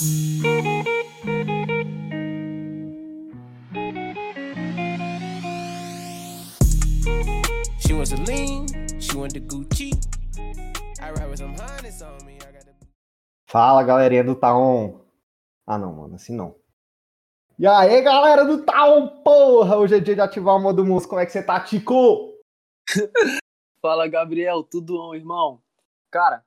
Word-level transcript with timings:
She 0.00 0.08
wants 7.92 8.08
to 8.08 8.16
lean, 8.24 8.66
she 8.98 9.14
want 9.14 9.34
the 9.34 9.40
Gucci. 9.40 9.92
I 11.02 11.10
ride 11.10 11.28
with 11.28 11.40
some 11.40 11.54
harness 11.54 12.00
on 12.00 12.24
me. 12.24 12.36
I 12.36 12.50
got 12.50 12.64
the 12.64 12.72
Fala, 13.44 13.84
galerinha 13.84 14.24
do 14.24 14.34
Taon. 14.34 15.02
Ah, 15.66 15.76
não, 15.76 15.92
mano, 15.92 16.14
assim 16.14 16.34
não. 16.34 16.54
E 17.58 17.66
aí, 17.66 18.00
galera 18.00 18.46
do 18.46 18.64
Taon, 18.64 19.22
porra! 19.22 19.76
Hoje 19.76 19.96
é 19.96 20.00
dia 20.00 20.14
de 20.14 20.22
ativar 20.22 20.56
o 20.56 20.60
modo 20.60 20.82
música. 20.82 21.10
Como 21.10 21.20
é 21.20 21.26
que 21.26 21.32
você 21.32 21.42
tá, 21.42 21.60
Tico? 21.60 22.38
Fala, 23.82 24.08
Gabriel, 24.08 24.62
tudo 24.62 24.94
bom, 24.94 25.14
irmão? 25.14 25.60
Cara, 26.10 26.42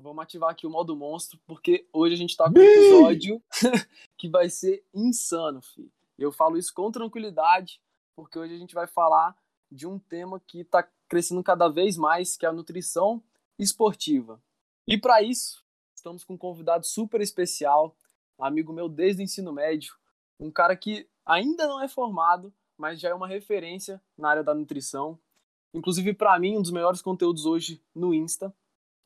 vamos 0.00 0.22
ativar 0.22 0.50
aqui 0.50 0.66
o 0.66 0.70
modo 0.70 0.96
monstro, 0.96 1.38
porque 1.46 1.86
hoje 1.92 2.14
a 2.14 2.16
gente 2.16 2.36
tá 2.36 2.50
com 2.50 2.58
um 2.58 2.62
episódio 2.62 3.42
que 4.16 4.28
vai 4.28 4.48
ser 4.48 4.84
insano, 4.94 5.60
filho. 5.60 5.90
Eu 6.18 6.32
falo 6.32 6.56
isso 6.56 6.72
com 6.72 6.90
tranquilidade, 6.90 7.80
porque 8.16 8.38
hoje 8.38 8.54
a 8.54 8.58
gente 8.58 8.74
vai 8.74 8.86
falar 8.86 9.36
de 9.70 9.86
um 9.86 9.98
tema 9.98 10.40
que 10.40 10.64
tá 10.64 10.88
crescendo 11.08 11.42
cada 11.42 11.68
vez 11.68 11.96
mais, 11.96 12.36
que 12.36 12.46
é 12.46 12.48
a 12.48 12.52
nutrição 12.52 13.22
esportiva. 13.58 14.40
E 14.86 14.96
para 14.96 15.22
isso, 15.22 15.64
estamos 15.94 16.24
com 16.24 16.34
um 16.34 16.38
convidado 16.38 16.86
super 16.86 17.20
especial, 17.20 17.96
amigo 18.38 18.72
meu 18.72 18.88
desde 18.88 19.22
o 19.22 19.24
ensino 19.24 19.52
médio, 19.52 19.94
um 20.38 20.50
cara 20.50 20.76
que 20.76 21.08
ainda 21.26 21.66
não 21.66 21.82
é 21.82 21.88
formado, 21.88 22.52
mas 22.76 23.00
já 23.00 23.08
é 23.08 23.14
uma 23.14 23.26
referência 23.26 24.00
na 24.16 24.30
área 24.30 24.44
da 24.44 24.54
nutrição. 24.54 25.18
Inclusive, 25.74 26.14
para 26.14 26.38
mim, 26.38 26.56
um 26.56 26.62
dos 26.62 26.70
melhores 26.70 27.02
conteúdos 27.02 27.44
hoje 27.44 27.82
no 27.94 28.14
Insta. 28.14 28.54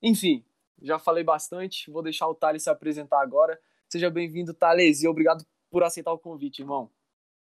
Enfim, 0.02 0.44
já 0.82 0.98
falei 0.98 1.22
bastante, 1.22 1.90
vou 1.90 2.02
deixar 2.02 2.28
o 2.28 2.34
Thales 2.34 2.64
se 2.64 2.70
apresentar 2.70 3.22
agora. 3.22 3.58
Seja 3.88 4.10
bem-vindo, 4.10 4.52
Thales, 4.52 5.02
e 5.02 5.08
obrigado 5.08 5.44
por 5.70 5.82
aceitar 5.82 6.12
o 6.12 6.18
convite, 6.18 6.60
irmão. 6.60 6.90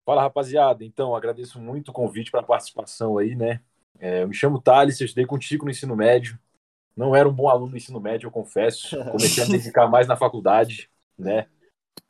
Fala, 0.05 0.23
rapaziada. 0.23 0.85
Então, 0.85 1.15
agradeço 1.15 1.61
muito 1.61 1.91
o 1.91 1.93
convite 1.93 2.31
para 2.31 2.41
a 2.41 2.45
participação 2.45 3.19
aí, 3.19 3.35
né? 3.35 3.61
É, 3.99 4.23
eu 4.23 4.29
me 4.29 4.35
chamo 4.35 4.61
Thales, 4.61 5.01
eu 5.01 5.05
estudei 5.05 5.27
contigo 5.27 5.65
no 5.65 5.71
ensino 5.71 5.95
médio. 5.95 6.39
Não 6.97 7.15
era 7.15 7.29
um 7.29 7.33
bom 7.33 7.49
aluno 7.49 7.73
no 7.73 7.77
ensino 7.77 8.01
médio, 8.01 8.27
eu 8.27 8.31
confesso. 8.31 8.97
Comecei 9.13 9.45
a 9.45 9.47
me 9.47 9.53
dedicar 9.53 9.87
mais 9.87 10.09
na 10.09 10.17
faculdade, 10.17 10.91
né? 11.17 11.47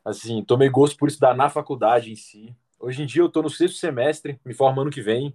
Assim, 0.05 0.43
tomei 0.45 0.69
gosto 0.69 0.97
por 0.97 1.09
estudar 1.09 1.35
na 1.35 1.51
faculdade 1.51 2.13
em 2.13 2.17
si. 2.17 2.55
Hoje 2.79 3.03
em 3.03 3.07
dia 3.07 3.23
eu 3.23 3.27
estou 3.27 3.43
no 3.43 3.51
sexto 3.51 3.77
semestre, 3.77 4.41
me 4.45 4.55
formo 4.55 4.81
ano 4.81 4.91
que 4.91 5.03
vem. 5.03 5.35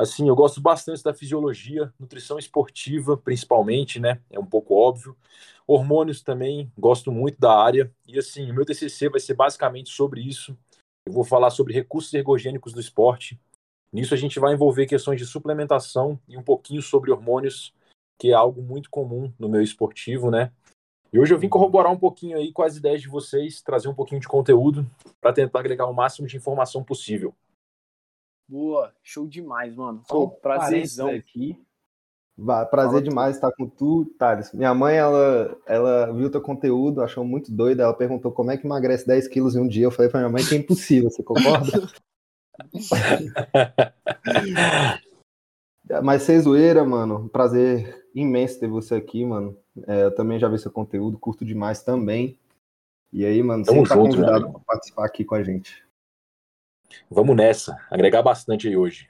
Assim, 0.00 0.26
eu 0.30 0.34
gosto 0.34 0.62
bastante 0.62 1.02
da 1.02 1.12
fisiologia, 1.12 1.92
nutrição 2.00 2.38
esportiva, 2.38 3.18
principalmente, 3.18 4.00
né? 4.00 4.18
É 4.30 4.40
um 4.40 4.46
pouco 4.46 4.74
óbvio. 4.74 5.14
Hormônios 5.66 6.22
também, 6.22 6.72
gosto 6.78 7.12
muito 7.12 7.38
da 7.38 7.54
área. 7.54 7.92
E 8.06 8.18
assim, 8.18 8.50
o 8.50 8.54
meu 8.54 8.64
TCC 8.64 9.10
vai 9.10 9.20
ser 9.20 9.34
basicamente 9.34 9.90
sobre 9.90 10.22
isso. 10.22 10.56
Eu 11.06 11.12
vou 11.12 11.22
falar 11.22 11.50
sobre 11.50 11.74
recursos 11.74 12.14
ergogênicos 12.14 12.72
do 12.72 12.80
esporte. 12.80 13.38
Nisso 13.92 14.14
a 14.14 14.16
gente 14.16 14.40
vai 14.40 14.54
envolver 14.54 14.86
questões 14.86 15.20
de 15.20 15.26
suplementação 15.26 16.18
e 16.26 16.34
um 16.34 16.42
pouquinho 16.42 16.80
sobre 16.80 17.10
hormônios, 17.10 17.74
que 18.18 18.30
é 18.30 18.32
algo 18.32 18.62
muito 18.62 18.88
comum 18.88 19.30
no 19.38 19.50
meio 19.50 19.62
esportivo, 19.62 20.30
né? 20.30 20.50
E 21.12 21.20
hoje 21.20 21.34
eu 21.34 21.38
vim 21.38 21.50
corroborar 21.50 21.92
um 21.92 21.98
pouquinho 21.98 22.38
aí 22.38 22.54
com 22.54 22.62
as 22.62 22.74
ideias 22.74 23.02
de 23.02 23.08
vocês, 23.08 23.60
trazer 23.60 23.88
um 23.88 23.94
pouquinho 23.94 24.22
de 24.22 24.28
conteúdo 24.28 24.90
para 25.20 25.34
tentar 25.34 25.60
agregar 25.60 25.84
o 25.84 25.92
máximo 25.92 26.26
de 26.26 26.38
informação 26.38 26.82
possível. 26.82 27.34
Boa, 28.50 28.92
show 29.00 29.28
demais, 29.28 29.76
mano. 29.76 30.02
Pô, 30.08 30.28
prazerzão. 30.28 31.06
parênteses 31.06 31.30
aqui. 31.30 31.56
Vá, 32.36 32.66
prazer 32.66 32.94
Fala 32.94 33.02
demais 33.02 33.36
estar 33.36 33.52
com 33.52 33.68
tu, 33.68 34.06
Thales. 34.18 34.52
Minha 34.52 34.74
mãe, 34.74 34.96
ela, 34.96 35.56
ela 35.66 36.12
viu 36.12 36.28
teu 36.28 36.40
conteúdo, 36.40 37.00
achou 37.00 37.24
muito 37.24 37.52
doida. 37.52 37.84
Ela 37.84 37.94
perguntou 37.94 38.32
como 38.32 38.50
é 38.50 38.56
que 38.56 38.66
emagrece 38.66 39.06
10 39.06 39.28
quilos 39.28 39.54
em 39.54 39.60
um 39.60 39.68
dia. 39.68 39.84
Eu 39.84 39.92
falei 39.92 40.10
pra 40.10 40.18
minha 40.18 40.32
mãe 40.32 40.44
que 40.44 40.56
é 40.56 40.58
impossível, 40.58 41.10
você 41.10 41.22
concorda? 41.22 41.88
Mas 46.02 46.24
sem 46.24 46.40
zoeira, 46.40 46.84
mano. 46.84 47.28
Prazer 47.28 48.04
imenso 48.12 48.58
ter 48.58 48.66
você 48.66 48.96
aqui, 48.96 49.24
mano. 49.24 49.56
É, 49.86 50.06
eu 50.06 50.14
também 50.14 50.40
já 50.40 50.48
vi 50.48 50.58
seu 50.58 50.72
conteúdo, 50.72 51.20
curto 51.20 51.44
demais 51.44 51.84
também. 51.84 52.36
E 53.12 53.24
aí, 53.24 53.40
mano, 53.44 53.64
Tamo 53.64 53.76
sempre 53.76 53.90
tá 53.90 53.94
junto, 53.94 54.10
convidado 54.10 54.40
meu 54.40 54.52
para 54.54 54.62
participar 54.66 55.06
aqui 55.06 55.24
com 55.24 55.36
a 55.36 55.44
gente. 55.44 55.88
Vamos 57.10 57.36
nessa, 57.36 57.76
agregar 57.90 58.22
bastante 58.22 58.68
aí 58.68 58.76
hoje. 58.76 59.08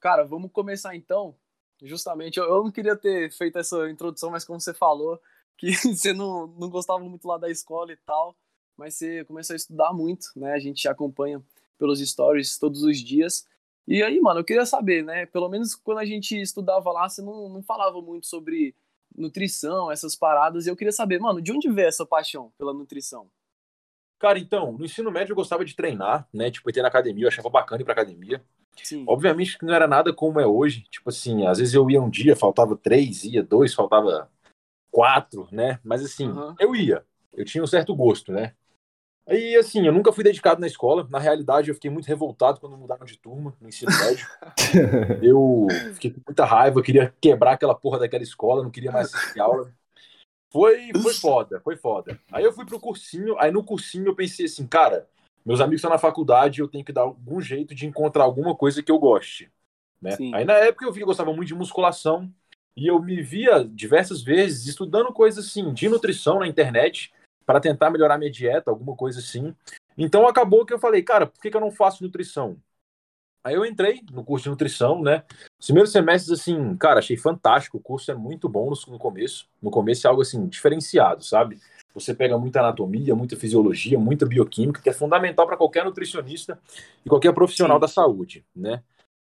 Cara, 0.00 0.24
vamos 0.24 0.50
começar 0.52 0.94
então. 0.94 1.34
Justamente, 1.82 2.38
eu, 2.38 2.64
não 2.64 2.70
queria 2.70 2.96
ter 2.96 3.30
feito 3.32 3.58
essa 3.58 3.88
introdução, 3.88 4.30
mas 4.30 4.44
como 4.44 4.60
você 4.60 4.74
falou, 4.74 5.20
que 5.56 5.70
você 5.94 6.12
não, 6.12 6.46
não 6.46 6.68
gostava 6.68 7.00
muito 7.00 7.26
lá 7.26 7.38
da 7.38 7.50
escola 7.50 7.92
e 7.92 7.96
tal, 7.96 8.36
mas 8.76 8.94
você 8.94 9.24
começou 9.24 9.54
a 9.54 9.56
estudar 9.56 9.92
muito, 9.92 10.26
né? 10.36 10.52
A 10.52 10.58
gente 10.58 10.88
acompanha 10.88 11.42
pelos 11.78 12.00
stories 12.00 12.58
todos 12.58 12.82
os 12.82 12.98
dias. 12.98 13.46
E 13.86 14.02
aí, 14.02 14.20
mano, 14.20 14.40
eu 14.40 14.44
queria 14.44 14.66
saber, 14.66 15.02
né? 15.04 15.26
Pelo 15.26 15.48
menos 15.48 15.74
quando 15.74 15.98
a 15.98 16.04
gente 16.04 16.40
estudava 16.40 16.90
lá, 16.92 17.08
você 17.08 17.22
não, 17.22 17.48
não 17.48 17.62
falava 17.62 18.02
muito 18.02 18.26
sobre 18.26 18.74
nutrição, 19.16 19.90
essas 19.90 20.14
paradas, 20.14 20.66
e 20.66 20.70
eu 20.70 20.76
queria 20.76 20.92
saber, 20.92 21.18
mano, 21.18 21.40
de 21.40 21.52
onde 21.52 21.70
veio 21.70 21.88
essa 21.88 22.06
paixão 22.06 22.52
pela 22.56 22.72
nutrição? 22.72 23.28
Cara, 24.18 24.38
então, 24.38 24.72
no 24.72 24.84
ensino 24.84 25.10
médio 25.10 25.32
eu 25.32 25.36
gostava 25.36 25.64
de 25.64 25.76
treinar, 25.76 26.28
né? 26.32 26.50
Tipo, 26.50 26.70
ir 26.70 26.82
na 26.82 26.88
academia, 26.88 27.24
eu 27.24 27.28
achava 27.28 27.48
bacana 27.48 27.82
ir 27.82 27.84
pra 27.84 27.92
academia. 27.92 28.42
Sim. 28.82 29.04
Obviamente 29.06 29.58
que 29.58 29.64
não 29.64 29.74
era 29.74 29.86
nada 29.86 30.12
como 30.12 30.40
é 30.40 30.46
hoje. 30.46 30.84
Tipo 30.90 31.10
assim, 31.10 31.46
às 31.46 31.58
vezes 31.58 31.74
eu 31.74 31.88
ia 31.90 32.00
um 32.00 32.10
dia, 32.10 32.34
faltava 32.34 32.76
três, 32.76 33.24
ia 33.24 33.42
dois, 33.42 33.74
faltava 33.74 34.30
quatro, 34.90 35.48
né? 35.52 35.78
Mas 35.84 36.04
assim, 36.04 36.28
Aham. 36.28 36.56
eu 36.58 36.74
ia. 36.74 37.04
Eu 37.32 37.44
tinha 37.44 37.62
um 37.62 37.66
certo 37.66 37.94
gosto, 37.94 38.32
né? 38.32 38.54
Aí, 39.28 39.54
assim, 39.56 39.86
eu 39.86 39.92
nunca 39.92 40.10
fui 40.10 40.24
dedicado 40.24 40.60
na 40.60 40.66
escola. 40.66 41.06
Na 41.10 41.18
realidade, 41.18 41.68
eu 41.68 41.74
fiquei 41.74 41.90
muito 41.90 42.06
revoltado 42.06 42.58
quando 42.58 42.78
mudaram 42.78 43.04
de 43.04 43.18
turma 43.18 43.54
no 43.60 43.68
ensino 43.68 43.92
médio. 43.92 44.26
Eu 45.22 45.68
fiquei 45.94 46.10
com 46.10 46.20
muita 46.26 46.44
raiva, 46.44 46.82
queria 46.82 47.14
quebrar 47.20 47.52
aquela 47.52 47.74
porra 47.74 47.98
daquela 47.98 48.22
escola, 48.22 48.62
não 48.62 48.70
queria 48.70 48.90
mais 48.90 49.14
assistir 49.14 49.38
aula. 49.38 49.72
Foi, 50.50 50.90
foi 51.02 51.14
foda, 51.14 51.60
foi 51.60 51.76
foda. 51.76 52.18
Aí 52.32 52.44
eu 52.44 52.52
fui 52.52 52.64
pro 52.64 52.80
cursinho, 52.80 53.38
aí 53.38 53.50
no 53.50 53.62
cursinho 53.62 54.06
eu 54.06 54.14
pensei 54.14 54.46
assim, 54.46 54.66
cara, 54.66 55.06
meus 55.44 55.60
amigos 55.60 55.78
estão 55.78 55.90
na 55.90 55.98
faculdade, 55.98 56.60
eu 56.60 56.68
tenho 56.68 56.84
que 56.84 56.92
dar 56.92 57.02
algum 57.02 57.40
jeito 57.40 57.74
de 57.74 57.86
encontrar 57.86 58.24
alguma 58.24 58.54
coisa 58.54 58.82
que 58.82 58.90
eu 58.90 58.98
goste. 58.98 59.50
Né? 60.00 60.12
Sim. 60.12 60.34
Aí 60.34 60.44
na 60.44 60.54
época 60.54 60.84
eu 60.84 60.92
vi 60.92 60.98
que 60.98 61.02
eu 61.02 61.08
gostava 61.08 61.32
muito 61.32 61.48
de 61.48 61.54
musculação 61.54 62.32
e 62.76 62.86
eu 62.86 63.00
me 63.02 63.20
via 63.22 63.64
diversas 63.64 64.22
vezes 64.22 64.66
estudando 64.66 65.12
coisas 65.12 65.46
assim 65.46 65.72
de 65.74 65.88
nutrição 65.88 66.38
na 66.38 66.46
internet 66.46 67.12
para 67.44 67.60
tentar 67.60 67.90
melhorar 67.90 68.18
minha 68.18 68.30
dieta, 68.30 68.70
alguma 68.70 68.94
coisa 68.94 69.18
assim. 69.18 69.54
Então 69.96 70.28
acabou 70.28 70.64
que 70.64 70.72
eu 70.72 70.78
falei, 70.78 71.02
cara, 71.02 71.26
por 71.26 71.40
que, 71.40 71.50
que 71.50 71.56
eu 71.56 71.60
não 71.60 71.72
faço 71.72 72.04
nutrição? 72.04 72.56
Aí 73.42 73.54
eu 73.54 73.64
entrei 73.64 74.02
no 74.12 74.24
curso 74.24 74.44
de 74.44 74.50
nutrição, 74.50 75.00
né? 75.00 75.24
Os 75.58 75.66
primeiros 75.66 75.92
semestres, 75.92 76.40
assim, 76.40 76.76
cara, 76.76 76.98
achei 76.98 77.16
fantástico. 77.16 77.78
O 77.78 77.80
curso 77.80 78.10
é 78.10 78.14
muito 78.14 78.48
bom 78.48 78.70
no, 78.70 78.92
no 78.92 78.98
começo. 78.98 79.48
No 79.62 79.70
começo 79.70 80.06
é 80.06 80.10
algo, 80.10 80.22
assim, 80.22 80.46
diferenciado, 80.46 81.24
sabe? 81.24 81.58
Você 81.94 82.14
pega 82.14 82.38
muita 82.38 82.60
anatomia, 82.60 83.14
muita 83.14 83.36
fisiologia, 83.36 83.98
muita 83.98 84.26
bioquímica, 84.26 84.82
que 84.82 84.88
é 84.88 84.92
fundamental 84.92 85.46
para 85.46 85.56
qualquer 85.56 85.84
nutricionista 85.84 86.60
e 87.04 87.08
qualquer 87.08 87.32
profissional 87.32 87.78
Sim. 87.78 87.80
da 87.80 87.88
saúde, 87.88 88.44
né? 88.54 88.82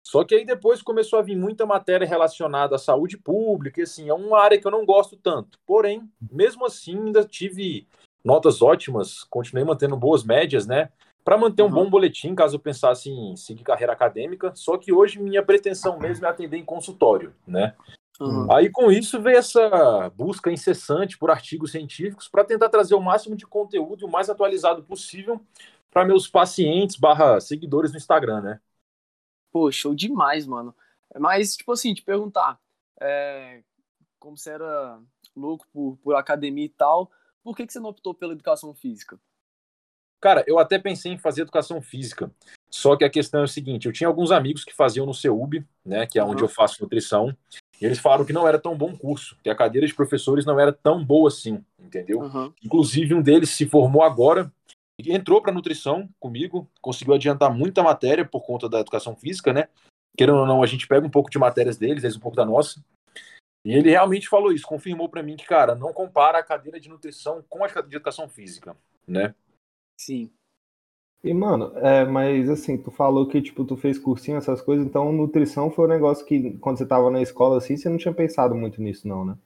Só 0.02 0.24
que 0.24 0.34
aí 0.34 0.44
depois 0.44 0.80
começou 0.80 1.18
a 1.18 1.22
vir 1.22 1.36
muita 1.36 1.66
matéria 1.66 2.06
relacionada 2.06 2.76
à 2.76 2.78
saúde 2.78 3.18
pública, 3.18 3.80
e 3.80 3.84
assim, 3.84 4.08
é 4.08 4.14
uma 4.14 4.40
área 4.40 4.58
que 4.58 4.66
eu 4.66 4.70
não 4.70 4.86
gosto 4.86 5.16
tanto. 5.16 5.58
Porém, 5.66 6.10
mesmo 6.32 6.64
assim, 6.64 6.96
ainda 6.96 7.24
tive 7.24 7.86
notas 8.24 8.62
ótimas, 8.62 9.22
continuei 9.24 9.64
mantendo 9.66 9.96
boas 9.96 10.24
médias, 10.24 10.66
né? 10.66 10.90
Para 11.28 11.36
manter 11.36 11.62
um 11.62 11.66
Uhum. 11.66 11.74
bom 11.74 11.90
boletim, 11.90 12.34
caso 12.34 12.56
eu 12.56 12.58
pensasse 12.58 13.10
em 13.10 13.36
seguir 13.36 13.62
carreira 13.62 13.92
acadêmica. 13.92 14.50
Só 14.54 14.78
que 14.78 14.90
hoje 14.90 15.20
minha 15.20 15.42
pretensão 15.42 15.98
mesmo 15.98 16.24
é 16.24 16.28
atender 16.30 16.56
em 16.56 16.64
consultório, 16.64 17.34
né? 17.46 17.74
Aham. 18.18 18.50
Aí 18.50 18.70
com 18.70 18.90
isso 18.90 19.20
veio 19.20 19.36
essa 19.36 20.08
busca 20.16 20.50
incessante 20.50 21.18
por 21.18 21.30
artigos 21.30 21.70
científicos 21.72 22.28
para 22.28 22.44
tentar 22.44 22.70
trazer 22.70 22.94
o 22.94 23.00
máximo 23.02 23.36
de 23.36 23.46
conteúdo 23.46 24.06
o 24.06 24.10
mais 24.10 24.30
atualizado 24.30 24.82
possível 24.84 25.38
para 25.90 26.02
meus 26.02 26.26
pacientes 26.26 26.96
barra 26.96 27.38
seguidores 27.42 27.90
no 27.90 27.98
Instagram, 27.98 28.40
né? 28.40 28.60
Pô, 29.52 29.70
show 29.70 29.94
demais, 29.94 30.46
mano. 30.46 30.74
Mas, 31.18 31.58
tipo 31.58 31.72
assim, 31.72 31.92
te 31.92 32.00
perguntar, 32.00 32.58
é, 33.02 33.62
como 34.18 34.34
você 34.34 34.48
era 34.48 34.98
louco 35.36 35.66
por, 35.70 35.98
por 35.98 36.14
academia 36.14 36.64
e 36.64 36.70
tal, 36.70 37.10
por 37.44 37.54
que, 37.54 37.66
que 37.66 37.72
você 37.74 37.80
não 37.80 37.90
optou 37.90 38.14
pela 38.14 38.32
educação 38.32 38.72
física? 38.72 39.20
Cara, 40.20 40.44
eu 40.46 40.58
até 40.58 40.78
pensei 40.78 41.12
em 41.12 41.18
fazer 41.18 41.42
educação 41.42 41.80
física. 41.80 42.30
Só 42.70 42.96
que 42.96 43.04
a 43.04 43.10
questão 43.10 43.40
é 43.40 43.44
o 43.44 43.48
seguinte: 43.48 43.86
eu 43.86 43.92
tinha 43.92 44.08
alguns 44.08 44.30
amigos 44.30 44.64
que 44.64 44.74
faziam 44.74 45.06
no 45.06 45.14
CEUB, 45.14 45.64
né, 45.84 46.06
que 46.06 46.18
é 46.18 46.24
onde 46.24 46.42
Uhum. 46.42 46.48
eu 46.48 46.54
faço 46.54 46.82
nutrição, 46.82 47.34
e 47.80 47.84
eles 47.84 47.98
falaram 47.98 48.24
que 48.24 48.32
não 48.32 48.46
era 48.46 48.58
tão 48.58 48.76
bom 48.76 48.96
curso, 48.96 49.36
que 49.42 49.48
a 49.48 49.54
cadeira 49.54 49.86
de 49.86 49.94
professores 49.94 50.44
não 50.44 50.58
era 50.58 50.72
tão 50.72 51.04
boa 51.04 51.28
assim, 51.28 51.64
entendeu? 51.78 52.22
Aham. 52.22 52.52
Inclusive, 52.62 53.14
um 53.14 53.22
deles 53.22 53.50
se 53.50 53.66
formou 53.66 54.02
agora, 54.02 54.52
e 54.98 55.14
entrou 55.14 55.40
para 55.40 55.52
nutrição 55.52 56.08
comigo, 56.18 56.68
conseguiu 56.82 57.14
adiantar 57.14 57.54
muita 57.54 57.82
matéria 57.82 58.24
por 58.24 58.40
conta 58.42 58.68
da 58.68 58.80
educação 58.80 59.14
física, 59.14 59.52
né? 59.52 59.68
Querendo 60.16 60.38
ou 60.38 60.46
não, 60.46 60.62
a 60.62 60.66
gente 60.66 60.88
pega 60.88 61.06
um 61.06 61.10
pouco 61.10 61.30
de 61.30 61.38
matérias 61.38 61.76
deles, 61.76 62.02
eles 62.02 62.16
um 62.16 62.20
pouco 62.20 62.36
da 62.36 62.44
nossa. 62.44 62.82
E 63.64 63.72
ele 63.72 63.90
realmente 63.90 64.28
falou 64.28 64.50
isso, 64.52 64.66
confirmou 64.66 65.08
para 65.08 65.22
mim 65.22 65.36
que, 65.36 65.44
cara, 65.46 65.74
não 65.76 65.92
compara 65.92 66.38
a 66.38 66.42
cadeira 66.42 66.80
de 66.80 66.88
nutrição 66.88 67.44
com 67.48 67.62
a 67.64 67.68
de 67.68 67.96
educação 67.96 68.28
física. 68.28 68.76
né? 69.06 69.34
Sim. 69.98 70.32
E, 71.22 71.32
mano, 71.32 71.76
é, 71.78 72.04
mas 72.04 72.50
assim, 72.50 72.76
tu 72.76 72.90
falou 72.90 73.28
que, 73.28 73.40
tipo, 73.40 73.64
tu 73.64 73.76
fez 73.76 73.98
cursinho, 74.00 74.36
essas 74.36 74.60
coisas, 74.60 74.84
então 74.84 75.12
nutrição 75.12 75.70
foi 75.70 75.84
um 75.84 75.88
negócio 75.88 76.26
que, 76.26 76.58
quando 76.58 76.78
você 76.78 76.86
tava 76.86 77.08
na 77.10 77.22
escola, 77.22 77.58
assim, 77.58 77.76
você 77.76 77.88
não 77.88 77.98
tinha 77.98 78.12
pensado 78.14 78.52
muito 78.54 78.82
nisso, 78.82 79.06
não, 79.06 79.24
né? 79.24 79.38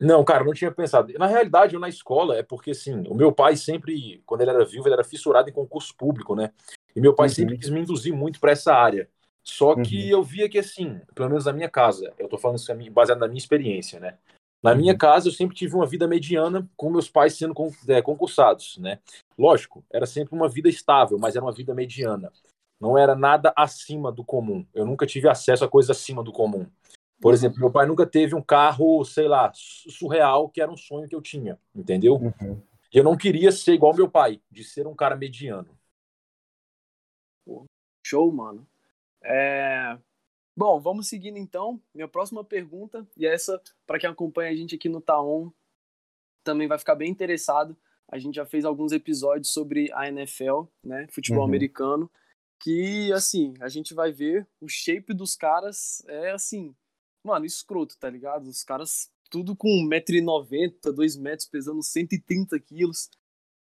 Não, 0.00 0.24
cara, 0.24 0.44
não 0.44 0.52
tinha 0.52 0.70
pensado. 0.72 1.12
Na 1.18 1.26
realidade, 1.26 1.74
eu 1.74 1.80
na 1.80 1.88
escola, 1.88 2.36
é 2.36 2.42
porque, 2.42 2.72
assim, 2.72 3.04
o 3.08 3.14
meu 3.14 3.32
pai 3.32 3.56
sempre, 3.56 4.22
quando 4.26 4.40
ele 4.42 4.50
era 4.50 4.64
vivo, 4.64 4.86
ele 4.86 4.94
era 4.94 5.04
fissurado 5.04 5.48
em 5.48 5.52
concurso 5.52 5.96
público, 5.96 6.34
né? 6.34 6.52
E 6.94 7.00
meu 7.00 7.14
pai 7.14 7.28
Uhum. 7.28 7.34
sempre 7.34 7.58
quis 7.58 7.70
me 7.70 7.80
induzir 7.80 8.12
muito 8.14 8.40
para 8.40 8.52
essa 8.52 8.74
área. 8.74 9.08
Só 9.42 9.76
que 9.76 9.96
Uhum. 10.04 10.08
eu 10.10 10.22
via 10.22 10.48
que, 10.48 10.58
assim, 10.58 11.00
pelo 11.14 11.28
menos 11.28 11.44
na 11.46 11.52
minha 11.52 11.68
casa, 11.70 12.12
eu 12.18 12.28
tô 12.28 12.36
falando 12.38 12.58
isso 12.58 12.74
mim- 12.74 12.90
baseado 12.90 13.18
na 13.20 13.28
minha 13.28 13.38
experiência, 13.38 14.00
né? 14.00 14.18
Na 14.64 14.74
minha 14.74 14.92
Uhum. 14.92 14.98
casa, 14.98 15.28
eu 15.28 15.32
sempre 15.32 15.54
tive 15.54 15.74
uma 15.74 15.86
vida 15.86 16.08
mediana, 16.08 16.66
com 16.74 16.88
meus 16.88 17.06
pais 17.06 17.36
sendo 17.36 17.54
é, 17.86 18.00
concursados, 18.00 18.78
né? 18.78 18.98
Lógico, 19.38 19.84
era 19.92 20.06
sempre 20.06 20.34
uma 20.34 20.48
vida 20.48 20.70
estável, 20.70 21.18
mas 21.18 21.36
era 21.36 21.44
uma 21.44 21.52
vida 21.52 21.74
mediana. 21.74 22.32
Não 22.80 22.96
era 22.96 23.14
nada 23.14 23.52
acima 23.54 24.10
do 24.10 24.24
comum. 24.24 24.66
Eu 24.72 24.86
nunca 24.86 25.04
tive 25.04 25.28
acesso 25.28 25.66
a 25.66 25.68
coisas 25.68 25.94
acima 25.94 26.24
do 26.24 26.32
comum. 26.32 26.66
Por 27.20 27.34
exemplo, 27.34 27.60
meu 27.60 27.70
pai 27.70 27.86
nunca 27.86 28.06
teve 28.06 28.34
um 28.34 28.40
carro, 28.40 29.04
sei 29.04 29.28
lá, 29.28 29.52
su- 29.54 29.90
surreal, 29.90 30.48
que 30.48 30.62
era 30.62 30.72
um 30.72 30.78
sonho 30.78 31.06
que 31.06 31.14
eu 31.14 31.20
tinha, 31.20 31.58
entendeu? 31.74 32.14
Uhum. 32.14 32.58
Eu 32.90 33.04
não 33.04 33.18
queria 33.18 33.52
ser 33.52 33.74
igual 33.74 33.94
meu 33.94 34.08
pai, 34.08 34.40
de 34.50 34.64
ser 34.64 34.86
um 34.86 34.94
cara 34.94 35.14
mediano. 35.14 35.68
Show, 38.06 38.32
mano. 38.32 38.66
É... 39.22 39.98
Bom, 40.56 40.80
vamos 40.80 41.08
seguindo 41.08 41.36
então. 41.36 41.80
Minha 41.94 42.06
próxima 42.08 42.44
pergunta, 42.44 43.06
e 43.16 43.26
essa, 43.26 43.60
para 43.86 43.98
quem 43.98 44.08
acompanha 44.08 44.50
a 44.50 44.54
gente 44.54 44.74
aqui 44.74 44.88
no 44.88 45.00
Taon, 45.00 45.50
também 46.44 46.68
vai 46.68 46.78
ficar 46.78 46.94
bem 46.94 47.10
interessado. 47.10 47.76
A 48.08 48.18
gente 48.18 48.36
já 48.36 48.46
fez 48.46 48.64
alguns 48.64 48.92
episódios 48.92 49.48
sobre 49.52 49.90
a 49.92 50.06
NFL, 50.08 50.64
né? 50.84 51.06
Futebol 51.10 51.40
Uhum. 51.42 51.48
americano. 51.48 52.10
Que, 52.60 53.12
assim, 53.12 53.54
a 53.60 53.68
gente 53.68 53.92
vai 53.94 54.12
ver 54.12 54.46
o 54.60 54.68
shape 54.68 55.12
dos 55.12 55.34
caras 55.34 56.02
é 56.06 56.30
assim, 56.30 56.74
mano, 57.24 57.44
escroto, 57.44 57.98
tá 57.98 58.08
ligado? 58.08 58.46
Os 58.48 58.62
caras 58.62 59.10
tudo 59.30 59.56
com 59.56 59.68
1,90m, 59.68 60.92
2 60.92 61.16
metros, 61.16 61.48
pesando 61.48 61.82
130 61.82 62.58
quilos. 62.60 63.10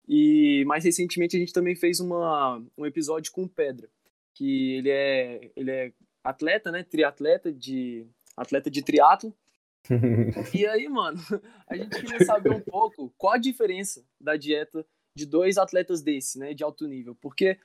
E 0.08 0.64
mais 0.66 0.84
recentemente 0.84 1.36
a 1.36 1.40
gente 1.40 1.52
também 1.52 1.76
fez 1.76 2.00
uma, 2.00 2.64
um 2.78 2.86
episódio 2.86 3.32
com 3.32 3.44
o 3.44 3.50
Pedra, 3.50 3.90
que 4.36 4.76
ele 4.76 4.90
é, 4.92 5.52
ele 5.56 5.72
é 5.72 5.94
atleta, 6.25 6.72
né? 6.72 6.83
Triatleta 6.83 7.54
de 7.54 8.07
atleta 8.36 8.69
de 8.69 8.81
triatlo. 8.81 9.33
E 10.54 10.66
aí, 10.66 10.89
mano, 10.89 11.19
a 11.69 11.77
gente 11.77 12.01
queria 12.01 12.25
saber 12.25 12.50
um 12.50 12.60
pouco 12.60 13.13
qual 13.18 13.33
a 13.33 13.38
diferença 13.38 14.04
da 14.19 14.36
dieta 14.36 14.83
de 15.16 15.27
dois 15.27 15.60
atletas 15.60 16.01
desse, 16.01 16.39
né, 16.39 16.56
de 16.56 16.63
alto 16.63 16.88
nível, 16.88 17.16
porque 17.22 17.60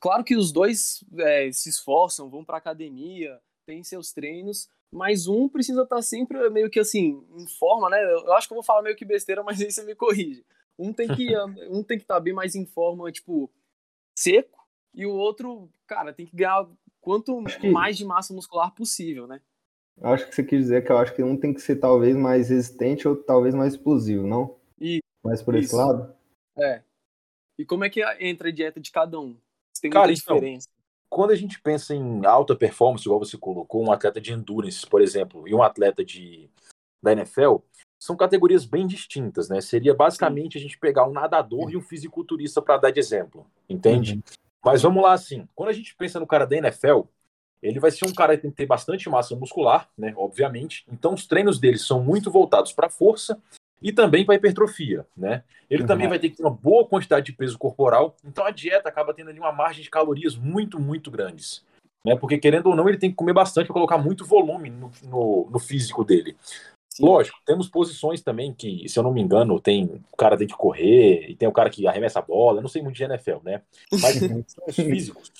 claro 0.00 0.24
que 0.24 0.36
os 0.36 0.50
dois 0.50 1.04
é, 1.16 1.50
se 1.52 1.68
esforçam, 1.68 2.28
vão 2.28 2.44
pra 2.44 2.58
academia, 2.58 3.40
têm 3.64 3.84
seus 3.84 4.12
treinos, 4.12 4.68
mas 4.92 5.28
um 5.28 5.48
precisa 5.48 5.82
estar 5.84 6.02
sempre 6.02 6.50
meio 6.50 6.68
que 6.68 6.80
assim 6.80 7.24
em 7.36 7.46
forma, 7.46 7.88
né? 7.88 8.02
Eu 8.02 8.26
eu 8.26 8.32
acho 8.34 8.48
que 8.48 8.52
eu 8.52 8.56
vou 8.56 8.64
falar 8.64 8.82
meio 8.82 8.96
que 8.96 9.04
besteira, 9.04 9.42
mas 9.44 9.60
aí 9.60 9.70
você 9.70 9.84
me 9.84 9.94
corrige. 9.94 10.44
Um 10.76 10.92
tem 10.92 11.06
que 11.06 11.34
um 11.70 11.84
tem 11.84 11.98
que 11.98 12.04
estar 12.04 12.18
bem 12.18 12.34
mais 12.34 12.56
em 12.56 12.66
forma, 12.66 13.12
tipo 13.12 13.48
seco, 14.18 14.66
e 14.94 15.06
o 15.06 15.12
outro, 15.12 15.70
cara, 15.86 16.12
tem 16.12 16.26
que 16.26 16.36
ganhar 16.36 16.68
quanto 17.02 17.44
que- 17.60 17.68
mais 17.68 17.98
de 17.98 18.04
massa 18.06 18.32
muscular 18.32 18.72
possível, 18.74 19.26
né? 19.26 19.42
Eu 20.00 20.08
acho 20.08 20.26
que 20.26 20.34
você 20.34 20.42
quis 20.42 20.60
dizer 20.60 20.82
que 20.84 20.90
eu 20.90 20.96
acho 20.96 21.14
que 21.14 21.22
um 21.22 21.36
tem 21.36 21.52
que 21.52 21.60
ser 21.60 21.76
talvez 21.76 22.16
mais 22.16 22.48
resistente 22.48 23.06
ou 23.06 23.14
talvez 23.14 23.54
mais 23.54 23.74
explosivo, 23.74 24.26
não? 24.26 24.56
E- 24.80 25.00
Mais 25.22 25.42
por 25.42 25.54
esse 25.54 25.66
isso. 25.66 25.76
lado? 25.76 26.14
É. 26.56 26.82
E 27.58 27.64
como 27.66 27.84
é 27.84 27.90
que 27.90 28.02
entra 28.18 28.48
a 28.48 28.52
dieta 28.52 28.80
de 28.80 28.90
cada 28.90 29.20
um? 29.20 29.36
Tem 29.80 29.90
Cara, 29.90 30.06
muita 30.06 30.20
então, 30.22 30.36
diferença. 30.36 30.68
Quando 31.10 31.32
a 31.32 31.36
gente 31.36 31.60
pensa 31.60 31.94
em 31.94 32.24
alta 32.24 32.56
performance, 32.56 33.04
igual 33.04 33.18
você 33.18 33.36
colocou, 33.36 33.84
um 33.84 33.92
atleta 33.92 34.18
de 34.20 34.32
endurance, 34.32 34.86
por 34.86 35.02
exemplo, 35.02 35.46
e 35.46 35.54
um 35.54 35.62
atleta 35.62 36.02
de 36.02 36.48
da 37.02 37.12
NFL, 37.12 37.56
são 38.00 38.16
categorias 38.16 38.64
bem 38.64 38.86
distintas, 38.86 39.48
né? 39.48 39.60
Seria 39.60 39.92
basicamente 39.92 40.56
a 40.56 40.60
gente 40.60 40.78
pegar 40.78 41.06
um 41.06 41.12
nadador 41.12 41.70
e 41.70 41.76
um 41.76 41.82
fisiculturista 41.82 42.62
para 42.62 42.76
dar 42.78 42.90
de 42.92 43.00
exemplo, 43.00 43.44
entende? 43.68 44.14
Uhum. 44.14 44.22
Mas 44.64 44.82
vamos 44.82 45.02
lá, 45.02 45.12
assim, 45.12 45.48
quando 45.54 45.70
a 45.70 45.72
gente 45.72 45.94
pensa 45.96 46.20
no 46.20 46.26
cara 46.26 46.46
da 46.46 46.56
NFL, 46.56 47.02
ele 47.62 47.78
vai 47.78 47.90
ser 47.90 48.06
um 48.06 48.12
cara 48.12 48.36
que 48.36 48.42
tem 48.42 48.50
que 48.50 48.56
ter 48.56 48.66
bastante 48.66 49.08
massa 49.08 49.36
muscular, 49.36 49.88
né? 49.96 50.12
Obviamente. 50.16 50.84
Então 50.90 51.14
os 51.14 51.26
treinos 51.26 51.58
dele 51.58 51.78
são 51.78 52.02
muito 52.02 52.30
voltados 52.30 52.72
para 52.72 52.88
força 52.88 53.40
e 53.80 53.92
também 53.92 54.24
para 54.24 54.34
hipertrofia, 54.34 55.06
né? 55.16 55.44
Ele 55.70 55.82
Uhum. 55.82 55.88
também 55.88 56.08
vai 56.08 56.18
ter 56.18 56.30
que 56.30 56.36
ter 56.36 56.42
uma 56.42 56.50
boa 56.50 56.86
quantidade 56.86 57.26
de 57.26 57.32
peso 57.32 57.58
corporal. 57.58 58.16
Então 58.24 58.44
a 58.44 58.50
dieta 58.50 58.88
acaba 58.88 59.14
tendo 59.14 59.30
ali 59.30 59.38
uma 59.38 59.52
margem 59.52 59.82
de 59.82 59.90
calorias 59.90 60.36
muito, 60.36 60.78
muito 60.78 61.10
grandes, 61.10 61.64
né? 62.04 62.16
Porque 62.16 62.38
querendo 62.38 62.66
ou 62.66 62.76
não, 62.76 62.88
ele 62.88 62.98
tem 62.98 63.10
que 63.10 63.16
comer 63.16 63.32
bastante 63.32 63.66
para 63.66 63.74
colocar 63.74 63.98
muito 63.98 64.24
volume 64.24 64.70
no, 64.70 64.90
no, 65.04 65.48
no 65.50 65.58
físico 65.58 66.04
dele. 66.04 66.36
Lógico, 67.00 67.38
temos 67.46 67.68
posições 67.68 68.20
também 68.22 68.52
que, 68.52 68.88
se 68.88 68.98
eu 68.98 69.02
não 69.02 69.12
me 69.12 69.20
engano, 69.20 69.60
tem 69.60 69.84
o 70.12 70.16
cara 70.16 70.36
tem 70.36 70.46
que 70.46 70.54
correr 70.56 71.30
e 71.30 71.34
tem 71.36 71.48
o 71.48 71.52
cara 71.52 71.70
que 71.70 71.86
arremessa 71.86 72.18
a 72.18 72.22
bola. 72.22 72.58
Eu 72.58 72.62
não 72.62 72.68
sei 72.68 72.82
muito 72.82 72.96
de 72.96 73.04
NFL, 73.04 73.38
né? 73.42 73.62
Mas 73.92 74.16
os 74.66 74.74
físicos. 74.74 75.32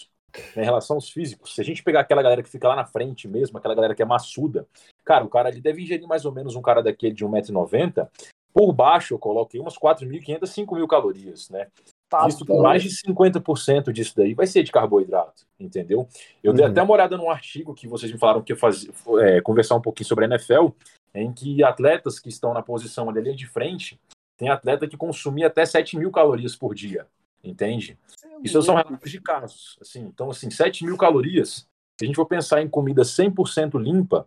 né, 0.57 0.63
Em 0.63 0.65
relação 0.65 0.97
aos 0.97 1.11
físicos, 1.11 1.55
se 1.55 1.61
a 1.61 1.65
gente 1.65 1.83
pegar 1.83 2.01
aquela 2.01 2.23
galera 2.23 2.43
que 2.43 2.49
fica 2.49 2.69
lá 2.69 2.77
na 2.77 2.87
frente 2.87 3.29
mesmo, 3.29 3.59
aquela 3.59 3.75
galera 3.75 3.95
que 3.95 4.03
é 4.03 4.07
maçuda, 4.07 4.67
cara, 5.05 5.25
o 5.25 5.29
cara 5.29 5.49
ele 5.49 5.61
deve 5.61 5.83
ingerir 5.83 6.07
mais 6.07 6.25
ou 6.25 6.33
menos 6.33 6.55
um 6.57 6.63
cara 6.63 6.83
daquele 6.83 7.15
de 7.15 7.25
1,90m. 7.25 8.09
Por 8.55 8.73
baixo, 8.73 9.15
eu 9.15 9.19
coloquei 9.19 9.59
umas 9.59 9.79
4.500, 9.79 10.51
5.000 10.51 10.87
calorias, 10.87 11.49
né? 11.49 11.69
Tá, 12.09 12.29
Isso 12.29 12.45
mais 12.61 12.83
de 12.83 12.91
50% 12.91 13.91
disso 13.91 14.13
daí 14.15 14.35
vai 14.35 14.47
ser 14.47 14.63
de 14.63 14.71
carboidrato, 14.71 15.47
entendeu? 15.59 16.07
Eu 16.45 16.53
dei 16.53 16.63
Uhum. 16.67 16.71
até 16.71 16.83
uma 16.83 16.93
olhada 16.93 17.17
num 17.17 17.31
artigo 17.31 17.73
que 17.73 17.89
vocês 17.89 18.13
me 18.13 18.19
falaram 18.19 18.43
que 18.43 18.53
eu 18.53 18.57
fazia, 18.57 18.91
é, 19.21 19.41
conversar 19.41 19.77
um 19.77 19.81
pouquinho 19.81 20.07
sobre 20.07 20.27
a 20.27 20.29
NFL, 20.29 20.69
em 21.15 21.33
que 21.33 21.63
atletas 21.63 22.19
que 22.19 22.29
estão 22.29 22.55
na 22.55 22.63
posição 22.63 23.09
ali, 23.09 23.19
ali 23.19 23.35
de 23.35 23.47
frente, 23.47 24.01
tem 24.37 24.49
atleta 24.49 24.89
que 24.89 24.97
consumia 24.97 25.47
até 25.47 25.65
7 25.65 25.97
mil 25.97 26.11
calorias 26.11 26.57
por 26.57 26.75
dia, 26.75 27.07
entende? 27.45 27.99
Isso 28.43 28.61
são 28.63 28.75
relatos 28.75 29.11
de 29.11 29.21
casos. 29.21 29.79
Assim, 29.81 30.01
então, 30.01 30.31
assim, 30.31 30.51
7 30.51 30.85
mil 30.85 30.97
calorias, 30.97 31.69
se 31.99 32.05
a 32.05 32.07
gente 32.07 32.17
for 32.17 32.27
pensar 32.27 32.61
em 32.63 32.69
comida 32.69 33.05
100% 33.05 33.79
limpa, 33.79 34.27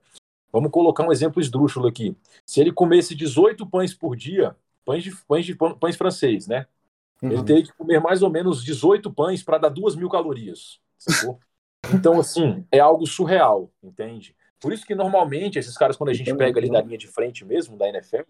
vamos 0.51 0.71
colocar 0.71 1.05
um 1.05 1.11
exemplo 1.11 1.41
esdrúxulo 1.41 1.87
aqui. 1.87 2.15
Se 2.45 2.61
ele 2.61 2.71
comesse 2.71 3.13
18 3.15 3.65
pães 3.67 3.93
por 3.93 4.15
dia, 4.15 4.55
pães 4.85 5.03
de, 5.03 5.13
pães 5.27 5.45
de 5.45 5.55
pães 5.55 5.97
francês, 5.97 6.47
né? 6.47 6.67
Ele 7.21 7.37
Uhum. 7.37 7.45
teria 7.45 7.63
que 7.63 7.73
comer 7.73 7.99
mais 7.99 8.21
ou 8.21 8.29
menos 8.29 8.63
18 8.63 9.11
pães 9.11 9.41
para 9.41 9.57
dar 9.57 9.69
2 9.69 9.95
mil 9.95 10.09
calorias. 10.09 10.79
Sacou? 10.97 11.39
Então, 11.93 12.19
assim, 12.19 12.65
é 12.71 12.79
algo 12.79 13.05
surreal, 13.05 13.71
entende? 13.83 14.35
Por 14.59 14.73
isso 14.73 14.85
que 14.85 14.95
normalmente 14.95 15.59
esses 15.59 15.77
caras, 15.77 15.95
quando 15.95 16.09
a 16.09 16.13
gente 16.13 16.33
pega 16.35 16.59
ali 16.59 16.69
da 16.69 16.81
linha 16.81 16.97
de 16.97 17.07
frente 17.07 17.45
mesmo, 17.45 17.77
da 17.77 17.87
NFL, 17.87 18.23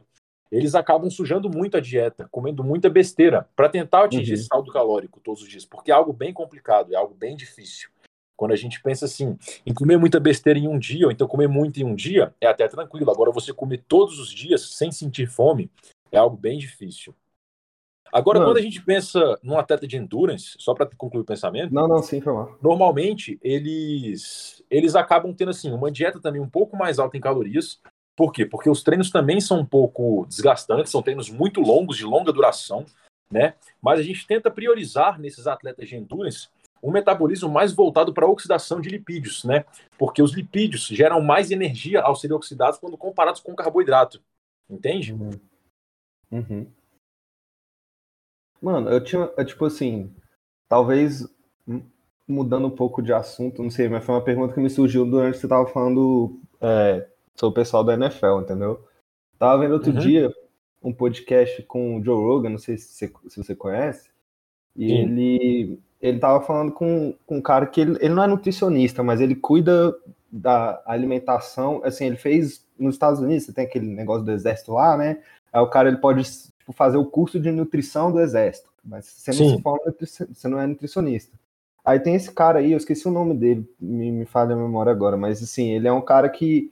eles 0.51 0.75
acabam 0.75 1.10
sujando 1.10 1.50
muito 1.50 1.77
a 1.77 1.79
dieta, 1.79 2.27
comendo 2.32 2.63
muita 2.63 2.89
besteira, 2.89 3.50
para 3.55 3.70
tentar 3.70 4.05
atingir 4.05 4.32
Uhum. 4.32 4.36
esse 4.36 4.46
saldo 4.46 4.72
calórico 4.72 5.20
todos 5.20 5.41
os 5.41 5.50
dias, 5.50 5.65
porque 5.65 5.91
é 5.91 5.94
algo 5.94 6.13
bem 6.13 6.34
complicado, 6.34 6.94
é 6.94 6.96
algo 6.96 7.13
bem 7.13 7.36
difícil. 7.36 7.89
Quando 8.38 8.51
a 8.51 8.55
gente 8.55 8.82
pensa 8.82 9.05
assim, 9.05 9.38
em 9.65 9.74
comer 9.74 9.98
muita 9.98 10.20
besteira 10.20 10.60
em 10.60 10.67
um 10.67 10.77
dia, 10.77 11.05
ou 11.05 11.12
então 11.12 11.27
comer 11.27 11.48
muito 11.48 11.79
em 11.79 11.86
um 11.86 11.96
dia, 11.96 12.34
é 12.41 12.48
até 12.48 12.67
tranquilo. 12.67 13.10
Agora, 13.10 13.32
você 13.32 13.53
comer 13.53 13.84
todos 13.88 14.20
os 14.20 14.29
dias 14.29 14.62
sem 14.75 14.91
sentir 14.91 15.27
fome, 15.27 15.72
é 16.12 16.17
algo 16.17 16.36
bem 16.36 16.58
difícil. 16.58 17.15
Agora, 18.12 18.39
Mano. 18.39 18.51
quando 18.51 18.57
a 18.57 18.62
gente 18.62 18.81
pensa 18.81 19.38
num 19.41 19.57
atleta 19.57 19.88
de 19.88 19.97
endurance, 19.97 20.55
só 20.59 20.74
para 20.74 20.89
concluir 20.97 21.21
o 21.21 21.25
pensamento, 21.25 21.74
Não, 21.74 21.88
não, 21.88 22.01
sim, 22.01 22.21
foi 22.21 22.33
mal. 22.33 22.57
normalmente 22.62 23.38
eles 23.41 24.63
eles 24.69 24.95
acabam 24.95 25.33
tendo 25.33 25.50
assim 25.50 25.71
uma 25.71 25.91
dieta 25.91 26.19
também 26.19 26.41
um 26.41 26.50
pouco 26.50 26.77
mais 26.77 27.00
alta 27.00 27.17
em 27.17 27.21
calorias. 27.21 27.79
Por 28.15 28.31
quê? 28.31 28.45
Porque 28.45 28.69
os 28.69 28.81
treinos 28.81 29.12
também 29.12 29.41
são 29.41 29.59
um 29.59 29.65
pouco 29.65 30.25
desgastantes, 30.27 30.91
são 30.91 31.01
treinos 31.01 31.29
muito 31.29 31.59
longos, 31.59 31.97
de 31.97 32.05
longa 32.05 32.31
duração, 32.31 32.85
né? 33.29 33.55
Mas 33.81 34.00
a 34.00 34.03
gente 34.03 34.25
tenta 34.25 34.50
priorizar 34.50 35.19
nesses 35.19 35.47
atletas 35.47 35.88
de 35.89 35.95
endurance 35.95 36.47
um 36.81 36.91
metabolismo 36.91 37.50
mais 37.50 37.74
voltado 37.74 38.13
para 38.13 38.25
a 38.25 38.29
oxidação 38.29 38.79
de 38.79 38.89
lipídios, 38.89 39.43
né? 39.43 39.65
Porque 39.97 40.21
os 40.21 40.33
lipídios 40.33 40.85
geram 40.88 41.19
mais 41.19 41.50
energia 41.51 42.01
ao 42.01 42.15
serem 42.15 42.38
oxidados 42.38 42.79
quando 42.79 42.97
comparados 42.97 43.41
com 43.41 43.51
o 43.51 43.55
carboidrato. 43.55 44.21
Entende? 44.69 45.13
Uhum. 45.13 45.31
Uhum. 46.31 46.67
Mano, 48.65 48.89
eu 48.89 49.00
tinha, 49.00 49.29
é, 49.38 49.45
tipo 49.45 49.63
assim, 49.63 50.12
talvez 50.67 51.24
mudando 52.27 52.65
um 52.65 52.72
pouco 52.72 53.00
de 53.00 53.13
assunto, 53.13 53.62
não 53.62 53.69
sei, 53.69 53.88
mas 53.88 54.03
foi 54.03 54.15
uma 54.15 54.24
pergunta 54.24 54.55
que 54.55 54.60
me 54.60 54.72
surgiu 54.72 55.05
durante 55.05 55.36
que 55.36 55.41
você 55.41 55.48
tava 55.48 55.67
falando 55.67 56.39
é, 56.60 57.07
sobre 57.36 57.51
o 57.51 57.63
pessoal 57.63 57.84
da 57.84 57.93
NFL, 57.93 58.39
entendeu? 58.41 58.84
Tava 59.38 59.62
vendo 59.62 59.74
outro 59.74 59.91
Uhum. 59.91 60.00
dia 60.00 60.34
um 60.81 60.91
podcast 60.91 61.62
com 61.62 61.98
o 62.00 62.03
Joe 62.03 62.15
Rogan, 62.15 62.50
não 62.50 62.57
sei 62.57 62.75
se 62.75 62.88
você, 62.88 63.13
se 63.27 63.38
você 63.38 63.55
conhece, 63.55 64.10
e 64.75 64.88
Sim. 64.88 64.95
ele, 64.95 65.79
ele 66.01 66.17
tava 66.17 66.43
falando 66.43 66.72
com, 66.72 67.13
com 67.24 67.38
um 67.38 67.41
cara 67.43 67.67
que 67.67 67.81
ele, 67.81 68.00
ele 68.01 68.15
não 68.15 68.24
é 68.24 68.27
nutricionista, 68.27 69.03
mas 69.03 69.22
ele 69.22 69.36
cuida 69.36 69.95
da 70.31 70.81
alimentação, 70.88 71.81
assim, 71.84 72.07
ele 72.07 72.17
fez 72.17 72.65
nos 72.79 72.95
Estados 72.95 73.19
Unidos, 73.19 73.45
você 73.45 73.53
tem 73.53 73.65
aquele 73.65 73.86
negócio 73.86 74.25
do 74.25 74.31
exército 74.31 74.74
lá, 74.74 74.98
né? 74.98 75.22
Aí 75.53 75.62
o 75.62 75.69
cara 75.69 75.88
ele 75.88 75.98
pode 75.98 76.24
tipo, 76.65 76.74
fazer 76.74 76.98
o 76.98 77.05
curso 77.05 77.39
de 77.39 77.51
nutrição 77.51 78.12
do 78.12 78.19
exército, 78.19 78.72
mas 78.84 79.05
você 79.05 79.31
não 79.31 79.38
Sim. 79.38 79.55
se 79.55 79.62
forma, 79.62 79.95
você 80.00 80.48
não 80.48 80.60
é 80.60 80.65
nutricionista. 80.65 81.38
Aí 81.84 82.00
tem 82.00 82.15
esse 82.15 82.31
cara 82.34 82.60
aí, 82.60 82.72
eu 82.72 82.77
esqueci 82.77 83.07
o 83.07 83.12
nome 83.12 83.36
dele, 83.36 83.69
me, 83.79 84.12
me 84.12 84.25
falha 84.25 84.55
a 84.55 84.57
memória 84.57 84.91
agora, 84.91 85.15
mas 85.15 85.43
assim, 85.43 85.69
ele 85.69 85.88
é 85.88 85.93
um 85.93 86.01
cara 86.01 86.27
que 86.27 86.72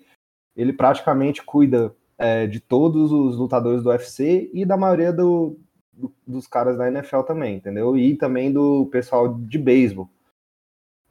ele 0.56 0.74
praticamente 0.74 1.44
cuida 1.44 1.96
é, 2.18 2.48
de 2.48 2.60
todos 2.60 3.12
os 3.12 3.38
lutadores 3.38 3.84
do 3.84 3.90
UFC 3.90 4.50
e 4.52 4.66
da 4.66 4.76
maioria 4.76 5.14
do, 5.14 5.60
do, 5.92 6.12
dos 6.26 6.48
caras 6.48 6.78
da 6.78 6.88
NFL 6.88 7.22
também, 7.22 7.58
entendeu? 7.58 7.96
E 7.96 8.18
também 8.18 8.52
do 8.52 8.88
pessoal 8.88 9.36
de 9.36 9.60
beisebol. 9.60 10.10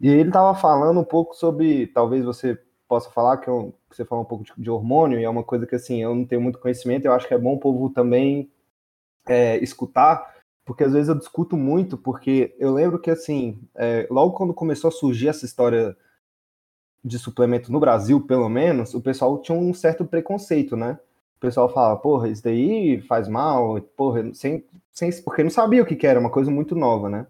E 0.00 0.08
ele 0.08 0.32
tava 0.32 0.58
falando 0.58 0.98
um 0.98 1.04
pouco 1.04 1.36
sobre, 1.36 1.86
talvez 1.86 2.24
você 2.24 2.58
possa 2.88 3.08
falar, 3.10 3.36
que, 3.36 3.48
eu, 3.48 3.72
que 3.88 3.96
você 3.96 4.04
fala 4.04 4.22
um 4.22 4.24
pouco 4.24 4.42
de, 4.42 4.52
de, 4.58 4.68
hormônio, 4.68 5.20
e 5.20 5.24
é 5.24 5.30
uma 5.30 5.44
coisa 5.44 5.64
que 5.64 5.76
assim, 5.76 6.02
eu 6.02 6.12
não 6.12 6.24
tenho 6.24 6.40
muito 6.40 6.58
conhecimento, 6.58 7.04
eu 7.04 7.12
acho 7.12 7.28
que 7.28 7.34
é 7.34 7.38
bom 7.38 7.54
o 7.54 7.60
povo 7.60 7.88
também 7.88 8.50
é, 9.26 9.58
escutar, 9.58 10.34
porque 10.64 10.84
às 10.84 10.92
vezes 10.92 11.08
eu 11.08 11.14
discuto 11.14 11.56
muito, 11.56 11.98
porque 11.98 12.54
eu 12.58 12.72
lembro 12.72 12.98
que 12.98 13.10
assim, 13.10 13.60
é, 13.74 14.06
logo 14.10 14.34
quando 14.34 14.54
começou 14.54 14.88
a 14.88 14.92
surgir 14.92 15.28
essa 15.28 15.44
história 15.44 15.96
de 17.04 17.18
suplemento 17.18 17.72
no 17.72 17.80
Brasil, 17.80 18.20
pelo 18.20 18.48
menos, 18.48 18.94
o 18.94 19.00
pessoal 19.00 19.40
tinha 19.40 19.58
um 19.58 19.74
certo 19.74 20.04
preconceito, 20.04 20.76
né? 20.76 20.98
O 21.36 21.40
pessoal 21.40 21.68
falava, 21.68 21.98
porra, 21.98 22.28
isso 22.28 22.44
daí 22.44 23.00
faz 23.02 23.26
mal, 23.28 23.80
porra, 23.96 24.32
sem, 24.32 24.64
sem, 24.92 25.10
porque 25.22 25.42
não 25.42 25.50
sabia 25.50 25.82
o 25.82 25.86
que, 25.86 25.96
que 25.96 26.06
era, 26.06 26.20
uma 26.20 26.30
coisa 26.30 26.50
muito 26.50 26.76
nova, 26.76 27.08
né? 27.08 27.26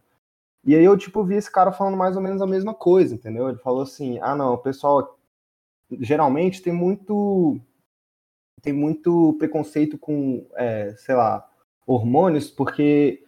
E 0.65 0.77
aí 0.77 0.85
eu, 0.85 0.97
tipo, 0.97 1.25
vi 1.25 1.37
esse 1.37 1.51
cara 1.51 1.73
falando 1.73 1.97
mais 1.97 2.15
ou 2.17 2.23
menos 2.23 2.43
a 2.43 2.47
mesma 2.47 2.75
coisa, 2.75 3.15
entendeu? 3.15 3.49
Ele 3.49 3.59
falou 3.59 3.83
assim, 3.83 4.19
ah, 4.21 4.37
não, 4.37 4.55
o 4.55 4.59
pessoal 4.59 5.19
geralmente 6.01 6.63
tem 6.63 6.73
muito 6.73 7.59
tem 8.63 8.73
muito 8.73 9.35
preconceito 9.39 9.99
com, 9.99 10.47
é, 10.55 10.95
sei 10.97 11.17
lá, 11.17 11.49
hormônios, 11.87 12.51
porque 12.51 13.23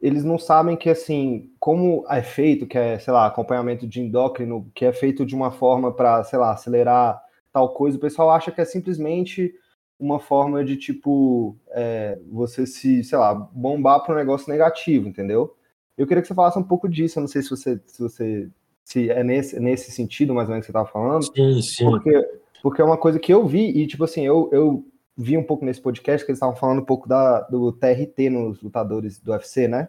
eles 0.00 0.24
não 0.24 0.38
sabem 0.38 0.76
que, 0.76 0.90
assim, 0.90 1.50
como 1.60 2.04
é 2.08 2.22
feito, 2.22 2.66
que 2.66 2.76
é, 2.76 2.98
sei 2.98 3.12
lá, 3.12 3.26
acompanhamento 3.26 3.86
de 3.86 4.00
endócrino, 4.00 4.70
que 4.74 4.84
é 4.84 4.92
feito 4.92 5.24
de 5.24 5.34
uma 5.34 5.52
forma 5.52 5.92
para, 5.92 6.24
sei 6.24 6.38
lá, 6.38 6.52
acelerar 6.52 7.22
tal 7.52 7.72
coisa, 7.74 7.96
o 7.96 8.00
pessoal 8.00 8.30
acha 8.30 8.50
que 8.50 8.60
é 8.60 8.64
simplesmente 8.64 9.54
uma 10.00 10.18
forma 10.18 10.64
de, 10.64 10.76
tipo, 10.76 11.56
é, 11.70 12.18
você 12.30 12.66
se, 12.66 13.04
sei 13.04 13.16
lá, 13.16 13.32
bombar 13.34 14.02
para 14.02 14.14
um 14.14 14.18
negócio 14.18 14.50
negativo, 14.50 15.08
entendeu? 15.08 15.54
Eu 15.96 16.06
queria 16.06 16.20
que 16.20 16.26
você 16.26 16.34
falasse 16.34 16.58
um 16.58 16.64
pouco 16.64 16.88
disso, 16.88 17.18
eu 17.18 17.20
não 17.20 17.28
sei 17.28 17.42
se 17.42 17.50
você, 17.50 17.80
se 17.86 18.02
você 18.02 18.50
se 18.84 19.08
é 19.08 19.22
nesse, 19.22 19.60
nesse 19.60 19.92
sentido 19.92 20.34
mais 20.34 20.48
ou 20.48 20.52
menos 20.52 20.66
que 20.66 20.72
você 20.72 20.78
estava 20.78 20.90
falando. 20.90 21.24
Sim, 21.24 21.62
sim. 21.62 21.84
Porque, 21.84 22.28
porque 22.62 22.82
é 22.82 22.84
uma 22.84 22.98
coisa 22.98 23.20
que 23.20 23.32
eu 23.32 23.46
vi, 23.46 23.68
e 23.70 23.86
tipo 23.86 24.02
assim, 24.02 24.26
eu, 24.26 24.48
eu 24.52 24.84
vi 25.16 25.36
um 25.36 25.44
pouco 25.44 25.64
nesse 25.64 25.80
podcast 25.80 26.24
que 26.24 26.30
eles 26.30 26.38
estavam 26.38 26.56
falando 26.56 26.80
um 26.80 26.84
pouco 26.84 27.08
da, 27.08 27.40
do 27.42 27.72
TRT 27.72 28.30
nos 28.30 28.60
lutadores 28.62 29.18
do 29.20 29.32
UFC, 29.32 29.68
né? 29.68 29.88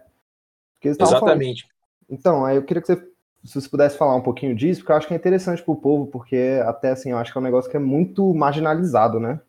Exatamente. 0.81 1.63
Falando... 1.63 1.73
Então, 2.09 2.45
aí 2.45 2.57
eu 2.57 2.63
queria 2.63 2.81
que 2.81 2.87
você, 2.87 3.11
se 3.43 3.61
você 3.61 3.69
pudesse 3.69 3.97
falar 3.97 4.15
um 4.15 4.21
pouquinho 4.21 4.55
disso, 4.55 4.81
porque 4.81 4.91
eu 4.91 4.95
acho 4.97 5.07
que 5.07 5.13
é 5.13 5.17
interessante 5.17 5.63
pro 5.63 5.75
povo, 5.75 6.07
porque 6.07 6.61
até 6.65 6.91
assim, 6.91 7.11
eu 7.11 7.17
acho 7.17 7.31
que 7.31 7.37
é 7.37 7.41
um 7.41 7.43
negócio 7.43 7.71
que 7.71 7.77
é 7.77 7.79
muito 7.79 8.33
marginalizado, 8.33 9.19
né? 9.19 9.39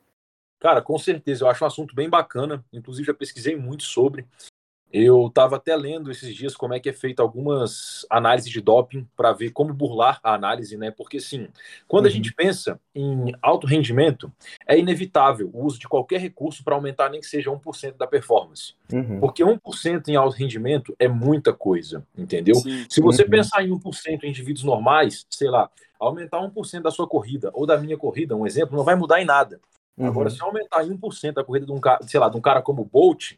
Cara, 0.61 0.81
com 0.81 0.99
certeza, 0.99 1.45
eu 1.45 1.49
acho 1.49 1.63
um 1.63 1.67
assunto 1.67 1.95
bem 1.95 2.09
bacana, 2.09 2.65
inclusive 2.73 3.07
já 3.07 3.15
pesquisei 3.15 3.57
muito 3.57 3.83
sobre. 3.83 4.27
Eu 4.97 5.27
estava 5.27 5.57
até 5.57 5.75
lendo 5.75 6.09
esses 6.09 6.33
dias 6.33 6.57
como 6.57 6.73
é 6.73 6.79
que 6.79 6.89
é 6.89 6.93
feita 6.93 7.21
algumas 7.21 8.07
análises 8.09 8.49
de 8.49 8.61
doping 8.61 9.05
para 9.17 9.33
ver 9.33 9.51
como 9.51 9.75
burlar 9.75 10.21
a 10.23 10.35
análise, 10.35 10.77
né? 10.77 10.93
Porque 10.93 11.19
sim, 11.19 11.49
quando 11.89 12.05
uhum. 12.05 12.13
a 12.13 12.15
gente 12.15 12.33
pensa 12.33 12.81
em 12.95 13.35
alto 13.43 13.67
rendimento, 13.67 14.33
é 14.65 14.79
inevitável 14.79 15.51
o 15.53 15.65
uso 15.65 15.81
de 15.81 15.89
qualquer 15.89 16.21
recurso 16.21 16.63
para 16.63 16.77
aumentar 16.77 17.11
nem 17.11 17.19
que 17.19 17.27
seja 17.27 17.51
1% 17.51 17.97
da 17.97 18.07
performance. 18.07 18.75
Uhum. 18.93 19.19
Porque 19.19 19.45
1% 19.45 20.07
em 20.07 20.15
alto 20.15 20.37
rendimento 20.37 20.95
é 20.97 21.09
muita 21.09 21.53
coisa, 21.53 22.07
entendeu? 22.17 22.55
Sim. 22.55 22.87
Se 22.89 23.01
você 23.01 23.25
uhum. 23.25 23.31
pensar 23.31 23.65
em 23.65 23.71
1% 23.71 24.23
em 24.23 24.29
indivíduos 24.29 24.63
normais, 24.63 25.27
sei 25.29 25.51
lá, 25.51 25.69
aumentar 25.99 26.39
1% 26.39 26.83
da 26.83 26.93
sua 26.93 27.09
corrida 27.09 27.51
ou 27.53 27.67
da 27.67 27.77
minha 27.77 27.99
corrida, 27.99 28.37
um 28.37 28.47
exemplo, 28.47 28.77
não 28.77 28.85
vai 28.85 28.95
mudar 28.95 29.21
em 29.21 29.25
nada. 29.25 29.61
Agora, 29.99 30.31
se 30.31 30.43
aumentar 30.43 30.85
em 30.85 30.97
1% 30.97 31.39
a 31.39 31.45
corrida 31.45 31.67
de 31.67 31.73
um 31.73 31.81
cara, 31.81 32.01
sei 32.07 32.19
lá, 32.19 32.29
de 32.29 32.37
um 32.37 32.41
cara 32.41 32.61
como 32.63 32.83
o 32.83 32.85
Bolt, 32.85 33.35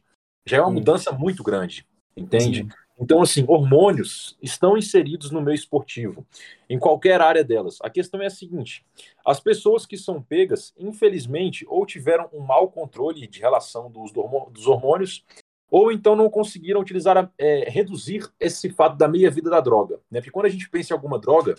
já 0.47 0.59
é 0.59 0.61
uma 0.61 0.71
mudança 0.71 1.13
muito 1.13 1.43
grande, 1.43 1.87
entende? 2.17 2.63
Sim. 2.63 2.69
Então, 2.99 3.21
assim, 3.21 3.45
hormônios 3.47 4.39
estão 4.41 4.77
inseridos 4.77 5.31
no 5.31 5.43
meio 5.43 5.55
esportivo, 5.55 6.27
em 6.69 6.79
qualquer 6.79 7.21
área 7.21 7.45
delas. 7.45 7.77
A 7.83 7.91
questão 7.91 8.23
é 8.23 8.27
a 8.27 8.31
seguinte: 8.31 8.85
as 9.25 9.39
pessoas 9.39 9.85
que 9.85 9.99
são 9.99 10.23
pegas, 10.23 10.73
infelizmente, 10.79 11.67
ou 11.69 11.85
tiveram 11.85 12.29
um 12.33 12.41
mau 12.41 12.71
controle 12.71 13.27
de 13.27 13.39
relação 13.39 13.91
dos, 13.91 14.13
dos 14.51 14.67
hormônios, 14.67 15.25
ou 15.71 15.93
então 15.93 16.17
não 16.17 16.31
conseguiram 16.31 16.81
utilizar, 16.81 17.31
é, 17.37 17.69
reduzir 17.69 18.27
esse 18.41 18.71
fato 18.71 18.97
da 18.97 19.09
meia-vida 19.09 19.51
da 19.51 19.61
droga. 19.61 20.01
Né? 20.11 20.21
Porque 20.21 20.31
quando 20.31 20.47
a 20.47 20.51
gente 20.51 20.71
pensa 20.71 20.95
em 20.95 20.97
alguma 20.97 21.19
droga, 21.19 21.55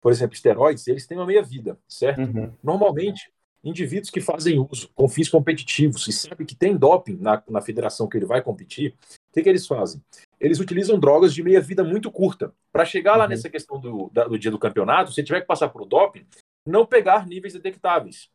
por 0.00 0.10
exemplo, 0.10 0.34
esteroides, 0.34 0.88
eles 0.88 1.06
têm 1.06 1.16
uma 1.16 1.26
meia-vida, 1.26 1.78
certo? 1.86 2.22
Uhum. 2.22 2.52
Normalmente, 2.62 3.30
indivíduos 3.62 4.10
que 4.10 4.20
fazem 4.20 4.58
uso 4.58 4.88
com 4.94 5.08
fins 5.08 5.28
competitivos 5.28 6.06
e 6.08 6.12
sabe 6.12 6.44
que 6.44 6.54
tem 6.54 6.76
doping 6.76 7.16
na, 7.20 7.42
na 7.48 7.60
federação 7.60 8.08
que 8.08 8.16
ele 8.16 8.26
vai 8.26 8.42
competir, 8.42 8.94
o 9.30 9.32
que, 9.32 9.42
que 9.42 9.48
eles 9.48 9.66
fazem? 9.66 10.02
Eles 10.40 10.58
utilizam 10.58 10.98
drogas 10.98 11.34
de 11.34 11.42
meia-vida 11.42 11.84
muito 11.84 12.10
curta. 12.10 12.52
Para 12.72 12.84
chegar 12.84 13.16
lá 13.16 13.24
uhum. 13.24 13.30
nessa 13.30 13.50
questão 13.50 13.78
do, 13.78 14.10
da, 14.12 14.26
do 14.26 14.38
dia 14.38 14.50
do 14.50 14.58
campeonato, 14.58 15.12
se 15.12 15.22
tiver 15.22 15.40
que 15.40 15.46
passar 15.46 15.68
por 15.68 15.84
doping, 15.84 16.26
não 16.66 16.86
pegar 16.86 17.26
níveis 17.26 17.52
detectáveis. 17.52 18.28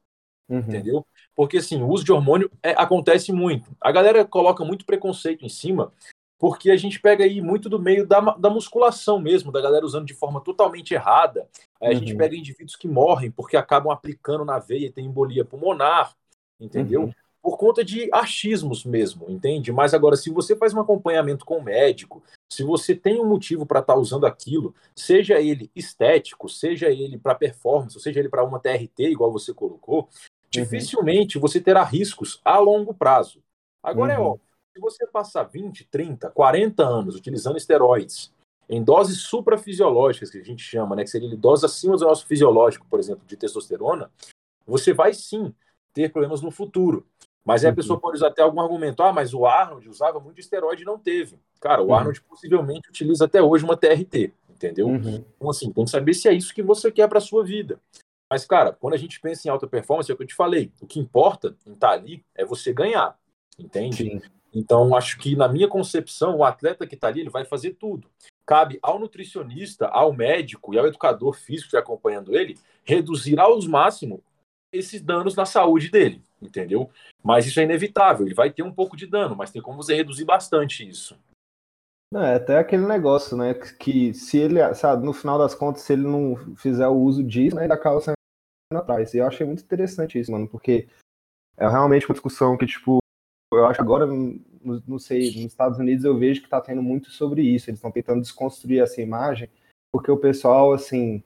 Uhum. 0.48 0.60
Entendeu? 0.60 1.05
Porque, 1.36 1.58
assim, 1.58 1.82
o 1.82 1.89
uso 1.89 2.03
de 2.03 2.12
hormônio 2.12 2.51
é, 2.62 2.72
acontece 2.72 3.32
muito. 3.32 3.75
A 3.82 3.91
galera 3.91 4.24
coloca 4.24 4.63
muito 4.63 4.86
preconceito 4.86 5.44
em 5.44 5.50
cima, 5.50 5.91
porque 6.38 6.70
a 6.70 6.75
gente 6.75 7.00
pega 7.00 7.24
aí 7.24 7.42
muito 7.42 7.70
do 7.70 7.80
meio 7.80 8.06
da, 8.06 8.20
da 8.20 8.50
musculação 8.50 9.20
mesmo, 9.20 9.51
da 9.51 9.62
galera 9.62 9.86
usando 9.86 10.06
de 10.06 10.13
forma 10.13 10.42
totalmente 10.42 10.94
errada. 10.94 11.48
Aí 11.82 11.89
a 11.89 11.92
uhum. 11.94 12.00
gente 12.00 12.15
pega 12.15 12.36
indivíduos 12.36 12.75
que 12.75 12.88
morrem 12.88 13.32
porque 13.32 13.56
acabam 13.56 13.92
aplicando 13.92 14.44
na 14.44 14.60
veia 14.60 14.88
e 14.88 14.92
tem 14.92 15.06
embolia 15.06 15.46
pulmonar, 15.46 16.13
entendeu? 16.60 17.04
Uhum. 17.04 17.13
Por 17.42 17.58
conta 17.58 17.86
de 17.86 18.10
achismos 18.12 18.84
mesmo, 18.84 19.30
entende? 19.30 19.72
Mas 19.72 19.94
agora, 19.94 20.15
se 20.15 20.32
você 20.32 20.56
faz 20.56 20.74
um 20.74 20.80
acompanhamento 20.80 21.46
com 21.46 21.58
o 21.58 21.63
médico, 21.63 22.24
se 22.51 22.63
você 22.63 22.96
tem 22.96 23.22
um 23.22 23.27
motivo 23.27 23.65
para 23.65 23.82
estar 23.82 23.94
tá 23.94 24.00
usando 24.00 24.25
aquilo, 24.25 24.74
seja 24.96 25.39
ele 25.39 25.70
estético, 25.75 26.50
seja 26.50 26.89
ele 26.89 27.20
para 27.20 27.36
performance, 27.36 28.00
seja 28.00 28.20
ele 28.20 28.30
para 28.30 28.44
uma 28.44 28.60
TRT, 28.60 29.12
igual 29.12 29.32
você 29.32 29.54
colocou, 29.54 30.00
uhum. 30.00 30.08
dificilmente 30.50 31.38
você 31.38 31.62
terá 31.62 31.84
riscos 31.84 32.42
a 32.44 32.58
longo 32.58 32.94
prazo. 32.96 33.44
Agora 33.84 34.13
é 34.13 34.20
óbvio 34.20 34.44
se 34.75 34.82
você 34.82 35.08
passar 35.08 35.44
20, 35.44 35.86
30, 35.86 36.29
40 36.32 36.84
anos 36.84 37.15
utilizando 37.15 37.55
esteroides 37.55 38.34
em 38.67 38.84
doses 38.84 39.22
suprafisiológicas, 39.22 40.29
que 40.29 40.38
a 40.38 40.44
gente 40.44 40.62
chama, 40.62 40.98
né, 40.98 41.03
que 41.03 41.10
seria 41.10 41.36
doses 41.38 41.63
acima 41.63 41.96
do 41.96 42.03
nosso 42.03 42.25
fisiológico, 42.25 42.86
por 42.89 43.00
exemplo, 43.00 43.25
de 43.25 43.38
testosterona, 43.38 44.12
você 44.67 44.94
vai 44.94 45.13
sim 45.13 45.53
ter 45.94 46.12
problemas 46.12 46.41
no 46.41 46.51
futuro. 46.51 47.08
Mas 47.46 47.63
aí 47.63 47.72
a 47.72 47.75
pessoa 47.75 48.00
pode 48.00 48.17
usar 48.17 48.27
até 48.27 48.41
algum 48.41 48.60
argumento, 48.60 49.01
ah, 49.01 49.13
mas 49.13 49.34
o 49.34 49.46
Arnold 49.46 49.88
usava 49.88 50.20
muito 50.20 50.39
esteroide 50.41 50.82
e 50.82 50.86
não 50.86 50.98
teve. 50.98 51.39
Cara, 51.62 51.82
o 51.82 51.88
uhum. 51.88 51.96
Arnold 51.96 52.22
possivelmente 52.24 52.89
utiliza 52.89 53.25
até 53.25 53.41
hoje 53.41 53.63
uma 53.63 53.77
TRT, 53.77 54.34
entendeu? 54.50 54.88
Uhum. 54.88 55.24
Então, 55.38 55.50
assim, 55.50 55.72
tem 55.72 55.86
que 55.86 55.91
saber 55.91 56.13
se 56.15 56.27
é 56.27 56.34
isso 56.34 56.53
que 56.53 56.63
você 56.63 56.91
quer 56.91 57.08
para 57.08 57.22
sua 57.22 57.46
vida. 57.46 57.79
Mas, 58.29 58.46
cara, 58.46 58.74
quando 58.74 58.96
a 58.96 58.98
gente 58.98 59.22
pensa 59.22 59.48
em 59.48 59.51
alta 59.51 59.67
performance, 59.67 60.12
é 60.12 60.13
o 60.13 60.17
que 60.17 60.24
eu 60.24 60.27
te 60.27 60.36
falei, 60.36 60.74
o 60.82 60.88
que 60.88 61.00
importa 61.00 61.55
em 61.65 61.74
estar 61.74 61.89
tá 61.89 61.94
ali 61.94 62.25
é 62.34 62.44
você 62.44 62.74
ganhar, 62.74 63.15
entende? 63.60 64.20
Sim. 64.20 64.22
Então, 64.55 64.95
acho 64.95 65.19
que 65.19 65.35
na 65.35 65.50
minha 65.50 65.67
concepção, 65.67 66.38
o 66.38 66.43
atleta 66.45 66.88
que 66.88 66.95
está 66.95 67.09
ali, 67.09 67.19
ele 67.19 67.29
vai 67.29 67.43
fazer 67.43 67.71
tudo. 67.71 68.09
Cabe 68.45 68.79
ao 68.81 68.97
nutricionista, 68.97 69.88
ao 69.88 70.13
médico 70.13 70.74
e 70.74 70.79
ao 70.79 70.88
educador 70.88 71.33
físico 71.33 71.71
que 71.71 71.75
está 71.75 71.79
acompanhando 71.79 72.33
ele, 72.33 72.57
reduzir 72.85 73.38
ao 73.38 73.62
máximo 73.63 74.24
esses 74.71 75.01
danos 75.01 75.35
na 75.35 75.45
saúde 75.45 75.89
dele, 75.89 76.21
entendeu? 76.41 76.89
Mas 77.21 77.45
isso 77.45 77.59
é 77.59 77.63
inevitável, 77.63 78.25
ele 78.25 78.35
vai 78.35 78.50
ter 78.50 78.63
um 78.63 78.71
pouco 78.71 78.95
de 78.95 79.07
dano, 79.07 79.35
mas 79.35 79.51
tem 79.51 79.62
como 79.62 79.81
você 79.81 79.93
reduzir 79.93 80.24
bastante 80.24 80.88
isso. 80.88 81.17
É 82.13 82.35
até 82.35 82.57
aquele 82.57 82.85
negócio, 82.85 83.35
né? 83.35 83.53
Que 83.53 84.13
se 84.13 84.38
ele, 84.38 84.74
sabe, 84.74 85.05
no 85.05 85.12
final 85.12 85.38
das 85.38 85.53
contas, 85.53 85.81
se 85.81 85.93
ele 85.93 86.03
não 86.03 86.55
fizer 86.55 86.88
o 86.88 86.95
uso 86.95 87.21
disso, 87.24 87.55
né, 87.55 87.65
ele 87.65 87.74
acaba 87.74 88.00
saindo 88.00 88.15
atrás. 88.74 89.13
E 89.13 89.17
eu 89.17 89.27
achei 89.27 89.45
muito 89.45 89.63
interessante 89.63 90.17
isso, 90.17 90.31
mano, 90.31 90.47
porque 90.47 90.88
é 91.57 91.67
realmente 91.67 92.05
uma 92.05 92.13
discussão 92.13 92.57
que, 92.57 92.65
tipo, 92.65 93.00
eu 93.57 93.65
acho 93.65 93.81
agora, 93.81 94.05
não 94.05 95.00
sei, 95.00 95.27
nos 95.27 95.51
Estados 95.51 95.79
Unidos 95.79 96.05
eu 96.05 96.17
vejo 96.17 96.41
que 96.41 96.47
está 96.47 96.59
tendo 96.62 96.81
muito 96.81 97.09
sobre 97.12 97.41
isso. 97.41 97.69
Eles 97.69 97.77
estão 97.77 97.91
tentando 97.91 98.21
desconstruir 98.21 98.81
essa 98.81 99.01
imagem, 99.01 99.50
porque 99.91 100.12
o 100.12 100.17
pessoal, 100.17 100.74
assim, 100.74 101.24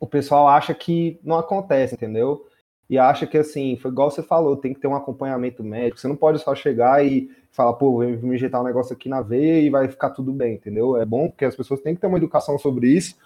o 0.00 0.06
pessoal 0.06 0.48
acha 0.48 0.74
que 0.74 1.18
não 1.22 1.38
acontece, 1.38 1.94
entendeu? 1.94 2.46
E 2.88 2.98
acha 2.98 3.26
que, 3.26 3.36
assim, 3.36 3.76
foi 3.76 3.90
igual 3.90 4.10
você 4.10 4.22
falou, 4.22 4.56
tem 4.56 4.72
que 4.72 4.80
ter 4.80 4.86
um 4.86 4.94
acompanhamento 4.94 5.64
médico. 5.64 5.98
Você 5.98 6.06
não 6.06 6.14
pode 6.14 6.38
só 6.38 6.54
chegar 6.54 7.04
e 7.04 7.28
falar, 7.50 7.72
pô, 7.72 7.92
vou 7.92 8.06
me 8.06 8.36
injetar 8.36 8.60
um 8.60 8.64
negócio 8.64 8.94
aqui 8.94 9.08
na 9.08 9.20
veia 9.20 9.60
e 9.60 9.70
vai 9.70 9.88
ficar 9.88 10.10
tudo 10.10 10.32
bem, 10.32 10.54
entendeu? 10.54 10.96
É 10.96 11.04
bom 11.04 11.28
porque 11.28 11.44
as 11.44 11.56
pessoas 11.56 11.80
têm 11.80 11.96
que 11.96 12.00
ter 12.00 12.06
uma 12.06 12.18
educação 12.18 12.56
sobre 12.58 12.88
isso, 12.88 13.16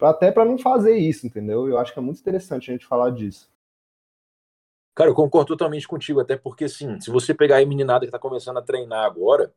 até 0.00 0.32
para 0.32 0.44
não 0.44 0.58
fazer 0.58 0.96
isso, 0.96 1.26
entendeu? 1.26 1.68
Eu 1.68 1.78
acho 1.78 1.92
que 1.92 1.98
é 1.98 2.02
muito 2.02 2.18
interessante 2.18 2.70
a 2.70 2.74
gente 2.74 2.86
falar 2.86 3.10
disso. 3.10 3.48
Cara, 4.94 5.10
eu 5.10 5.14
concordo 5.14 5.48
totalmente 5.48 5.88
contigo, 5.88 6.20
até 6.20 6.36
porque, 6.36 6.64
assim, 6.64 7.00
se 7.00 7.10
você 7.10 7.34
pegar 7.34 7.58
a 7.58 7.66
meninada 7.66 8.06
que 8.06 8.12
tá 8.12 8.18
começando 8.18 8.58
a 8.58 8.62
treinar 8.62 9.04
agora, 9.04 9.52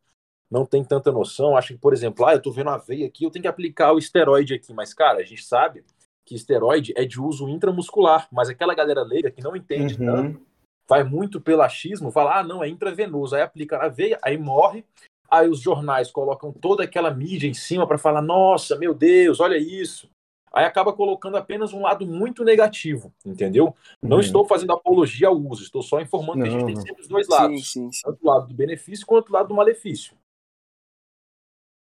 não 0.49 0.65
tem 0.65 0.83
tanta 0.83 1.11
noção, 1.11 1.55
acha 1.55 1.73
que, 1.73 1.79
por 1.79 1.93
exemplo, 1.93 2.25
ah, 2.25 2.33
eu 2.33 2.41
tô 2.41 2.51
vendo 2.51 2.69
a 2.69 2.77
veia 2.77 3.05
aqui, 3.05 3.23
eu 3.23 3.29
tenho 3.29 3.43
que 3.43 3.47
aplicar 3.47 3.93
o 3.93 3.99
esteroide 3.99 4.55
aqui, 4.55 4.73
mas, 4.73 4.93
cara, 4.93 5.19
a 5.19 5.23
gente 5.23 5.43
sabe 5.43 5.83
que 6.25 6.35
esteroide 6.35 6.93
é 6.95 7.05
de 7.05 7.21
uso 7.21 7.47
intramuscular, 7.47 8.27
mas 8.31 8.49
aquela 8.49 8.73
galera 8.73 9.03
leiga 9.03 9.29
que 9.29 9.43
não 9.43 9.55
entende 9.55 9.97
Uhum. 9.99 10.05
tanto, 10.05 10.41
vai 10.87 11.03
muito 11.03 11.39
pelo 11.39 11.61
achismo, 11.61 12.11
fala, 12.11 12.39
ah, 12.39 12.43
não, 12.43 12.63
é 12.63 12.69
intravenoso, 12.69 13.35
aí 13.35 13.41
aplica 13.41 13.77
na 13.77 13.89
veia, 13.89 14.17
aí 14.23 14.37
morre, 14.37 14.83
aí 15.29 15.47
os 15.49 15.59
jornais 15.59 16.09
colocam 16.09 16.51
toda 16.51 16.83
aquela 16.83 17.11
mídia 17.11 17.47
em 17.47 17.53
cima 17.53 17.85
para 17.85 17.97
falar, 17.97 18.21
nossa, 18.21 18.75
meu 18.75 18.93
Deus, 18.93 19.39
olha 19.39 19.57
isso. 19.57 20.09
Aí 20.57 20.65
acaba 20.65 20.91
colocando 20.91 21.37
apenas 21.37 21.71
um 21.71 21.81
lado 21.83 22.05
muito 22.07 22.43
negativo, 22.43 23.13
entendeu? 23.25 23.75
Não 24.01 24.17
Uhum. 24.17 24.21
estou 24.23 24.45
fazendo 24.45 24.73
apologia 24.73 25.27
ao 25.27 25.37
uso, 25.37 25.61
estou 25.63 25.83
só 25.83 26.01
informando 26.01 26.41
que 26.41 26.47
a 26.47 26.51
gente 26.51 26.59
Não, 26.61 26.65
tem 26.65 26.75
não. 26.75 26.81
sempre 26.81 27.01
os 27.03 27.07
dois 27.07 27.27
Sim, 27.27 27.31
lados. 27.33 27.71
sim, 27.71 27.91
sim. 27.91 28.01
Tanto 28.03 28.19
o 28.23 28.27
lado 28.27 28.47
do 28.47 28.53
benefício 28.55 29.05
quanto 29.05 29.29
o 29.29 29.33
lado 29.33 29.49
do 29.49 29.53
malefício. 29.53 30.17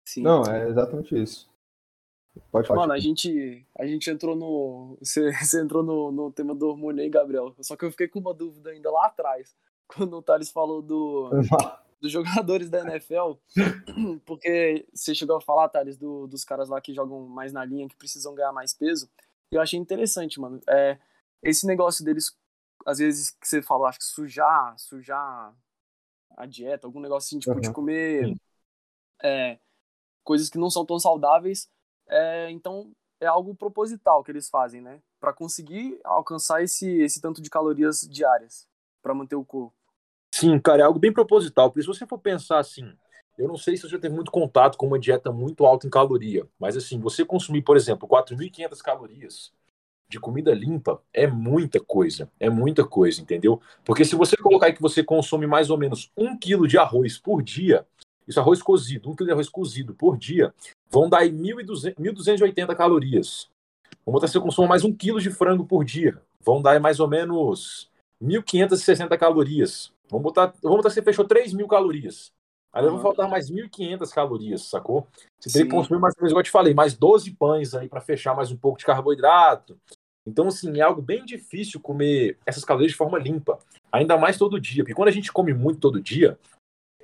sim. 0.08 0.22
Não, 0.22 0.44
é 0.44 0.70
exatamente 0.70 1.22
isso. 1.22 1.50
Pode 2.50 2.66
falar. 2.68 2.82
Mano, 2.82 2.94
a 2.94 3.00
gente, 3.00 3.66
a 3.78 3.86
gente 3.86 4.10
entrou 4.10 4.36
no. 4.38 4.98
Você, 5.04 5.32
você 5.34 5.62
entrou 5.62 5.84
no, 5.84 6.12
no 6.14 6.32
tema 6.32 6.56
do 6.56 6.68
hormônio 6.70 7.04
aí, 7.04 7.10
Gabriel. 7.10 7.54
Só 7.60 7.76
que 7.76 7.84
eu 7.84 7.92
fiquei 7.92 8.08
com 8.08 8.20
uma 8.20 8.34
dúvida 8.34 8.70
ainda 8.70 8.90
lá 8.90 9.08
atrás. 9.08 9.54
Quando 9.88 10.16
o 10.18 10.22
Thales 10.22 10.50
falou 10.50 10.82
do, 10.82 11.30
dos 12.02 12.12
jogadores 12.12 12.70
da 12.70 12.82
NFL. 12.82 13.34
Porque 14.26 14.86
você 14.92 15.14
chegou 15.14 15.38
a 15.38 15.42
falar, 15.42 15.70
Thales, 15.70 15.98
do, 15.98 16.28
dos 16.28 16.44
caras 16.44 16.68
lá 16.68 16.82
que 16.82 16.94
jogam 16.94 17.28
mais 17.28 17.54
na 17.54 17.64
linha, 17.64 17.88
que 17.88 17.96
precisam 17.96 18.34
ganhar 18.34 18.52
mais 18.52 18.74
peso. 18.74 19.10
E 19.52 19.56
eu 19.56 19.62
achei 19.62 19.80
interessante, 19.80 20.40
mano. 20.40 20.60
É, 20.68 20.98
esse 21.44 21.68
negócio 21.68 22.04
deles, 22.04 22.36
às 22.86 22.98
vezes, 22.98 23.30
que 23.32 23.48
você 23.48 23.62
falou, 23.62 23.86
acho 23.86 24.00
que 24.00 24.06
sujar, 24.06 24.78
sujar 24.80 25.56
a 26.36 26.46
dieta, 26.46 26.88
algum 26.88 27.00
negócio 27.00 27.28
assim, 27.28 27.40
tipo, 27.40 27.60
de 27.60 27.68
Uhum. 27.68 27.74
comer 27.74 28.28
Sim. 28.28 28.40
é, 29.22 29.60
coisas 30.24 30.50
que 30.50 30.58
não 30.58 30.70
são 30.70 30.86
tão 30.86 31.00
saudáveis. 31.00 31.70
É, 32.08 32.50
então, 32.50 32.92
é 33.20 33.28
algo 33.28 33.54
proposital 33.54 34.24
que 34.24 34.32
eles 34.32 34.50
fazem, 34.50 34.82
né? 34.82 35.00
Pra 35.20 35.34
conseguir 35.34 36.00
alcançar 36.04 36.64
esse, 36.64 36.90
esse 37.02 37.22
tanto 37.22 37.42
de 37.42 37.50
calorias 37.50 38.02
diárias 38.02 38.68
pra 39.04 39.14
manter 39.14 39.36
o 39.36 39.46
corpo. 39.46 39.76
Sim, 40.34 40.60
cara, 40.60 40.82
é 40.82 40.86
algo 40.86 41.00
bem 41.00 41.12
proposital. 41.12 41.70
Porque 41.70 41.82
se 41.82 41.88
você 41.88 42.06
for 42.06 42.18
pensar 42.18 42.60
assim, 42.60 42.92
eu 43.38 43.48
não 43.48 43.58
sei 43.58 43.76
se 43.76 43.84
você 43.84 43.90
já 43.90 44.00
teve 44.00 44.16
muito 44.16 44.32
contato 44.32 44.78
com 44.78 44.88
uma 44.88 45.00
dieta 45.00 45.32
muito 45.32 45.66
alta 45.66 45.88
em 45.88 45.90
caloria, 45.90 46.48
mas 46.60 46.78
assim, 46.78 47.00
você 47.00 47.26
consumir, 47.26 47.62
por 47.62 47.76
exemplo, 47.78 48.08
4.500 48.08 48.82
calorias 48.82 49.52
de 50.10 50.20
comida 50.20 50.54
limpa 50.54 51.02
é 51.14 51.26
muita 51.26 51.80
coisa, 51.80 52.30
é 52.40 52.50
muita 52.50 52.84
coisa, 52.84 53.22
entendeu? 53.22 53.62
Porque 53.86 54.04
se 54.04 54.16
você 54.16 54.36
colocar 54.36 54.68
aí 54.68 54.74
que 54.74 54.82
você 54.82 55.02
consome 55.04 55.48
mais 55.48 55.70
ou 55.70 55.78
menos 55.78 56.12
um 56.18 56.38
quilo 56.38 56.68
de 56.68 56.78
arroz 56.78 57.18
por 57.18 57.42
dia, 57.42 57.86
isso 58.28 58.38
é 58.38 58.42
arroz 58.42 58.62
cozido, 58.62 59.10
um 59.10 59.16
quilo 59.16 59.28
de 59.28 59.34
arroz 59.34 59.48
cozido 59.48 59.94
por 59.96 60.18
dia, 60.18 60.54
vão 60.90 61.10
dar 61.10 61.20
aí 61.20 61.32
1.200 61.32 61.98
1.280 61.98 62.76
calorias. 62.76 63.50
Vamos 64.06 64.20
botar 64.20 64.28
se 64.28 64.34
você 64.34 64.42
consome 64.42 64.68
mais 64.68 64.84
um 64.84 64.94
quilo 64.94 65.20
de 65.22 65.32
frango 65.32 65.66
por 65.66 65.86
dia, 65.86 66.22
vão 66.44 66.62
dar 66.62 66.72
aí 66.72 66.80
mais 66.80 67.00
ou 67.00 67.08
menos 67.08 67.90
1.560 68.22 69.18
calorias. 69.18 69.94
Vamos 70.12 70.24
botar, 70.24 70.54
vamos 70.62 70.78
botar 70.78 70.90
que 70.90 70.96
você 70.96 71.02
fechou 71.02 71.26
3.000 71.26 71.68
calorias. 71.70 72.34
Aí 72.74 72.84
Uhum. 72.86 72.92
vão 72.92 73.02
faltar 73.02 73.30
mais 73.30 73.50
1.500 73.50 74.12
calorias, 74.12 74.64
sacou? 74.70 75.08
Você 75.40 75.50
teria 75.52 75.66
que 75.68 75.72
consumir 75.76 76.00
mais, 76.00 76.14
igual 76.18 76.40
eu 76.40 76.44
te 76.44 76.52
falei, 76.52 76.74
mais 76.74 76.94
12 76.94 77.32
pães 77.32 77.74
aí 77.74 77.88
para 77.88 78.02
fechar 78.02 78.36
mais 78.36 78.52
um 78.52 78.58
pouco 78.58 78.78
de 78.78 78.86
carboidrato. 78.86 79.80
Então, 80.28 80.48
assim, 80.48 80.78
é 80.78 80.82
algo 80.82 81.02
bem 81.02 81.26
difícil 81.26 81.80
comer 81.80 82.38
essas 82.46 82.64
calorias 82.64 82.92
de 82.92 82.98
forma 82.98 83.18
limpa. 83.18 83.58
Ainda 83.92 84.18
mais 84.18 84.38
todo 84.38 84.60
dia. 84.60 84.84
Porque 84.84 84.94
quando 84.94 85.08
a 85.08 85.12
gente 85.12 85.32
come 85.32 85.54
muito 85.54 85.80
todo 85.80 86.02
dia, 86.02 86.38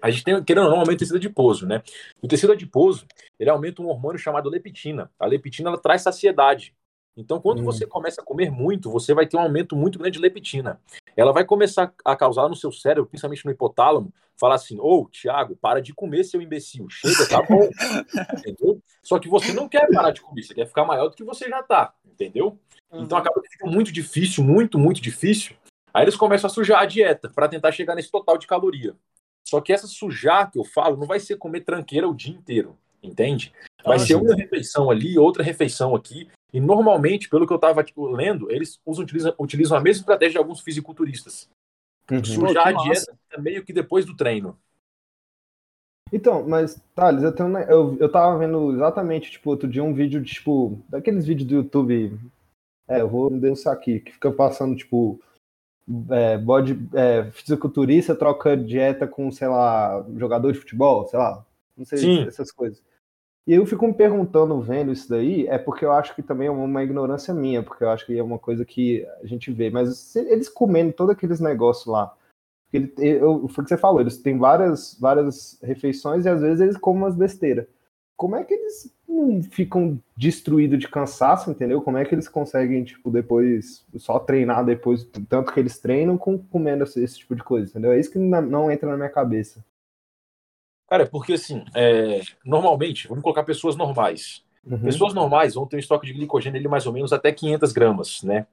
a 0.02 0.12
gente 0.12 0.24
tem, 0.24 0.44
querendo 0.44 0.66
ou 0.66 0.70
não, 0.70 0.78
um 0.78 0.82
aumento 0.82 1.00
de 1.00 1.06
tecido 1.06 1.16
adiposo, 1.16 1.66
né? 1.66 1.82
O 2.22 2.28
tecido 2.28 2.54
adiposo, 2.54 3.08
ele 3.40 3.50
aumenta 3.50 3.82
um 3.82 3.88
hormônio 3.88 4.20
chamado 4.20 4.50
leptina. 4.50 5.10
A 5.18 5.26
leptina, 5.26 5.70
ela 5.70 5.80
traz 5.80 6.02
saciedade. 6.04 6.76
Então, 7.18 7.42
quando 7.42 7.62
Hum. 7.62 7.66
você 7.66 7.88
começa 7.88 8.22
a 8.22 8.24
comer 8.24 8.52
muito, 8.52 8.92
você 8.92 9.14
vai 9.14 9.26
ter 9.26 9.38
um 9.38 9.42
aumento 9.42 9.76
muito 9.76 9.98
grande 9.98 10.18
de 10.18 10.22
leptina. 10.22 10.80
Ela 11.18 11.34
vai 11.34 11.44
começar 11.44 11.92
a 12.06 12.16
causar 12.16 12.48
no 12.48 12.56
seu 12.56 12.72
cérebro, 12.72 13.10
principalmente 13.10 13.44
no 13.44 13.52
hipotálamo, 13.52 14.14
falar 14.40 14.56
assim: 14.56 14.78
ô, 14.80 15.10
Thiago, 15.10 15.58
para 15.58 15.82
de 15.82 15.92
comer, 15.94 16.24
seu 16.24 16.40
imbecil. 16.40 16.88
Chega, 16.90 17.28
tá 17.28 17.42
bom. 17.42 17.68
entendeu? 18.38 18.80
Só 19.02 19.18
que 19.18 19.28
você 19.28 19.52
não 19.52 19.68
quer 19.68 19.92
parar 19.92 20.12
de 20.12 20.22
comer, 20.22 20.44
você 20.44 20.54
quer 20.54 20.68
ficar 20.68 20.86
maior 20.86 21.10
do 21.10 21.16
que 21.16 21.24
você 21.24 21.50
já 21.50 21.64
tá, 21.64 21.94
entendeu? 22.06 22.60
Então 22.94 23.18
acaba 23.18 23.42
que 23.42 23.50
fica 23.50 23.66
muito 23.66 23.92
difícil, 23.92 24.44
muito, 24.44 24.78
muito 24.78 25.02
difícil. 25.02 25.56
Aí 25.92 26.04
eles 26.04 26.16
começam 26.16 26.48
a 26.48 26.54
sujar 26.54 26.82
a 26.82 26.86
dieta 26.86 27.30
para 27.34 27.50
tentar 27.50 27.72
chegar 27.72 27.96
nesse 27.96 28.12
total 28.12 28.38
de 28.38 28.46
caloria. 28.46 28.96
Só 29.44 29.60
que 29.60 29.74
essa 29.74 29.88
sujar 29.88 30.52
que 30.52 30.60
eu 30.60 30.64
falo 30.64 30.98
não 30.98 31.08
vai 31.08 31.20
ser 31.20 31.38
comer 31.38 31.62
tranqueira 31.62 32.08
o 32.08 32.14
dia 32.14 32.36
inteiro, 32.36 32.78
entende? 33.02 33.52
Vai 33.84 33.96
Ah, 33.96 34.00
ser 34.00 34.16
uma 34.16 34.36
refeição 34.36 34.92
ali, 34.92 35.18
outra 35.18 35.42
refeição 35.42 35.96
aqui. 35.96 36.30
E 36.54 36.60
normalmente, 36.60 37.30
pelo 37.30 37.46
que 37.46 37.54
eu 37.54 37.58
estava 37.58 37.86
lendo, 37.98 38.50
eles 38.52 38.80
usam, 38.86 39.04
utilizam, 39.04 39.36
utilizam 39.38 39.78
a 39.78 39.82
mesma 39.82 40.02
estratégia 40.02 40.34
de 40.34 40.38
alguns 40.38 40.62
fisiculturistas. 40.62 41.50
Uhum. 42.10 42.24
Sujar 42.24 42.68
a 42.68 42.72
dieta 42.72 43.18
é 43.32 43.40
meio 43.40 43.64
que 43.66 43.74
depois 43.74 44.06
do 44.06 44.16
treino. 44.16 44.58
Então, 46.12 46.48
mas, 46.48 46.82
Thales, 46.96 47.22
eu, 47.24 47.34
tenho, 47.34 47.58
eu, 47.60 47.98
eu 48.00 48.10
tava 48.10 48.38
vendo 48.38 48.72
exatamente, 48.74 49.30
tipo, 49.32 49.50
outro 49.50 49.68
dia 49.68 49.84
um 49.84 49.94
vídeo, 49.94 50.22
de, 50.22 50.34
tipo, 50.34 50.82
daqueles 50.88 51.26
vídeos 51.26 51.48
do 51.48 51.56
YouTube. 51.56 52.18
É, 52.88 53.02
eu 53.02 53.10
vou 53.10 53.30
denunciar 53.30 53.74
aqui, 53.74 54.00
que 54.00 54.14
fica 54.14 54.32
passando, 54.32 54.76
tipo, 54.76 55.20
é, 56.10 56.38
body, 56.38 56.80
é, 56.94 57.30
fisiculturista 57.32 58.16
troca 58.16 58.56
dieta 58.56 59.06
com, 59.06 59.30
sei 59.32 59.50
lá, 59.50 60.06
jogador 60.16 60.54
de 60.54 60.60
futebol, 60.60 61.06
sei 61.08 61.20
lá, 61.20 61.46
não 61.76 61.86
sei, 61.86 61.98
Sim. 61.98 62.24
essas 62.24 62.52
coisas. 62.52 62.82
E 63.48 63.54
eu 63.54 63.66
fico 63.66 63.88
me 63.88 63.94
perguntando, 63.94 64.60
vendo 64.60 64.92
isso 64.92 65.10
daí, 65.10 65.48
é 65.48 65.58
porque 65.58 65.86
eu 65.86 65.94
acho 65.94 66.14
que 66.14 66.22
também 66.22 66.50
é 66.50 66.52
uma 66.52 66.84
ignorância 66.84 67.34
minha, 67.34 67.64
porque 67.64 67.82
eu 67.82 67.90
acho 67.90 68.06
que 68.06 68.18
é 68.18 68.22
uma 68.22 68.38
coisa 68.38 68.66
que 68.66 69.08
a 69.24 69.26
gente 69.26 69.50
vê, 69.54 69.70
mas 69.70 70.14
eles 70.18 70.50
comendo 70.50 70.92
todos 70.92 71.14
aqueles 71.14 71.40
negócios 71.40 71.86
lá, 71.86 72.14
ele, 72.74 72.92
eu, 72.98 73.48
foi 73.48 73.62
o 73.62 73.66
que 73.66 73.70
você 73.70 73.78
falou, 73.78 74.02
eles 74.02 74.18
têm 74.18 74.38
várias, 74.38 74.98
várias 75.00 75.58
refeições 75.64 76.26
e 76.26 76.30
às 76.30 76.42
vezes 76.42 76.60
eles 76.60 76.78
comem 76.78 77.04
umas 77.04 77.16
besteiras. 77.16 77.66
Como 78.18 78.36
é 78.36 78.44
que 78.44 78.54
eles 78.54 78.94
não 79.08 79.42
ficam 79.42 79.98
destruídos 80.18 80.80
de 80.80 80.90
cansaço, 80.90 81.50
entendeu? 81.50 81.82
Como 81.82 81.98
é 81.98 82.04
que 82.04 82.14
eles 82.14 82.28
conseguem, 82.28 82.84
tipo, 82.84 83.10
depois, 83.10 83.86
só 83.96 84.20
treinar 84.20 84.66
depois, 84.66 85.08
tanto 85.30 85.54
que 85.54 85.60
eles 85.60 85.80
treinam 85.80 86.18
com 86.18 86.38
comendo 86.38 86.84
esse, 86.84 87.02
esse 87.02 87.20
tipo 87.20 87.36
de 87.36 87.44
coisa, 87.44 87.70
entendeu? 87.70 87.94
É 87.94 88.00
isso 88.00 88.12
que 88.12 88.20
não, 88.20 88.42
não 88.42 88.72
entra 88.72 88.90
na 88.90 88.98
minha 88.98 89.10
cabeça. 89.10 89.64
Cara, 90.88 91.06
porque 91.06 91.34
assim, 91.34 91.64
é, 91.76 92.22
normalmente, 92.46 93.08
vamos 93.08 93.24
colocar 93.24 93.44
pessoas 93.44 93.76
normais. 93.76 94.44
Uhum. 94.66 94.80
Pessoas 94.80 95.14
normais 95.14 95.56
vão 95.56 95.66
ter 95.66 95.76
um 95.76 95.80
estoque 95.80 96.08
de 96.08 96.14
glicogênio 96.14 96.60
ali 96.60 96.68
mais 96.68 96.86
ou 96.86 96.94
menos 96.94 97.12
até 97.14 97.32
500 97.32 97.72
gramas, 97.72 98.24
né? 98.24 98.48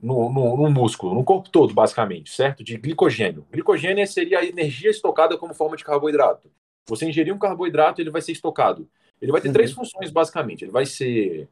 No, 0.00 0.32
no, 0.32 0.56
no 0.56 0.70
músculo, 0.70 1.14
no 1.14 1.22
corpo 1.22 1.48
todo, 1.48 1.72
basicamente, 1.72 2.32
certo? 2.32 2.64
De 2.64 2.76
glicogênio. 2.76 3.46
Glicogênio 3.52 4.04
seria 4.08 4.40
a 4.40 4.44
energia 4.44 4.90
estocada 4.90 5.38
como 5.38 5.54
forma 5.54 5.76
de 5.76 5.84
carboidrato. 5.84 6.50
Você 6.88 7.08
ingerir 7.08 7.32
um 7.32 7.38
carboidrato, 7.38 8.00
ele 8.00 8.10
vai 8.10 8.20
ser 8.20 8.32
estocado. 8.32 8.88
Ele 9.20 9.30
vai 9.30 9.40
ter 9.40 9.48
Uhum. 9.48 9.54
três 9.54 9.70
funções, 9.70 10.10
basicamente. 10.10 10.64
Ele 10.64 10.72
vai 10.72 10.84
ser 10.84 11.48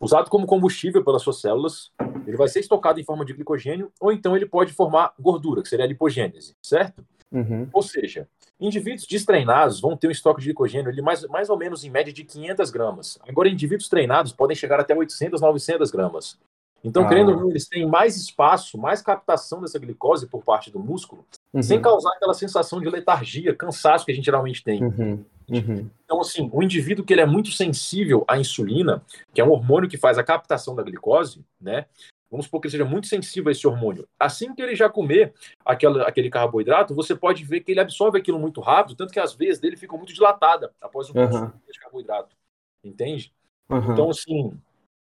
usado 0.00 0.30
como 0.30 0.46
combustível 0.46 1.04
pelas 1.04 1.22
suas 1.22 1.40
células, 1.40 1.90
ele 2.24 2.36
vai 2.36 2.46
ser 2.46 2.60
estocado 2.60 3.00
em 3.00 3.04
forma 3.04 3.24
de 3.24 3.32
glicogênio, 3.32 3.90
ou 4.00 4.12
então 4.12 4.36
ele 4.36 4.46
pode 4.46 4.72
formar 4.72 5.12
gordura, 5.18 5.60
que 5.60 5.68
seria 5.68 5.84
a 5.84 5.88
lipogênese, 5.88 6.54
certo? 6.62 7.04
Uhum. 7.30 7.68
Ou 7.72 7.82
seja, 7.82 8.26
indivíduos 8.58 9.06
destreinados 9.06 9.80
vão 9.80 9.96
ter 9.96 10.08
um 10.08 10.10
estoque 10.10 10.40
de 10.40 10.46
glicogênio 10.46 10.90
ali 10.90 11.02
mais, 11.02 11.24
mais 11.28 11.50
ou 11.50 11.58
menos 11.58 11.84
em 11.84 11.90
média 11.90 12.12
de 12.12 12.24
500 12.24 12.70
gramas. 12.70 13.18
Agora, 13.28 13.48
indivíduos 13.48 13.88
treinados 13.88 14.32
podem 14.32 14.56
chegar 14.56 14.80
até 14.80 14.94
800, 14.94 15.40
900 15.40 15.90
gramas. 15.90 16.38
Então, 16.82 17.02
Ah. 17.04 17.08
querendo 17.08 17.32
ou 17.32 17.36
não, 17.40 17.50
eles 17.50 17.68
têm 17.68 17.84
mais 17.86 18.16
espaço, 18.16 18.78
mais 18.78 19.02
captação 19.02 19.60
dessa 19.60 19.78
glicose 19.78 20.28
por 20.28 20.44
parte 20.44 20.70
do 20.70 20.78
músculo, 20.78 21.24
Uhum. 21.52 21.62
sem 21.62 21.80
causar 21.82 22.10
aquela 22.14 22.32
sensação 22.34 22.80
de 22.80 22.88
letargia, 22.88 23.54
cansaço 23.54 24.06
que 24.06 24.12
a 24.12 24.14
gente 24.14 24.24
geralmente 24.24 24.62
tem. 24.62 24.82
Uhum. 24.82 25.24
Uhum. 25.50 25.90
Então, 26.04 26.20
assim, 26.20 26.48
o 26.52 26.62
indivíduo 26.62 27.04
que 27.04 27.12
ele 27.12 27.22
é 27.22 27.26
muito 27.26 27.50
sensível 27.50 28.24
à 28.28 28.38
insulina, 28.38 29.02
que 29.34 29.40
é 29.40 29.44
um 29.44 29.50
hormônio 29.50 29.88
que 29.88 29.96
faz 29.96 30.18
a 30.18 30.22
captação 30.22 30.74
da 30.74 30.82
glicose, 30.82 31.42
né? 31.60 31.86
Vamos 32.30 32.46
supor 32.46 32.60
que 32.60 32.66
ele 32.66 32.72
seja 32.72 32.84
muito 32.84 33.06
sensível 33.06 33.48
a 33.48 33.52
esse 33.52 33.66
hormônio. 33.66 34.06
Assim 34.18 34.54
que 34.54 34.60
ele 34.60 34.76
já 34.76 34.88
comer 34.88 35.32
aquela, 35.64 36.06
aquele 36.06 36.28
carboidrato, 36.28 36.94
você 36.94 37.14
pode 37.14 37.42
ver 37.44 37.60
que 37.60 37.72
ele 37.72 37.80
absorve 37.80 38.18
aquilo 38.18 38.38
muito 38.38 38.60
rápido, 38.60 38.96
tanto 38.96 39.12
que 39.12 39.20
as 39.20 39.34
veias 39.34 39.58
dele 39.58 39.76
ficam 39.76 39.96
muito 39.96 40.12
dilatadas 40.12 40.70
após 40.80 41.08
o 41.08 41.18
Aham. 41.18 41.30
consumo 41.30 41.62
de 41.72 41.78
carboidrato. 41.80 42.36
Entende? 42.84 43.32
Uhum. 43.70 43.92
Então, 43.92 44.10
assim, 44.10 44.60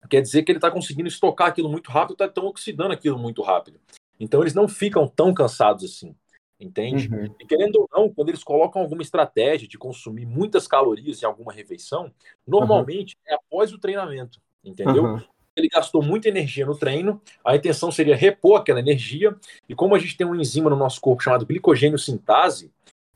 quer 0.10 0.21
dizer 0.21 0.43
que 0.43 0.52
ele 0.52 0.58
está 0.58 0.71
conseguindo 0.71 1.08
estocar 1.08 1.47
aquilo 1.47 1.69
muito 1.69 1.91
rápido, 1.91 2.13
está 2.13 2.28
tão 2.28 2.45
oxidando 2.45 2.93
aquilo 2.93 3.19
muito 3.19 3.41
rápido. 3.41 3.80
Então, 4.19 4.41
eles 4.41 4.54
não 4.54 4.67
ficam 4.67 5.08
tão 5.08 5.34
cansados 5.34 5.84
assim. 5.84 6.15
Entende? 6.60 7.13
Uhum. 7.13 7.36
E 7.39 7.45
querendo 7.45 7.76
ou 7.76 7.89
não, 7.91 8.10
quando 8.10 8.30
eles 8.30 8.43
colocam 8.43 8.82
alguma 8.82 9.02
estratégia 9.02 9.67
de 9.67 9.78
consumir 9.78 10.26
muitas 10.26 10.67
calorias 10.67 11.21
em 11.21 11.26
alguma 11.26 11.52
refeição, 11.52 12.12
normalmente 12.47 13.17
é 13.28 13.34
após 13.34 13.73
o 13.73 13.78
treinamento, 13.78 14.39
entendeu? 14.63 15.04
Uhum. 15.04 15.21
Ele 15.56 15.68
gastou 15.70 16.02
muita 16.02 16.28
energia 16.28 16.66
no 16.66 16.78
treino, 16.78 17.22
a 17.46 17.56
intenção 17.56 17.92
seria 17.92 18.16
repor 18.16 18.60
aquela 18.60 18.80
energia, 18.80 19.36
e 19.68 19.76
como 19.76 19.96
a 19.96 20.00
gente 20.00 20.18
tem 20.18 20.26
uma 20.26 20.38
enzima 20.38 20.70
no 20.70 20.76
nosso 20.76 21.00
corpo 21.00 21.24
chamado 21.24 21.46
glicogênio 21.46 21.98
sintase, 22.00 22.72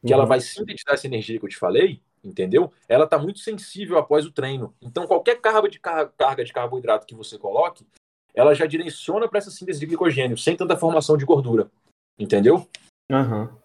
que 0.06 0.14
ela 0.14 0.24
Uhum. 0.24 0.30
vai 0.30 0.40
sintetizar 0.40 0.94
essa 0.94 1.08
energia 1.08 1.40
que 1.40 1.46
eu 1.46 1.50
te 1.50 1.58
falei, 1.58 2.00
entendeu? 2.24 2.72
Ela 2.88 3.06
está 3.06 3.18
muito 3.18 3.40
sensível 3.40 3.98
após 3.98 4.26
o 4.26 4.32
treino. 4.32 4.74
Então, 4.82 5.08
qualquer 5.08 5.42
carga 5.42 5.68
de, 5.68 5.80
car- 5.80 6.12
carga 6.18 6.46
de 6.46 6.54
carboidrato 6.54 7.08
que 7.08 7.16
você 7.16 7.38
coloque, 7.38 7.86
ela 8.34 8.54
já 8.54 8.68
direciona 8.68 9.28
para 9.28 9.40
essa 9.40 9.50
síntese 9.50 9.80
de 9.80 9.88
glicogênio, 9.88 10.38
sem 10.38 10.56
tanta 10.56 10.78
formação 10.78 11.18
de 11.18 11.26
gordura. 11.26 11.72
Entendeu? 12.20 12.68
Aham. 13.12 13.58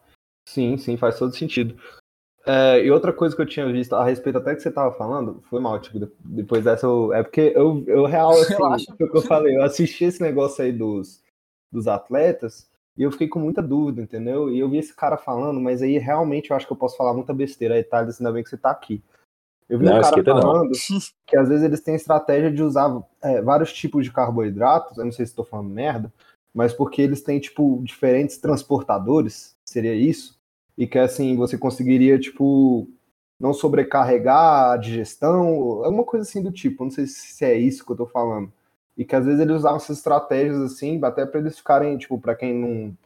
Sim, 0.48 0.76
sim, 0.78 0.96
faz 0.96 1.18
todo 1.18 1.34
sentido. 1.34 1.80
É, 2.44 2.84
e 2.84 2.90
outra 2.90 3.12
coisa 3.12 3.36
que 3.36 3.42
eu 3.42 3.46
tinha 3.46 3.70
visto 3.70 3.94
a 3.94 4.04
respeito 4.04 4.38
até 4.38 4.54
que 4.54 4.60
você 4.60 4.70
tava 4.70 4.92
falando, 4.92 5.42
foi 5.48 5.60
mal, 5.60 5.80
tipo, 5.80 6.00
de- 6.00 6.10
depois 6.24 6.64
dessa 6.64 6.86
eu, 6.86 7.12
é 7.12 7.22
porque 7.22 7.52
eu, 7.54 7.84
eu 7.86 8.04
real, 8.04 8.32
assim, 8.42 8.54
Relaxa. 8.54 8.94
foi 8.96 9.06
o 9.06 9.10
que 9.10 9.16
eu 9.18 9.22
falei, 9.22 9.56
eu 9.56 9.62
assisti 9.62 10.04
esse 10.04 10.20
negócio 10.20 10.64
aí 10.64 10.72
dos, 10.72 11.22
dos 11.70 11.86
atletas 11.86 12.68
e 12.96 13.02
eu 13.04 13.12
fiquei 13.12 13.28
com 13.28 13.38
muita 13.38 13.62
dúvida, 13.62 14.02
entendeu? 14.02 14.50
E 14.50 14.58
eu 14.58 14.68
vi 14.68 14.78
esse 14.78 14.94
cara 14.94 15.16
falando, 15.16 15.60
mas 15.60 15.82
aí 15.82 15.98
realmente 15.98 16.50
eu 16.50 16.56
acho 16.56 16.66
que 16.66 16.72
eu 16.72 16.76
posso 16.76 16.96
falar 16.96 17.14
muita 17.14 17.32
besteira 17.32 17.74
aí, 17.76 17.84
Thales, 17.84 18.20
ainda 18.20 18.32
bem 18.32 18.42
que 18.42 18.50
você 18.50 18.58
tá 18.58 18.70
aqui. 18.70 19.02
Eu 19.68 19.78
vi 19.78 19.84
Não, 19.86 19.92
um 19.98 20.00
cara 20.00 20.08
esquenta 20.18 20.34
não. 20.34 20.42
falando 20.42 20.72
que 21.26 21.36
às 21.36 21.48
vezes 21.48 21.64
eles 21.64 21.80
têm 21.80 21.94
estratégia 21.94 22.50
de 22.50 22.62
usar 22.62 23.02
é, 23.22 23.40
vários 23.40 23.72
tipos 23.72 24.04
de 24.04 24.12
carboidratos, 24.12 24.98
eu 24.98 25.04
não 25.04 25.12
sei 25.12 25.24
se 25.24 25.32
estou 25.32 25.44
falando 25.44 25.70
merda, 25.70 26.12
mas 26.52 26.74
porque 26.74 27.00
eles 27.00 27.22
têm, 27.22 27.38
tipo, 27.38 27.80
diferentes 27.84 28.36
transportadores, 28.36 29.56
seria 29.64 29.94
isso? 29.94 30.41
E 30.76 30.86
que, 30.86 30.98
assim, 30.98 31.36
você 31.36 31.58
conseguiria, 31.58 32.18
tipo, 32.18 32.88
não 33.38 33.52
sobrecarregar 33.52 34.72
a 34.72 34.76
digestão, 34.76 35.84
alguma 35.84 36.04
coisa 36.04 36.28
assim 36.28 36.42
do 36.42 36.52
tipo, 36.52 36.84
não 36.84 36.90
sei 36.90 37.06
se 37.06 37.44
é 37.44 37.54
isso 37.54 37.84
que 37.84 37.92
eu 37.92 37.96
tô 37.96 38.06
falando. 38.06 38.52
E 38.96 39.04
que 39.04 39.16
às 39.16 39.24
vezes 39.24 39.40
eles 39.40 39.56
usavam 39.56 39.78
essas 39.78 39.98
estratégias, 39.98 40.60
assim, 40.60 41.00
até 41.04 41.26
pra 41.26 41.40
eles 41.40 41.56
ficarem, 41.58 41.98
tipo, 41.98 42.18
pra 42.20 42.34
quem 42.36 42.54
não, 42.54 42.96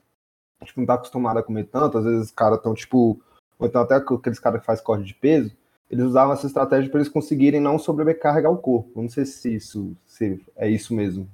tipo, 0.64 0.80
não 0.80 0.86
tá 0.86 0.94
acostumado 0.94 1.38
a 1.38 1.42
comer 1.42 1.64
tanto, 1.64 1.98
às 1.98 2.04
vezes 2.04 2.26
os 2.26 2.30
caras 2.30 2.60
tão, 2.62 2.74
tipo, 2.74 3.20
ou 3.58 3.66
então 3.66 3.82
até 3.82 3.94
aqueles 3.96 4.38
caras 4.38 4.60
que 4.60 4.66
fazem 4.66 4.84
corte 4.84 5.04
de 5.04 5.14
peso, 5.14 5.56
eles 5.90 6.04
usavam 6.04 6.34
essa 6.34 6.46
estratégia 6.46 6.90
para 6.90 7.00
eles 7.00 7.12
conseguirem 7.12 7.60
não 7.60 7.78
sobrecarregar 7.78 8.52
o 8.52 8.58
corpo. 8.58 9.00
Não 9.00 9.08
sei 9.08 9.24
se 9.24 9.54
isso 9.54 9.96
se 10.06 10.44
é 10.56 10.68
isso 10.68 10.94
mesmo, 10.94 11.28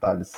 Thales. 0.00 0.32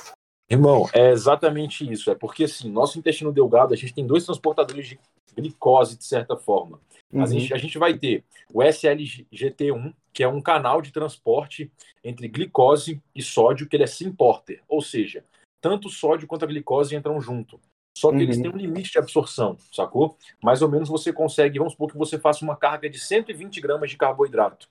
Irmão, 0.49 0.89
é 0.93 1.11
exatamente 1.11 1.89
isso. 1.89 2.09
É 2.09 2.15
porque, 2.15 2.45
assim, 2.45 2.71
nosso 2.71 2.97
intestino 2.97 3.31
delgado, 3.31 3.73
a 3.73 3.77
gente 3.77 3.93
tem 3.93 4.05
dois 4.05 4.25
transportadores 4.25 4.87
de 4.87 4.99
glicose, 5.35 5.97
de 5.97 6.05
certa 6.05 6.35
forma. 6.35 6.79
A, 7.13 7.17
Uhum. 7.19 7.27
gente, 7.27 7.53
a 7.53 7.57
gente 7.57 7.77
vai 7.77 7.97
ter 7.97 8.23
o 8.53 8.61
SLGT1, 8.61 9.93
que 10.13 10.23
é 10.23 10.27
um 10.27 10.41
canal 10.41 10.81
de 10.81 10.91
transporte 10.91 11.71
entre 12.03 12.27
glicose 12.27 13.01
e 13.15 13.21
sódio, 13.21 13.67
que 13.67 13.75
ele 13.75 13.83
é 13.83 13.87
sim-porter. 13.87 14.61
Ou 14.67 14.81
seja, 14.81 15.23
tanto 15.61 15.87
o 15.87 15.91
sódio 15.91 16.27
quanto 16.27 16.45
a 16.45 16.47
glicose 16.47 16.95
entram 16.95 17.19
junto. 17.19 17.59
Só 17.99 18.11
que 18.11 18.15
Uhum. 18.15 18.21
eles 18.21 18.37
têm 18.41 18.49
um 18.49 18.55
limite 18.55 18.93
de 18.93 18.97
absorção, 18.97 19.57
sacou? 19.73 20.15
Mais 20.41 20.61
ou 20.61 20.69
menos 20.69 20.87
você 20.87 21.11
consegue, 21.11 21.57
vamos 21.59 21.73
supor 21.73 21.91
que 21.91 21.97
você 21.97 22.17
faça 22.17 22.45
uma 22.45 22.55
carga 22.55 22.89
de 22.89 22.97
120 22.97 23.59
gramas 23.59 23.89
de 23.89 23.97
carboidrato. 23.97 24.69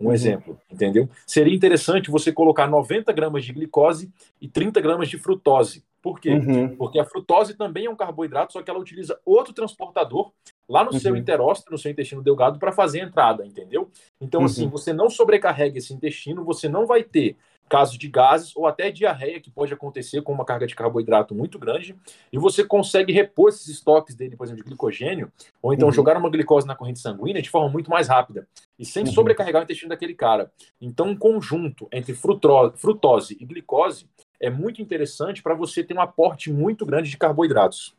Um 0.00 0.06
Uhum. 0.06 0.12
exemplo, 0.14 0.58
entendeu? 0.72 1.06
Seria 1.26 1.54
interessante 1.54 2.10
você 2.10 2.32
colocar 2.32 2.66
90 2.66 3.12
gramas 3.12 3.44
de 3.44 3.52
glicose 3.52 4.10
e 4.40 4.48
30 4.48 4.80
gramas 4.80 5.10
de 5.10 5.18
frutose. 5.18 5.84
Por 6.00 6.18
quê? 6.18 6.30
Uhum. 6.30 6.74
Porque 6.76 6.98
a 6.98 7.04
frutose 7.04 7.52
também 7.54 7.84
é 7.84 7.90
um 7.90 7.94
carboidrato, 7.94 8.54
só 8.54 8.62
que 8.62 8.70
ela 8.70 8.80
utiliza 8.80 9.20
outro 9.26 9.52
transportador 9.52 10.32
lá 10.66 10.82
no 10.82 10.94
seu 10.94 11.12
Uhum. 11.12 11.18
interóstero, 11.18 11.72
no 11.72 11.78
seu 11.78 11.90
intestino 11.90 12.22
delgado, 12.22 12.58
para 12.58 12.72
fazer 12.72 13.02
a 13.02 13.04
entrada, 13.04 13.44
entendeu? 13.46 13.90
Então, 14.18 14.40
Uhum. 14.40 14.46
assim, 14.46 14.68
você 14.70 14.94
não 14.94 15.10
sobrecarrega 15.10 15.76
esse 15.76 15.92
intestino, 15.92 16.42
você 16.46 16.66
não 16.66 16.86
vai 16.86 17.02
ter 17.04 17.36
casos 17.70 17.96
de 17.96 18.08
gases 18.08 18.54
ou 18.56 18.66
até 18.66 18.90
diarreia 18.90 19.40
que 19.40 19.50
pode 19.50 19.72
acontecer 19.72 20.20
com 20.22 20.32
uma 20.32 20.44
carga 20.44 20.66
de 20.66 20.74
carboidrato 20.74 21.34
muito 21.34 21.58
grande, 21.58 21.96
e 22.32 22.36
você 22.36 22.64
consegue 22.64 23.12
repor 23.12 23.48
esses 23.48 23.68
estoques 23.68 24.14
dele, 24.16 24.36
por 24.36 24.44
exemplo, 24.44 24.62
de 24.62 24.68
glicogênio, 24.68 25.32
ou 25.62 25.72
então 25.72 25.86
Uhum. 25.86 25.92
jogar 25.92 26.16
uma 26.16 26.28
glicose 26.28 26.66
na 26.66 26.74
corrente 26.74 26.98
sanguínea 26.98 27.40
de 27.40 27.48
forma 27.48 27.68
muito 27.68 27.88
mais 27.88 28.08
rápida, 28.08 28.46
e 28.78 28.84
sem 28.84 29.04
Uhum. 29.04 29.12
sobrecarregar 29.12 29.62
o 29.62 29.64
intestino 29.64 29.88
daquele 29.88 30.14
cara. 30.14 30.52
Então, 30.80 31.06
um 31.06 31.16
conjunto 31.16 31.88
entre 31.92 32.12
frutose 32.12 33.36
e 33.40 33.44
glicose 33.46 34.06
é 34.40 34.50
muito 34.50 34.82
interessante 34.82 35.42
para 35.42 35.54
você 35.54 35.84
ter 35.84 35.94
um 35.94 36.00
aporte 36.00 36.52
muito 36.52 36.84
grande 36.84 37.08
de 37.08 37.16
carboidratos. 37.16 37.94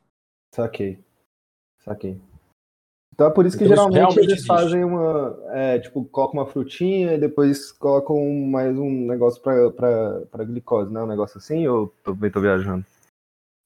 Saquei. 0.53 0.99
Saquei. 1.79 2.19
Então 3.13 3.27
é 3.27 3.29
por 3.29 3.45
isso 3.45 3.57
que 3.57 3.65
Então, 3.65 3.91
geralmente 3.91 4.17
eles 4.19 4.31
existe. 4.33 4.47
fazem 4.47 4.83
uma. 4.83 5.37
É, 5.51 5.79
tipo, 5.79 6.03
colocam 6.05 6.39
uma 6.41 6.47
frutinha 6.49 7.13
e 7.13 7.17
depois 7.19 7.71
colocam 7.71 8.17
mais 8.45 8.77
um 8.77 8.89
negócio 8.89 9.41
pra 9.41 10.43
glicose, 10.45 10.91
né? 10.91 11.01
Um 11.03 11.07
negócio 11.07 11.37
assim, 11.37 11.67
ou 11.67 11.93
tô, 12.03 12.15
tô 12.15 12.41
viajando? 12.41 12.85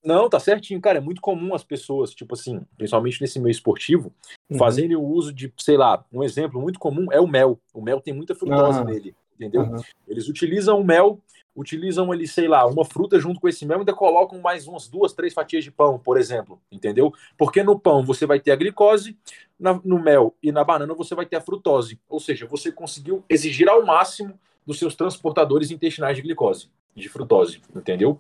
Não, 0.03 0.29
tá 0.29 0.39
certinho, 0.39 0.79
cara. 0.81 0.99
É 0.99 1.01
muito 1.01 1.21
comum 1.21 1.55
as 1.55 1.63
pessoas, 1.63 2.12
tipo 2.13 2.36
assim, 2.36 2.62
principalmente 2.77 3.21
nesse 3.21 3.39
meio 3.39 3.51
esportivo, 3.51 4.12
Uhum. 4.49 4.58
fazerem 4.60 4.95
o 4.95 5.01
uso 5.03 5.34
de, 5.34 5.51
sei 5.58 5.77
lá, 5.77 6.05
um 6.13 6.23
exemplo 6.23 6.62
muito 6.62 6.77
comum 6.79 7.08
é 7.12 7.19
o 7.19 7.27
mel. 7.27 7.60
O 7.73 7.81
mel 7.81 7.99
tem 7.99 8.13
muita 8.13 8.36
frutose 8.36 8.81
Ah. 8.81 8.84
nele, 8.84 9.15
entendeu? 9.34 9.63
Aham. 9.63 9.81
Eles 10.08 10.27
utilizam 10.29 10.79
o 10.79 10.84
mel, 10.84 11.19
utilizam 11.55 12.11
ali, 12.11 12.27
sei 12.27 12.47
lá, 12.47 12.65
uma 12.65 12.83
fruta 12.83 13.17
junto 13.19 13.39
com 13.39 13.47
esse 13.47 13.65
mel 13.65 13.77
e 13.77 13.79
ainda 13.81 13.93
colocam 13.93 14.39
mais 14.41 14.67
umas 14.67 14.87
duas, 14.87 15.13
três 15.13 15.33
fatias 15.33 15.63
de 15.63 15.71
pão, 15.71 15.97
por 15.97 16.17
exemplo, 16.17 16.59
entendeu? 16.71 17.13
Porque 17.37 17.63
no 17.63 17.79
pão 17.79 18.03
você 18.05 18.25
vai 18.25 18.39
ter 18.39 18.51
a 18.51 18.55
glicose, 18.55 19.17
na- 19.57 19.79
no 19.83 19.97
mel 19.97 20.35
e 20.43 20.51
na 20.51 20.63
banana 20.63 20.93
você 20.93 21.15
vai 21.15 21.25
ter 21.25 21.37
a 21.37 21.41
frutose. 21.41 21.99
Ou 22.09 22.19
seja, 22.19 22.45
você 22.45 22.71
conseguiu 22.71 23.23
exigir 23.29 23.69
ao 23.69 23.85
máximo 23.85 24.37
dos 24.65 24.77
seus 24.79 24.95
transportadores 24.95 25.71
intestinais 25.71 26.17
de 26.17 26.23
glicose, 26.23 26.69
de 26.93 27.07
frutose, 27.07 27.61
entendeu? 27.75 28.19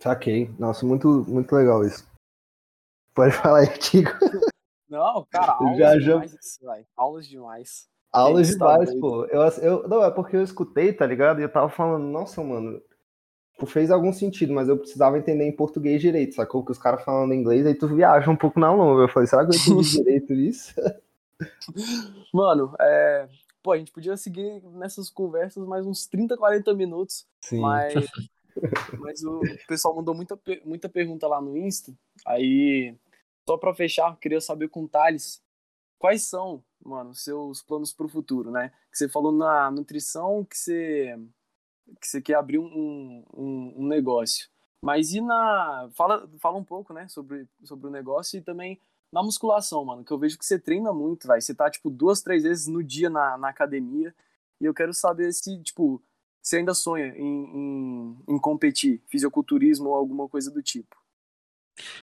Saquei. 0.00 0.48
Nossa, 0.58 0.84
muito, 0.86 1.08
muito 1.28 1.52
legal 1.54 1.84
isso. 1.84 2.06
Pode 3.14 3.32
falar 3.56 3.60
aí, 3.60 3.78
Tico. 3.78 4.12
Não, 4.88 5.26
cara, 5.30 5.52
aulas 5.54 5.78
já- 5.78 5.98
já- 5.98 6.12
demais 6.12 6.34
isso, 6.34 6.58
velho. 6.60 6.86
Aulas 6.96 7.26
demais. 7.26 7.88
Aulas 8.12 8.50
Isso 8.50 8.58
tá 8.58 8.78
pô. 9.00 9.24
Eu, 9.26 9.40
eu, 9.62 9.88
não, 9.88 10.04
é 10.04 10.10
porque 10.10 10.36
eu 10.36 10.42
escutei, 10.42 10.92
tá 10.92 11.06
ligado? 11.06 11.40
E 11.40 11.42
eu 11.42 11.48
tava 11.48 11.70
falando, 11.70 12.04
nossa, 12.04 12.42
mano, 12.44 12.80
tipo, 13.62 13.66
fez 13.66 13.90
algum 13.90 14.12
sentido, 14.12 14.52
mas 14.52 14.68
eu 14.68 14.76
precisava 14.76 15.18
entender 15.18 15.44
em 15.46 15.56
português 15.56 16.00
direito, 16.00 16.34
sacou? 16.34 16.64
Que 16.64 16.72
os 16.72 16.78
caras 16.78 17.02
falando 17.02 17.32
inglês, 17.32 17.66
aí 17.66 17.74
tu 17.74 17.88
viaja 17.88 18.30
um 18.30 18.36
pouco 18.36 18.60
na 18.60 18.72
longa. 18.72 19.02
Eu 19.04 19.08
falei, 19.08 19.26
será 19.26 19.46
que 19.46 19.56
eu 19.56 19.60
entendi 19.60 19.90
direito 19.96 20.32
isso? 20.34 20.74
Mano, 22.32 22.74
é... 22.78 23.28
Pô, 23.62 23.72
a 23.72 23.78
gente 23.78 23.92
podia 23.92 24.16
seguir 24.16 24.60
nessas 24.74 25.08
conversas 25.08 25.64
mais 25.64 25.86
uns 25.86 26.04
30, 26.06 26.36
40 26.36 26.74
minutos, 26.74 27.26
Sim. 27.40 27.60
mas, 27.60 27.94
mas 28.98 29.22
o 29.22 29.40
pessoal 29.68 29.94
mandou 29.94 30.14
muita, 30.14 30.38
muita 30.64 30.88
pergunta 30.88 31.28
lá 31.28 31.40
no 31.40 31.56
Insta. 31.56 31.92
Aí, 32.26 32.94
só 33.48 33.56
pra 33.56 33.72
fechar, 33.72 34.18
queria 34.18 34.40
saber 34.40 34.68
com 34.68 34.82
o 34.82 34.88
Thales, 34.88 35.40
quais 36.02 36.24
são, 36.24 36.64
mano, 36.84 37.14
seus 37.14 37.62
planos 37.62 37.92
pro 37.92 38.08
futuro, 38.08 38.50
né? 38.50 38.70
Que 38.90 38.98
você 38.98 39.08
falou 39.08 39.30
na 39.30 39.70
nutrição 39.70 40.44
que 40.44 40.58
você, 40.58 41.16
que 42.00 42.08
você 42.08 42.20
quer 42.20 42.34
abrir 42.34 42.58
um, 42.58 43.24
um, 43.32 43.74
um 43.76 43.86
negócio. 43.86 44.48
Mas 44.84 45.12
e 45.14 45.20
na. 45.20 45.88
Fala, 45.94 46.28
fala 46.40 46.58
um 46.58 46.64
pouco, 46.64 46.92
né, 46.92 47.06
sobre, 47.06 47.48
sobre 47.62 47.86
o 47.86 47.90
negócio 47.90 48.36
e 48.36 48.42
também 48.42 48.80
na 49.12 49.22
musculação, 49.22 49.84
mano, 49.84 50.02
que 50.04 50.12
eu 50.12 50.18
vejo 50.18 50.36
que 50.36 50.44
você 50.44 50.58
treina 50.58 50.92
muito, 50.92 51.28
vai. 51.28 51.40
Você 51.40 51.54
tá, 51.54 51.70
tipo, 51.70 51.88
duas, 51.88 52.20
três 52.20 52.42
vezes 52.42 52.66
no 52.66 52.82
dia 52.82 53.08
na, 53.08 53.38
na 53.38 53.50
academia. 53.50 54.12
E 54.60 54.64
eu 54.64 54.74
quero 54.74 54.92
saber 54.92 55.32
se, 55.32 55.62
tipo, 55.62 56.02
você 56.42 56.56
ainda 56.56 56.74
sonha 56.74 57.14
em, 57.16 57.44
em, 57.44 58.18
em 58.28 58.38
competir, 58.40 59.00
fisiculturismo 59.06 59.90
ou 59.90 59.94
alguma 59.94 60.28
coisa 60.28 60.50
do 60.50 60.62
tipo. 60.62 60.96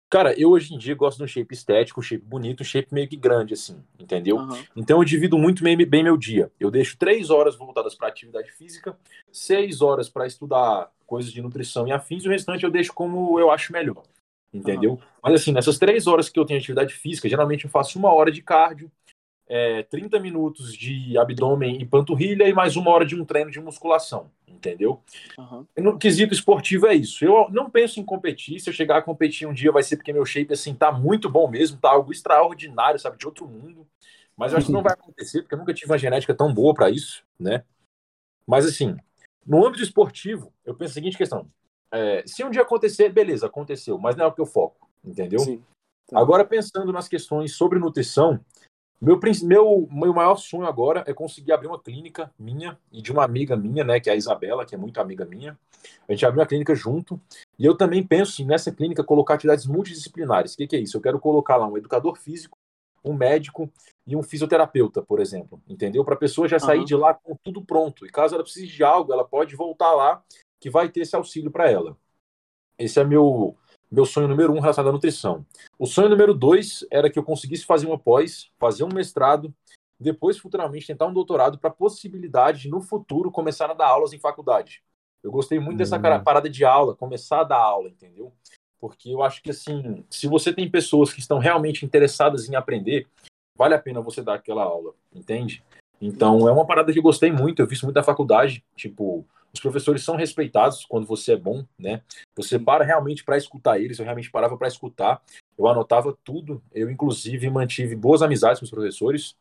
Cara, 0.10 0.40
eu 0.40 0.52
hoje 0.52 0.74
em 0.74 0.78
dia 0.78 0.94
gosto 0.96 1.18
de 1.18 1.24
um 1.24 1.28
shape 1.28 1.54
estético, 1.54 2.00
um 2.00 2.04
shape 2.04 2.24
bonito, 2.24 2.62
um 2.62 2.64
shape 2.64 2.94
meio 2.94 3.08
que 3.08 3.16
grande, 3.16 3.54
assim, 3.54 3.84
entendeu? 4.00 4.38
Aham. 4.40 4.64
Então 4.76 5.00
eu 5.00 5.04
divido 5.04 5.38
muito 5.38 5.64
bem, 5.64 5.76
bem 5.76 6.04
meu 6.04 6.16
dia. 6.16 6.52
Eu 6.60 6.70
deixo 6.70 6.98
três 6.98 7.30
horas 7.30 7.56
voltadas 7.56 7.96
para 7.96 8.08
atividade 8.08 8.52
física, 8.52 8.98
seis 9.32 9.82
horas 9.82 10.08
para 10.08 10.28
estudar 10.28 10.92
coisas 11.08 11.32
de 11.32 11.42
nutrição 11.42 11.88
e 11.88 11.92
afins, 11.92 12.24
e 12.24 12.28
o 12.28 12.32
restante 12.32 12.64
eu 12.64 12.72
deixo 12.72 12.94
como 12.94 13.40
eu 13.40 13.50
acho 13.52 13.74
melhor. 13.74 14.04
Entendeu? 14.54 15.00
Mas 15.22 15.34
assim, 15.34 15.52
nessas 15.52 15.78
três 15.78 16.08
horas 16.08 16.30
que 16.30 16.40
eu 16.40 16.46
tenho 16.46 16.60
atividade 16.60 16.94
física, 16.94 17.28
geralmente 17.28 17.66
eu 17.66 17.70
faço 17.70 18.00
uma 18.00 18.14
hora 18.14 18.32
de 18.32 18.42
cardio, 18.42 18.90
é, 19.48 19.84
30 19.84 20.20
minutos 20.20 20.76
de 20.76 21.18
abdômen 21.18 21.82
e 21.82 21.86
panturrilha 21.86 22.48
e 22.48 22.54
mais 22.54 22.76
uma 22.76 22.92
hora 22.92 23.06
de 23.06 23.16
um 23.20 23.26
treino 23.26 23.52
de 23.52 23.60
musculação. 23.60 24.30
Entendeu? 24.48 25.02
Aham. 25.38 25.68
No 25.78 25.98
quesito 25.98 26.34
esportivo 26.34 26.88
é 26.88 26.96
isso. 26.96 27.24
Eu 27.24 27.50
não 27.52 27.70
penso 27.70 28.00
em 28.00 28.06
competir. 28.06 28.60
Se 28.60 28.70
eu 28.70 28.74
chegar 28.74 28.98
a 28.98 29.02
competir 29.02 29.48
um 29.48 29.54
dia, 29.54 29.72
vai 29.72 29.84
ser 29.84 29.98
porque 29.98 30.14
meu 30.14 30.26
shape 30.26 30.54
assim 30.54 30.74
tá 30.74 30.92
muito 30.92 31.30
bom 31.30 31.48
mesmo, 31.48 31.78
tá 31.78 31.92
algo 31.92 32.12
extraordinário, 32.12 33.00
sabe, 33.00 33.18
de 33.18 33.26
outro 33.26 33.48
mundo. 33.48 33.86
Mas 34.36 34.52
eu 34.52 34.58
acho 34.58 34.68
que 34.68 34.74
não 34.74 34.82
vai 34.84 34.94
acontecer, 34.94 35.42
porque 35.42 35.54
eu 35.54 35.60
nunca 35.60 35.74
tive 35.74 35.92
uma 35.92 35.98
genética 35.98 36.34
tão 36.34 36.54
boa 36.54 36.74
para 36.74 36.90
isso, 36.90 37.24
né? 37.40 37.64
Mas 38.46 38.66
assim, 38.66 38.96
no 39.46 39.66
âmbito 39.66 39.84
esportivo, 39.84 40.52
eu 40.66 40.76
penso 40.76 40.92
a 40.92 40.94
seguinte 40.96 41.18
questão: 41.18 41.48
é, 41.92 42.24
se 42.26 42.44
um 42.44 42.50
dia 42.50 42.62
acontecer, 42.62 43.10
beleza, 43.10 43.46
aconteceu, 43.46 43.98
mas 43.98 44.16
não 44.16 44.26
é 44.26 44.28
o 44.28 44.34
que 44.34 44.42
eu 44.42 44.46
foco, 44.46 44.90
entendeu? 45.04 45.40
Sim. 45.40 45.64
Tá. 46.08 46.20
Agora 46.20 46.44
pensando 46.46 46.92
nas 46.92 47.08
questões 47.08 47.56
sobre 47.56 47.80
nutrição, 47.80 48.40
Meu, 49.02 49.20
meu, 49.44 49.88
meu 49.92 50.14
maior 50.14 50.36
sonho 50.36 50.66
agora 50.66 51.04
é 51.06 51.14
conseguir 51.14 51.52
abrir 51.52 51.68
uma 51.68 51.80
clínica 51.80 52.32
minha 52.40 52.80
e 52.92 53.02
de 53.02 53.12
uma 53.12 53.24
amiga 53.24 53.56
minha, 53.56 53.84
né, 53.84 54.00
que 54.00 54.10
é 54.10 54.14
a 54.14 54.16
Isabela, 54.16 54.66
que 54.66 54.74
é 54.74 54.78
muito 54.78 55.00
amiga 55.00 55.26
minha. 55.26 55.58
A 56.08 56.12
gente 56.12 56.26
abriu 56.26 56.42
uma 56.42 56.48
clínica 56.48 56.74
junto. 56.74 57.20
E 57.60 57.66
eu 57.66 57.76
também 57.76 58.06
penso 58.06 58.42
em, 58.42 58.46
nessa 58.46 58.72
clínica, 58.72 59.04
colocar 59.04 59.36
atividades 59.36 59.66
multidisciplinares. 59.66 60.54
O 60.54 60.58
que, 60.58 60.68
que 60.68 60.76
é 60.76 60.80
isso? 60.80 60.98
Eu 60.98 61.02
quero 61.02 61.20
colocar 61.20 61.58
lá 61.58 61.68
um 61.68 61.78
educador 61.78 62.16
físico, 62.18 62.58
um 63.04 63.14
médico 63.14 63.72
e 64.08 64.16
um 64.16 64.24
fisioterapeuta, 64.24 65.02
por 65.02 65.20
exemplo. 65.20 65.62
Entendeu? 65.68 66.04
Para 66.04 66.16
a 66.16 66.18
pessoa 66.20 66.48
já 66.48 66.58
sair 66.58 66.80
uhum. 66.80 66.86
de 66.86 66.96
lá 66.96 67.14
com 67.14 67.36
tudo 67.44 67.64
pronto. 67.64 68.06
E 68.06 68.10
caso 68.10 68.34
ela 68.34 68.44
precise 68.44 68.68
de 68.68 68.84
algo, 68.84 69.14
ela 69.14 69.26
pode 69.26 69.56
voltar 69.56 69.94
lá, 69.94 70.24
que 70.60 70.70
vai 70.70 70.90
ter 70.90 71.02
esse 71.02 71.16
auxílio 71.16 71.52
para 71.52 71.70
ela. 71.70 71.98
Esse 72.78 73.00
é 73.00 73.04
meu, 73.04 73.56
meu 73.96 74.06
sonho 74.06 74.28
número 74.28 74.52
um 74.52 74.60
relacionado 74.60 74.90
à 74.90 74.92
nutrição. 74.92 75.46
O 75.80 75.86
sonho 75.86 76.10
número 76.10 76.34
dois 76.34 76.86
era 76.92 77.10
que 77.10 77.18
eu 77.18 77.24
conseguisse 77.24 77.66
fazer 77.66 77.88
uma 77.88 77.98
pós, 77.98 78.52
fazer 78.60 78.84
um 78.84 78.94
mestrado, 78.94 79.54
depois 79.98 80.38
futuramente 80.38 80.86
tentar 80.86 81.06
um 81.08 81.14
doutorado 81.14 81.58
para 81.58 81.70
possibilidade 81.70 82.64
de, 82.64 82.70
no 82.70 82.82
futuro 82.82 83.32
começar 83.32 83.72
a 83.72 83.74
dar 83.74 83.88
aulas 83.88 84.12
em 84.12 84.20
faculdade. 84.20 84.84
Eu 85.24 85.32
gostei 85.32 85.60
muito 85.60 85.78
dessa 85.78 85.96
uhum. 85.96 86.24
parada 86.24 86.50
de 86.50 86.66
aula, 86.66 86.94
começar 86.94 87.40
a 87.40 87.44
dar 87.46 87.58
aula, 87.58 87.90
entendeu? 87.90 88.34
Porque 88.80 89.10
eu 89.10 89.24
acho 89.24 89.42
que 89.42 89.50
assim, 89.50 90.04
se 90.10 90.28
você 90.28 90.52
tem 90.52 90.70
pessoas 90.70 91.14
que 91.14 91.22
estão 91.22 91.40
realmente 91.40 91.86
interessadas 91.86 92.50
em 92.50 92.56
aprender, 92.56 93.08
vale 93.58 93.74
a 93.74 93.80
pena 93.80 94.02
você 94.02 94.22
dar 94.22 94.36
aquela 94.36 94.64
aula, 94.64 94.94
entende? 95.14 95.64
Então 96.02 96.50
é 96.50 96.52
uma 96.52 96.68
parada 96.68 96.92
que 96.92 97.00
eu 97.00 97.04
gostei 97.04 97.32
muito, 97.32 97.62
eu 97.62 97.68
fiz 97.68 97.82
muito 97.82 97.96
na 97.96 98.04
faculdade, 98.04 98.62
tipo, 98.76 99.26
os 99.56 99.62
professores 99.62 100.04
são 100.04 100.16
respeitados 100.16 100.86
quando 100.86 101.08
você 101.08 101.34
é 101.34 101.38
bom, 101.38 101.66
né? 101.80 102.02
Você 102.36 102.60
para 102.60 102.84
realmente 102.84 103.24
para 103.24 103.38
escutar 103.38 103.80
eles, 103.80 103.98
eu 103.98 104.06
realmente 104.06 104.32
parava 104.32 104.58
para 104.58 104.68
escutar, 104.68 105.22
eu 105.58 105.68
anotava 105.68 106.18
tudo, 106.24 106.62
eu 106.74 106.90
inclusive 106.90 107.50
mantive 107.50 107.96
boas 107.96 108.22
amizades 108.22 108.60
com 108.60 108.66
os 108.66 108.72
professores. 108.72 109.36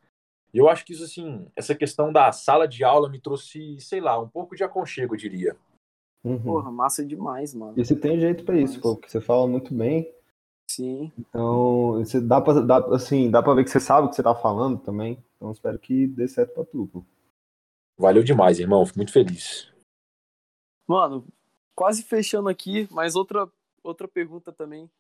E 0.53 0.59
eu 0.59 0.69
acho 0.69 0.85
que 0.85 0.93
isso 0.93 1.05
assim, 1.05 1.47
essa 1.57 1.75
questão 1.75 2.13
da 2.13 2.31
sala 2.31 2.69
de 2.69 2.85
aula 2.85 3.09
me 3.09 3.19
trouxe, 3.19 3.79
sei 3.81 4.01
lá, 4.01 4.19
um 4.21 4.29
pouco 4.29 4.55
de 4.55 4.63
aconchego, 4.63 5.15
eu 5.15 5.19
diria. 5.19 5.57
Uhum. 6.23 6.41
Porra, 6.41 6.71
massa 6.71 7.05
demais, 7.05 7.55
mano. 7.55 7.75
E 7.77 7.85
você 7.85 7.95
tem 7.95 8.19
jeito 8.19 8.45
para 8.45 8.57
isso, 8.57 8.81
pô, 8.81 8.95
porque 8.95 9.11
você 9.11 9.21
fala 9.21 9.47
muito 9.47 9.75
bem. 9.75 10.11
Sim. 10.71 11.13
Então, 11.19 11.99
você 11.99 12.21
dá 12.21 12.41
pra, 12.41 12.55
dá, 12.61 12.79
assim, 12.95 13.31
dá 13.31 13.43
pra 13.43 13.55
ver 13.55 13.65
que 13.65 13.71
você 13.71 13.81
sabe 13.81 14.07
o 14.07 14.11
que 14.11 14.17
você 14.17 14.23
tá 14.23 14.35
falando 14.35 14.79
também. 14.79 15.19
Então, 15.37 15.53
espero 15.53 15.79
que 15.79 16.07
dê 16.07 16.27
certo 16.27 16.55
pra 16.55 16.65
tu, 16.65 16.89
pô. 16.91 17.05
Valeu 17.99 18.25
demais, 18.25 18.59
irmão. 18.59 18.85
Fico 18.87 18.99
muito 18.99 19.13
feliz. 19.13 19.74
Mano, 20.87 21.27
quase 21.75 22.03
fechando 22.03 22.49
aqui, 22.49 22.87
mas 22.91 23.17
outra, 23.17 23.51
outra 23.83 24.07
pergunta 24.07 24.53
também. 24.53 24.91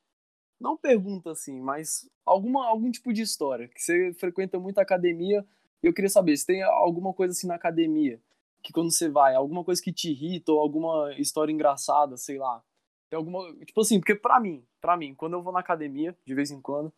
Não 0.60 0.76
pergunta 0.76 1.32
assim, 1.32 1.60
mas 1.60 2.08
alguma, 2.24 2.66
algum 2.66 2.90
tipo 2.90 3.12
de 3.12 3.22
história. 3.22 3.68
Que 3.68 3.80
você 3.80 4.14
frequenta 4.14 4.58
muito 4.58 4.78
academia. 4.78 5.44
Eu 5.82 5.92
queria 5.92 6.08
saber 6.08 6.36
se 6.36 6.46
tem 6.46 6.62
alguma 6.62 7.12
coisa 7.12 7.32
assim 7.32 7.46
na 7.46 7.56
academia. 7.56 8.20
Que 8.62 8.72
quando 8.72 8.90
você 8.90 9.08
vai, 9.08 9.34
alguma 9.34 9.62
coisa 9.62 9.82
que 9.82 9.92
te 9.92 10.10
irrita 10.10 10.52
ou 10.52 10.60
alguma 10.60 11.12
história 11.18 11.52
engraçada, 11.52 12.16
sei 12.16 12.38
lá. 12.38 12.62
Tem 13.10 13.16
alguma. 13.18 13.52
Tipo 13.64 13.80
assim, 13.82 14.00
porque 14.00 14.14
pra 14.14 14.40
mim, 14.40 14.64
pra 14.80 14.96
mim, 14.96 15.14
quando 15.14 15.34
eu 15.34 15.42
vou 15.42 15.52
na 15.52 15.60
academia, 15.60 16.16
de 16.24 16.34
vez 16.34 16.50
em 16.50 16.60
quando, 16.60 16.92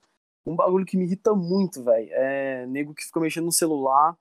um 0.47 0.55
bagulho 0.55 0.87
que 0.87 0.97
me 0.97 1.05
irrita 1.05 1.35
muito, 1.35 1.83
velho, 1.83 2.09
é 2.13 2.67
nego 2.67 2.95
que 2.95 3.05
fica 3.05 3.19
mexendo 3.19 3.47
no 3.47 3.53
celular 3.53 4.17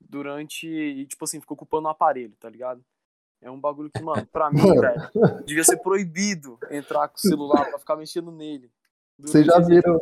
durante. 0.00 0.68
E, 0.68 1.06
tipo 1.06 1.24
assim, 1.24 1.40
fica 1.40 1.54
ocupando 1.54 1.88
o 1.88 1.90
aparelho, 1.90 2.34
tá 2.38 2.50
ligado? 2.50 2.84
É 3.42 3.50
um 3.50 3.60
bagulho 3.60 3.90
que, 3.90 4.00
mano, 4.00 4.24
pra 4.32 4.50
mim, 4.52 4.62
velho, 4.62 5.10
devia 5.44 5.64
ser 5.64 5.78
proibido 5.78 6.58
entrar 6.70 7.08
com 7.08 7.16
o 7.16 7.20
celular 7.20 7.68
pra 7.68 7.78
ficar 7.78 7.96
mexendo 7.96 8.30
nele. 8.30 8.70
Vocês 9.18 9.44
já 9.44 9.58
viram. 9.58 10.00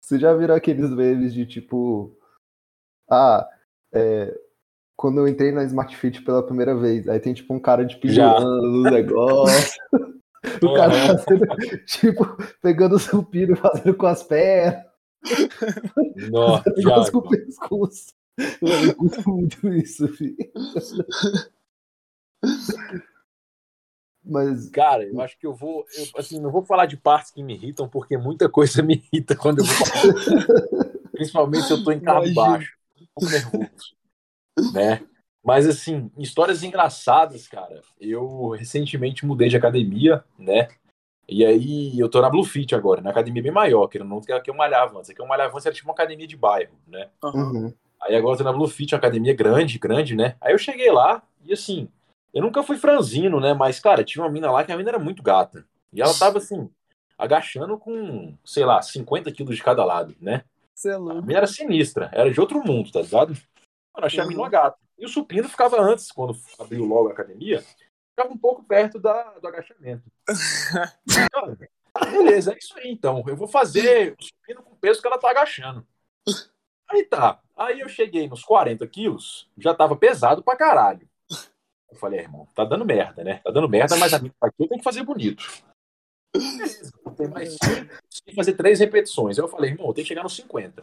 Vocês 0.00 0.20
já 0.20 0.34
viram 0.34 0.54
aqueles 0.54 0.90
memes 0.90 1.34
de 1.34 1.44
tipo. 1.44 2.16
Ah, 3.10 3.46
é, 3.92 4.34
quando 4.96 5.18
eu 5.18 5.28
entrei 5.28 5.52
na 5.52 5.62
Smart 5.64 5.94
Fit 5.94 6.22
pela 6.22 6.44
primeira 6.44 6.74
vez, 6.74 7.06
aí 7.06 7.20
tem 7.20 7.34
tipo 7.34 7.52
um 7.52 7.60
cara 7.60 7.84
de 7.84 7.98
pijama 7.98 8.40
no 8.40 8.82
negócio. 8.82 9.78
o 10.62 10.74
cara 10.74 10.92
fazendo, 10.92 11.46
tipo, 11.84 12.24
pegando 12.62 12.96
o 12.96 12.98
supino, 12.98 13.56
fazendo 13.56 13.94
com 13.94 14.06
as 14.06 14.22
pernas. 14.22 14.84
Nossa, 16.30 17.12
com 17.12 17.18
o 17.18 17.28
pescoço. 17.28 18.14
Eu 18.38 18.94
curto 18.96 19.30
muito 19.30 19.68
isso, 19.68 20.08
filho. 20.08 20.36
Mas. 24.24 24.70
Cara, 24.70 25.04
eu 25.04 25.20
acho 25.20 25.38
que 25.38 25.46
eu 25.46 25.54
vou. 25.54 25.84
Eu, 25.96 26.06
assim, 26.16 26.40
não 26.40 26.50
vou 26.50 26.64
falar 26.64 26.86
de 26.86 26.96
partes 26.96 27.30
que 27.30 27.42
me 27.42 27.54
irritam, 27.54 27.88
porque 27.88 28.16
muita 28.16 28.48
coisa 28.48 28.80
me 28.82 29.02
irrita 29.12 29.36
quando 29.36 29.58
eu 29.60 29.64
vou. 29.64 31.10
Principalmente 31.12 31.66
se 31.66 31.72
eu 31.72 31.84
tô 31.84 31.92
em 31.92 32.00
carro 32.00 32.26
Imagina. 32.26 32.46
baixo. 32.46 32.72
Um 33.20 33.28
nervoso. 33.28 33.94
Né? 34.72 35.06
Mas, 35.44 35.66
assim, 35.66 36.10
histórias 36.16 36.62
engraçadas, 36.62 37.46
cara. 37.46 37.82
Eu 38.00 38.50
recentemente 38.50 39.26
mudei 39.26 39.48
de 39.48 39.56
academia, 39.56 40.24
né? 40.38 40.68
E 41.28 41.44
aí 41.44 41.98
eu 41.98 42.08
tô 42.08 42.20
na 42.20 42.28
Bluefit 42.28 42.74
agora, 42.74 43.00
na 43.00 43.10
academia 43.10 43.42
bem 43.42 43.52
maior, 43.52 43.88
que 43.88 43.98
eu 43.98 44.04
não 44.04 44.20
que 44.20 44.50
eu 44.50 44.54
malhava 44.54 44.98
antes. 44.98 45.10
Aqui 45.10 45.20
eu 45.20 45.26
malhava 45.26 45.54
antes 45.54 45.64
era 45.64 45.74
tipo 45.74 45.88
uma 45.88 45.94
academia 45.94 46.26
de 46.26 46.36
bairro, 46.36 46.74
né? 46.86 47.08
Uhum. 47.22 47.72
Aí 48.02 48.14
agora 48.14 48.34
eu 48.34 48.38
tô 48.38 48.44
na 48.44 48.52
Bluefit, 48.52 48.94
uma 48.94 48.98
academia 48.98 49.34
grande, 49.34 49.78
grande, 49.78 50.14
né? 50.14 50.36
Aí 50.40 50.52
eu 50.52 50.58
cheguei 50.58 50.90
lá 50.90 51.22
e 51.42 51.52
assim, 51.52 51.88
eu 52.34 52.42
nunca 52.42 52.64
fui 52.64 52.76
franzino, 52.76 53.38
né? 53.40 53.54
Mas, 53.54 53.78
cara, 53.78 54.02
tinha 54.02 54.24
uma 54.24 54.30
mina 54.30 54.50
lá 54.50 54.64
que 54.64 54.72
a 54.72 54.76
mina 54.76 54.90
era 54.90 54.98
muito 54.98 55.22
gata. 55.22 55.64
E 55.92 56.02
ela 56.02 56.12
tava 56.12 56.38
assim, 56.38 56.68
agachando 57.16 57.78
com, 57.78 58.36
sei 58.44 58.64
lá, 58.64 58.82
50 58.82 59.30
quilos 59.30 59.56
de 59.56 59.62
cada 59.62 59.84
lado, 59.84 60.16
né? 60.20 60.42
Você 60.74 60.90
é 60.90 60.96
louco. 60.96 61.20
A 61.20 61.22
mina 61.22 61.38
era 61.38 61.46
sinistra, 61.46 62.10
era 62.12 62.30
de 62.30 62.40
outro 62.40 62.62
mundo, 62.64 62.90
tá 62.90 63.00
ligado? 63.00 63.34
Mano, 63.94 64.06
achei 64.06 64.18
uhum. 64.18 64.26
a 64.26 64.28
mina 64.28 64.40
uma 64.40 64.50
gata. 64.50 64.76
E 64.98 65.06
o 65.06 65.08
supino 65.08 65.48
ficava 65.48 65.80
antes, 65.80 66.10
quando 66.10 66.36
abriu 66.58 66.84
logo 66.84 67.08
a 67.08 67.12
academia, 67.12 67.64
ficava 68.10 68.34
um 68.34 68.38
pouco 68.38 68.64
perto 68.64 68.98
da, 68.98 69.22
do 69.38 69.46
agachamento. 69.46 70.02
Então, 71.06 72.10
beleza, 72.10 72.52
é 72.52 72.58
isso 72.58 72.76
aí 72.76 72.90
então. 72.90 73.22
Eu 73.28 73.36
vou 73.36 73.46
fazer 73.46 74.16
o 74.18 74.24
supino 74.24 74.62
com 74.64 74.72
o 74.72 74.76
peso 74.76 75.00
que 75.00 75.06
ela 75.06 75.18
tá 75.18 75.30
agachando. 75.30 75.86
Aí 76.88 77.04
tá. 77.04 77.40
Aí 77.56 77.78
eu 77.78 77.88
cheguei 77.88 78.28
nos 78.28 78.42
40 78.42 78.84
quilos, 78.88 79.48
já 79.56 79.72
tava 79.72 79.94
pesado 79.94 80.42
pra 80.42 80.56
caralho. 80.56 81.08
Eu 81.94 81.98
falei, 82.00 82.18
é, 82.18 82.22
irmão, 82.24 82.46
tá 82.54 82.64
dando 82.64 82.84
merda, 82.84 83.22
né? 83.22 83.40
Tá 83.44 83.52
dando 83.52 83.68
merda, 83.68 83.96
mas 83.96 84.12
aqui 84.12 84.32
eu 84.58 84.68
tenho 84.68 84.78
que 84.78 84.84
fazer 84.84 85.04
bonito. 85.04 85.44
Tem 87.16 87.28
mais 87.28 87.56
tem 87.62 87.88
que 88.26 88.34
fazer 88.34 88.54
três 88.54 88.80
repetições. 88.80 89.38
Aí 89.38 89.44
eu 89.44 89.48
falei, 89.48 89.70
irmão, 89.70 89.92
tenho 89.92 90.04
que 90.04 90.08
chegar 90.08 90.24
nos 90.24 90.34
50. 90.34 90.82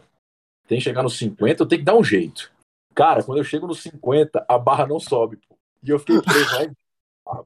Tem 0.66 0.78
que 0.78 0.84
chegar 0.84 1.02
nos 1.02 1.18
50, 1.18 1.62
eu 1.62 1.68
tenho 1.68 1.80
que 1.80 1.84
dar 1.84 1.94
um 1.94 2.02
jeito. 2.02 2.50
Cara, 2.94 3.22
quando 3.22 3.38
eu 3.38 3.44
chego 3.44 3.66
nos 3.66 3.82
50, 3.82 4.44
a 4.48 4.58
barra 4.58 4.86
não 4.86 4.98
sobe, 4.98 5.36
pô. 5.36 5.54
E 5.82 5.90
eu 5.90 5.98
fiquei 5.98 6.22
preso 6.22 6.54
lá 6.54 6.72
ah, 7.28 7.44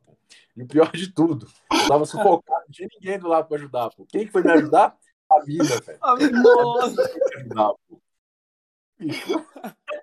E 0.57 0.63
o 0.63 0.69
pior 0.69 0.93
de 0.93 1.13
tudo, 1.13 1.49
eu 1.73 1.89
tava 1.89 2.05
sufocado, 2.05 2.67
não 2.67 2.71
tinha 2.71 2.89
ninguém 2.95 3.19
do 3.19 3.27
lado 3.27 3.49
pra 3.49 3.57
ajudar, 3.57 3.91
pô. 3.91 4.07
Quem 4.07 4.27
que 4.27 4.33
foi 4.33 4.45
me 4.45 4.53
ajudar? 4.53 4.97
A 5.29 5.41
vida, 5.41 5.81
velho. 5.81 5.99
Nossa! 6.45 7.03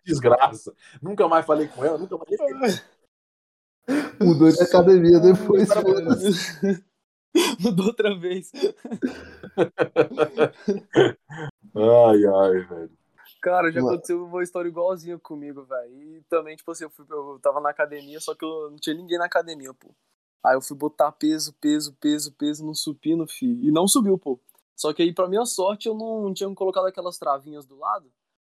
Desgraça. 0.05 0.75
Nunca 1.01 1.29
mais 1.29 1.45
falei 1.45 1.69
com 1.69 1.85
ela, 1.85 1.97
nunca 1.97 2.17
mais. 2.17 2.83
Mudou 4.21 4.49
de 4.49 4.61
academia 4.61 5.19
depois. 5.19 5.69
Mudou 7.59 7.87
outra 7.87 8.17
vez. 8.17 8.51
ai, 11.75 12.25
ai, 12.25 12.59
velho. 12.65 12.91
Cara, 13.41 13.71
já 13.71 13.81
aconteceu 13.81 14.25
uma 14.25 14.41
história 14.41 14.69
igualzinha 14.69 15.19
comigo, 15.19 15.63
velho. 15.63 15.91
E 16.01 16.21
também, 16.29 16.55
tipo 16.55 16.71
assim, 16.71 16.85
eu, 16.85 16.89
fui, 16.89 17.05
eu 17.09 17.39
tava 17.41 17.59
na 17.59 17.71
academia, 17.71 18.19
só 18.21 18.33
que 18.33 18.45
eu 18.45 18.71
não 18.71 18.77
tinha 18.77 18.95
ninguém 18.95 19.17
na 19.17 19.25
academia, 19.25 19.73
pô. 19.73 19.93
Aí 20.41 20.55
eu 20.55 20.61
fui 20.61 20.77
botar 20.77 21.11
peso, 21.11 21.53
peso, 21.59 21.93
peso, 21.99 22.31
peso 22.33 22.65
no 22.65 22.73
supino, 22.73 23.27
fi. 23.27 23.45
E 23.45 23.69
não 23.71 23.87
subiu, 23.87 24.17
pô. 24.17 24.39
Só 24.75 24.93
que 24.93 25.01
aí, 25.01 25.13
pra 25.13 25.27
minha 25.27 25.45
sorte, 25.45 25.87
eu 25.87 25.95
não 25.95 26.33
tinha 26.33 26.53
colocado 26.55 26.87
aquelas 26.87 27.17
travinhas 27.17 27.65
do 27.65 27.77
lado. 27.77 28.09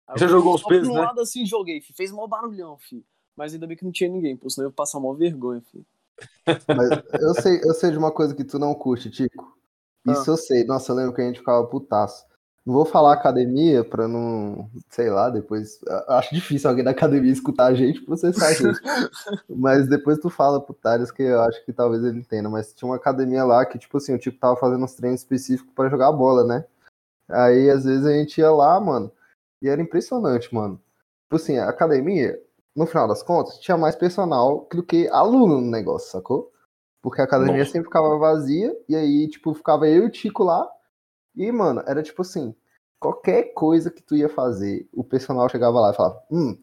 Aí 0.08 0.18
Você 0.18 0.28
jogou 0.28 0.56
os 0.56 0.63
pesos, 0.63 0.94
né? 0.94 1.02
lado 1.02 1.22
assim, 1.22 1.46
joguei, 1.46 1.82
fi. 1.82 1.94
Fez 1.94 2.12
mó 2.12 2.26
barulhão, 2.26 2.78
fi. 2.78 3.06
Mas 3.39 3.54
ainda 3.54 3.65
bem 3.65 3.78
que 3.78 3.86
não 3.86 3.91
tinha 3.93 4.10
ninguém, 4.10 4.36
pô, 4.36 4.49
senão 4.49 4.65
eu 4.65 4.69
ia 4.69 4.75
passar 4.75 4.99
mó 4.99 5.13
vergonha, 5.13 5.62
filho. 5.71 5.86
Mas 6.45 7.21
eu 7.21 7.34
sei, 7.36 7.62
eu 7.63 7.73
sei 7.73 7.89
de 7.89 7.97
uma 7.97 8.12
coisa 8.12 8.36
que 8.36 8.43
tu 8.43 8.60
não 8.60 8.75
curte, 8.75 9.10
Tico. 9.10 9.58
Isso 10.06 10.30
ah. 10.30 10.34
eu 10.34 10.38
sei. 10.38 10.65
Nossa, 10.65 10.91
eu 10.91 10.97
lembro 10.97 11.13
que 11.13 11.21
a 11.21 11.23
gente 11.23 11.39
ficava 11.39 11.65
putaço. 11.65 12.25
Não 12.65 12.73
vou 12.73 12.84
falar 12.84 13.13
academia 13.13 13.82
pra 13.82 14.10
não, 14.10 14.69
sei 14.89 15.10
lá, 15.10 15.30
depois. 15.30 15.80
Acho 16.10 16.36
difícil 16.36 16.69
alguém 16.69 16.84
da 16.84 16.91
academia 16.91 17.32
escutar 17.32 17.67
a 17.67 17.73
gente 17.73 18.02
processar 18.02 18.47
a 18.47 18.52
gente. 18.52 18.82
Mas 19.47 19.88
depois 19.88 20.19
tu 20.19 20.30
fala 20.30 20.60
pro 20.60 20.73
Thales 20.73 21.10
que 21.10 21.23
eu 21.23 21.41
acho 21.41 21.63
que 21.63 21.71
talvez 21.71 22.04
ele 22.04 22.19
entenda. 22.19 22.49
Mas 22.49 22.73
tinha 22.73 22.89
uma 22.89 22.97
academia 22.97 23.45
lá 23.45 23.65
que, 23.65 23.80
tipo 23.80 23.95
assim, 23.95 24.13
o 24.13 24.19
tipo 24.19 24.38
tava 24.38 24.58
fazendo 24.58 24.84
uns 24.84 24.95
treinos 24.95 25.21
específicos 25.21 25.73
para 25.73 25.88
jogar 25.88 26.12
bola, 26.12 26.43
né? 26.43 26.65
Aí 27.30 27.69
às 27.69 27.86
vezes 27.86 28.06
a 28.06 28.12
gente 28.12 28.39
ia 28.41 28.52
lá, 28.52 28.78
mano, 28.82 29.10
e 29.62 29.69
era 29.69 29.82
impressionante, 29.82 30.54
mano. 30.54 30.75
Tipo 31.23 31.38
assim, 31.38 31.58
a 31.58 31.69
academia, 31.69 32.38
no 32.80 32.86
final 32.88 33.10
das 33.10 33.22
contas, 33.22 33.60
tinha 33.60 33.78
mais 33.78 33.94
personal 33.94 34.65
do 34.72 34.82
que 34.82 35.10
aluno 35.10 35.60
no 35.60 35.70
negócio, 35.70 36.10
sacou? 36.10 36.50
Porque 37.02 37.20
a 37.20 37.26
academia 37.26 37.58
Nossa. 37.58 37.72
sempre 37.72 37.88
ficava 37.88 38.18
vazia, 38.18 38.74
e 38.88 38.96
aí, 38.96 39.28
tipo, 39.28 39.54
ficava 39.54 39.86
eu 39.86 40.04
e 40.04 40.08
o 40.08 40.10
Tico 40.10 40.46
lá. 40.46 40.65
E, 41.36 41.52
mano, 41.52 41.84
era 41.86 42.02
tipo 42.02 42.22
assim: 42.22 42.56
qualquer 42.98 43.54
coisa 43.54 43.92
que 43.92 44.02
tu 44.02 44.15
ia 44.15 44.30
fazer, 44.30 44.88
o 44.94 45.04
personal 45.04 45.50
chegava 45.50 45.78
lá 45.78 45.92
e 45.92 45.94
falava, 45.94 46.24
hum, 46.32 46.58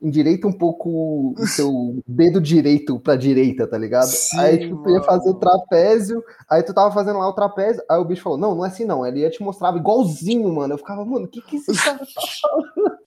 endireita 0.00 0.46
um 0.46 0.52
pouco 0.52 1.34
o 1.38 1.46
seu 1.46 2.02
dedo 2.06 2.40
direito 2.40 2.98
pra 3.00 3.16
direita, 3.16 3.66
tá 3.66 3.76
ligado? 3.76 4.10
Sim, 4.12 4.38
aí, 4.38 4.58
tipo, 4.58 4.76
tu 4.82 4.90
ia 4.90 5.02
fazer 5.02 5.30
o 5.30 5.34
trapézio, 5.34 6.24
aí 6.48 6.62
tu 6.62 6.72
tava 6.72 6.92
fazendo 6.92 7.18
lá 7.18 7.28
o 7.28 7.34
trapézio, 7.34 7.82
aí 7.88 7.98
o 7.98 8.04
bicho 8.04 8.22
falou, 8.22 8.38
não, 8.38 8.54
não 8.54 8.64
é 8.64 8.68
assim 8.68 8.84
não, 8.84 9.06
ele 9.06 9.20
ia 9.20 9.30
te 9.30 9.42
mostrar 9.42 9.76
igualzinho, 9.76 10.52
mano. 10.54 10.74
Eu 10.74 10.78
ficava, 10.78 11.04
mano, 11.04 11.26
o 11.26 11.28
que 11.28 11.42
que 11.42 11.56
esse 11.56 11.74
cara 11.84 11.98
tá 11.98 12.06
falando? 12.40 12.98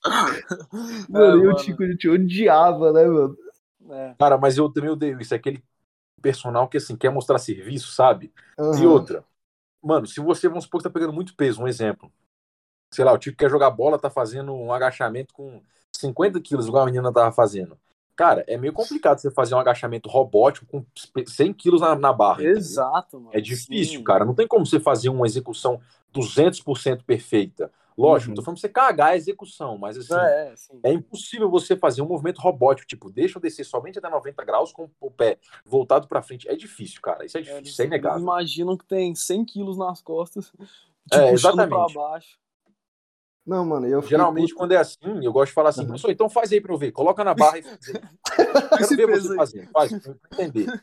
Mano, 1.08 1.38
e 1.44 1.46
o 1.46 1.54
mano. 1.54 1.54
Tico, 1.54 1.82
a 1.82 1.86
gente 1.86 2.08
odiava, 2.08 2.92
né, 2.92 3.04
mano? 3.04 3.36
É. 3.90 4.14
Cara, 4.18 4.38
mas 4.38 4.56
eu 4.56 4.70
também 4.72 4.90
odeio 4.90 5.20
isso. 5.20 5.34
É 5.34 5.36
aquele 5.36 5.62
personal 6.22 6.68
que, 6.68 6.76
assim, 6.78 6.96
quer 6.96 7.10
mostrar 7.10 7.38
serviço, 7.38 7.92
sabe? 7.92 8.32
E 8.76 8.86
Aham. 8.86 8.86
outra, 8.86 9.24
mano, 9.82 10.06
se 10.06 10.20
você, 10.20 10.48
vamos 10.48 10.64
supor 10.64 10.80
que 10.80 10.88
tá 10.88 10.90
pegando 10.94 11.12
muito 11.12 11.36
peso, 11.36 11.62
um 11.62 11.68
exemplo. 11.68 12.12
Sei 12.92 13.04
lá, 13.04 13.12
o 13.12 13.18
tipo 13.18 13.36
quer 13.36 13.50
jogar 13.50 13.70
bola, 13.70 13.98
tá 13.98 14.10
fazendo 14.10 14.54
um 14.54 14.72
agachamento 14.72 15.34
com 15.34 15.62
50 16.06 16.40
quilos, 16.40 16.66
igual 16.66 16.82
a 16.82 16.86
menina 16.86 17.12
tava 17.12 17.32
fazendo. 17.32 17.76
Cara, 18.16 18.44
é 18.46 18.56
meio 18.56 18.72
complicado 18.72 19.18
você 19.18 19.30
fazer 19.30 19.54
um 19.56 19.58
agachamento 19.58 20.08
robótico 20.08 20.66
com 20.66 20.84
100 21.26 21.52
quilos 21.52 21.80
na, 21.80 21.96
na 21.96 22.12
barra. 22.12 22.44
Exato, 22.44 23.18
mano. 23.18 23.30
É 23.32 23.40
difícil, 23.40 23.98
Sim. 23.98 24.04
cara. 24.04 24.24
Não 24.24 24.34
tem 24.34 24.46
como 24.46 24.64
você 24.64 24.78
fazer 24.78 25.08
uma 25.08 25.26
execução 25.26 25.80
200% 26.12 27.02
perfeita. 27.04 27.70
Lógico, 27.96 28.30
Uhum. 28.30 28.34
tô 28.36 28.42
falando 28.42 28.56
pra 28.56 28.60
você 28.60 28.68
cagar 28.68 29.08
a 29.10 29.16
execução, 29.16 29.78
mas 29.78 29.96
assim, 29.96 30.14
É, 30.14 30.54
é, 30.84 30.90
é 30.90 30.92
impossível 30.92 31.48
você 31.48 31.76
fazer 31.76 32.02
um 32.02 32.06
movimento 32.06 32.40
robótico, 32.40 32.86
tipo, 32.88 33.08
deixa 33.08 33.38
eu 33.38 33.42
descer 33.42 33.64
somente 33.64 33.98
até 33.98 34.08
90 34.10 34.44
graus 34.44 34.72
com 34.72 34.88
o 35.00 35.10
pé 35.10 35.38
voltado 35.64 36.08
pra 36.08 36.20
frente. 36.22 36.48
É 36.48 36.56
difícil, 36.56 37.00
cara. 37.00 37.24
Isso 37.24 37.38
é 37.38 37.40
difícil, 37.40 37.62
isso 37.64 37.82
é 37.82 37.84
inegável. 37.86 38.20
Imaginam 38.20 38.76
que 38.76 38.84
tem 38.84 39.14
100 39.14 39.44
quilos 39.44 39.76
nas 39.76 40.00
costas, 40.02 40.46
te 41.10 41.16
É, 41.18 41.30
puxando 41.30 41.54
pra 41.54 41.64
exatamente. 41.68 41.94
baixo. 41.94 42.38
Não, 43.46 43.64
mano, 43.64 43.86
eu 43.86 44.00
Geralmente, 44.02 44.48
puto. 44.48 44.56
quando 44.56 44.72
é 44.72 44.78
assim, 44.78 44.98
eu 45.22 45.32
gosto 45.32 45.48
de 45.50 45.54
falar 45.54 45.68
assim, 45.68 45.82
Uhum. 45.82 45.86
professor, 45.88 46.10
então 46.10 46.30
faz 46.30 46.50
aí 46.52 46.60
pra 46.60 46.72
eu 46.72 46.78
ver. 46.78 46.92
Coloca 46.92 47.22
na 47.22 47.34
barra 47.34 47.58
e 47.58 47.62
faz 47.62 47.88
aí. 47.88 48.00
Quero 48.88 48.96
ver 48.96 49.06
você 49.06 49.30
aí. 49.30 49.36
fazendo. 49.36 49.68
Faz, 49.70 49.92
pra 49.92 50.10
eu 50.10 50.16
entender. 50.32 50.80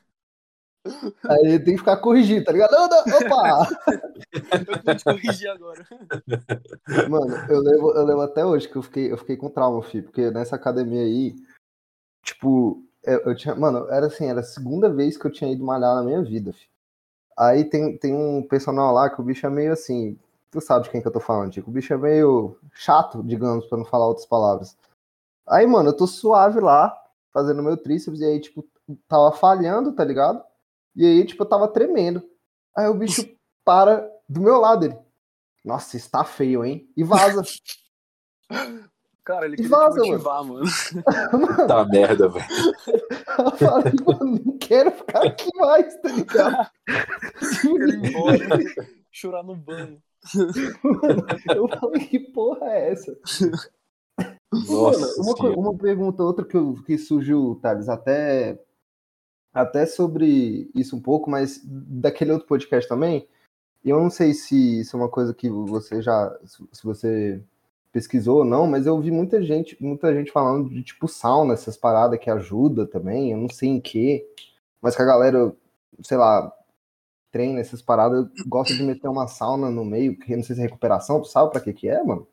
Aí 1.27 1.59
tem 1.59 1.73
que 1.73 1.77
ficar 1.79 1.97
corrigido, 1.97 2.45
tá 2.45 2.51
ligado? 2.51 2.71
Não, 2.71 2.87
não, 2.87 2.99
opa! 3.17 3.67
Eu 4.67 4.81
vou 4.83 4.95
te 4.95 5.03
corrigir 5.03 5.49
agora. 5.49 5.85
Mano, 7.07 7.35
eu 7.49 7.59
lembro, 7.59 7.91
eu 7.95 8.03
lembro 8.05 8.21
até 8.21 8.45
hoje 8.45 8.67
que 8.67 8.75
eu 8.75 8.81
fiquei, 8.81 9.11
eu 9.11 9.17
fiquei 9.17 9.37
com 9.37 9.49
trauma, 9.49 9.81
filho, 9.83 10.03
porque 10.03 10.29
nessa 10.31 10.55
academia 10.55 11.01
aí, 11.01 11.35
tipo, 12.23 12.83
eu, 13.03 13.19
eu 13.21 13.35
tinha, 13.35 13.55
mano, 13.55 13.87
era 13.89 14.07
assim, 14.07 14.25
era 14.25 14.39
a 14.41 14.43
segunda 14.43 14.89
vez 14.89 15.17
que 15.17 15.25
eu 15.25 15.31
tinha 15.31 15.51
ido 15.51 15.63
malhar 15.63 15.95
na 15.95 16.03
minha 16.03 16.21
vida, 16.23 16.51
filho. 16.53 16.69
Aí 17.37 17.63
tem, 17.65 17.97
tem 17.97 18.13
um 18.13 18.41
personal 18.47 18.93
lá 18.93 19.09
que 19.09 19.21
o 19.21 19.23
bicho 19.23 19.45
é 19.45 19.49
meio 19.49 19.71
assim, 19.73 20.17
tu 20.51 20.59
sabe 20.59 20.83
de 20.83 20.91
quem 20.91 21.01
que 21.01 21.07
eu 21.07 21.11
tô 21.11 21.19
falando, 21.19 21.51
Tico, 21.51 21.69
o 21.69 21.73
bicho 21.73 21.93
é 21.93 21.97
meio 21.97 22.57
chato, 22.73 23.23
digamos, 23.23 23.65
pra 23.65 23.77
não 23.77 23.85
falar 23.85 24.07
outras 24.07 24.25
palavras. 24.25 24.77
Aí, 25.47 25.65
mano, 25.65 25.89
eu 25.89 25.95
tô 25.95 26.05
suave 26.05 26.59
lá, 26.59 26.95
fazendo 27.31 27.63
meu 27.63 27.77
tríceps, 27.77 28.19
e 28.19 28.25
aí, 28.25 28.39
tipo, 28.39 28.67
tava 29.07 29.31
falhando, 29.31 29.93
tá 29.93 30.03
ligado? 30.03 30.43
E 30.95 31.05
aí, 31.05 31.25
tipo, 31.25 31.43
eu 31.43 31.47
tava 31.49 31.67
tremendo. 31.69 32.21
Aí 32.75 32.87
o 32.87 32.93
bicho 32.93 33.27
para 33.63 34.07
do 34.27 34.41
meu 34.41 34.59
lado, 34.59 34.85
ele. 34.85 34.97
Nossa, 35.63 35.95
está 35.95 36.23
feio, 36.23 36.65
hein? 36.65 36.89
E 36.97 37.03
vaza. 37.03 37.43
Cara, 39.23 39.45
ele 39.45 39.53
E 39.53 39.57
queria 39.57 39.69
vaza, 39.69 39.99
motivar, 39.99 40.43
mano. 40.43 40.65
Tá 41.67 41.85
merda, 41.85 42.27
velho. 42.27 42.45
Eu 43.37 43.51
falei, 43.51 43.93
mano, 44.05 44.41
não 44.43 44.57
quero 44.57 44.91
ficar 44.91 45.23
aqui 45.23 45.49
mais, 45.55 45.95
tá 46.01 46.09
ligado? 46.09 46.71
Ir 47.63 48.07
embora. 48.07 48.59
Chorar 49.11 49.43
no 49.43 49.55
banho. 49.55 50.01
Eu 51.55 51.67
falei, 51.67 52.05
que 52.07 52.19
porra 52.19 52.67
é 52.67 52.91
essa? 52.91 53.17
Nossa 54.53 54.99
Mano, 54.99 55.13
uma, 55.17 55.37
Senhora. 55.37 55.59
uma 55.59 55.77
pergunta, 55.77 56.23
outra 56.23 56.45
que, 56.45 56.55
eu- 56.55 56.75
que 56.85 56.97
surgiu, 56.97 57.57
Thales, 57.61 57.87
até, 57.89 58.59
até 59.53 59.85
sobre 59.85 60.69
isso 60.75 60.95
um 60.95 61.01
pouco, 61.01 61.29
mas 61.29 61.61
daquele 61.63 62.31
outro 62.33 62.47
podcast 62.47 62.87
também, 62.87 63.27
eu 63.83 63.99
não 63.99 64.09
sei 64.09 64.33
se 64.33 64.81
isso 64.81 64.95
é 64.95 64.99
uma 64.99 65.09
coisa 65.09 65.33
que 65.33 65.49
você 65.49 66.01
já, 66.01 66.37
se 66.45 66.83
você 66.83 67.41
pesquisou 67.91 68.39
ou 68.39 68.45
não, 68.45 68.67
mas 68.67 68.85
eu 68.85 68.99
vi 69.01 69.09
muita 69.11 69.41
gente, 69.41 69.75
muita 69.81 70.13
gente 70.13 70.31
falando 70.31 70.69
de 70.69 70.83
tipo 70.83 71.07
sauna, 71.07 71.53
essas 71.53 71.75
paradas 71.75 72.19
que 72.19 72.29
ajuda 72.29 72.85
também, 72.85 73.31
eu 73.31 73.37
não 73.37 73.49
sei 73.49 73.69
em 73.69 73.81
que, 73.81 74.25
mas 74.81 74.95
que 74.95 75.01
a 75.01 75.05
galera, 75.05 75.53
sei 76.03 76.17
lá, 76.17 76.53
treina 77.31 77.59
essas 77.59 77.81
paradas, 77.81 78.27
gosta 78.45 78.73
de 78.75 78.83
meter 78.83 79.07
uma 79.07 79.27
sauna 79.27 79.69
no 79.69 79.85
meio, 79.85 80.17
que 80.17 80.33
eu 80.33 80.37
não 80.37 80.43
sei 80.43 80.55
se 80.55 80.61
é 80.61 80.65
recuperação, 80.65 81.21
tu 81.21 81.27
sabe 81.27 81.51
pra 81.51 81.61
que 81.61 81.73
que 81.73 81.87
é, 81.87 82.03
mano? 82.03 82.27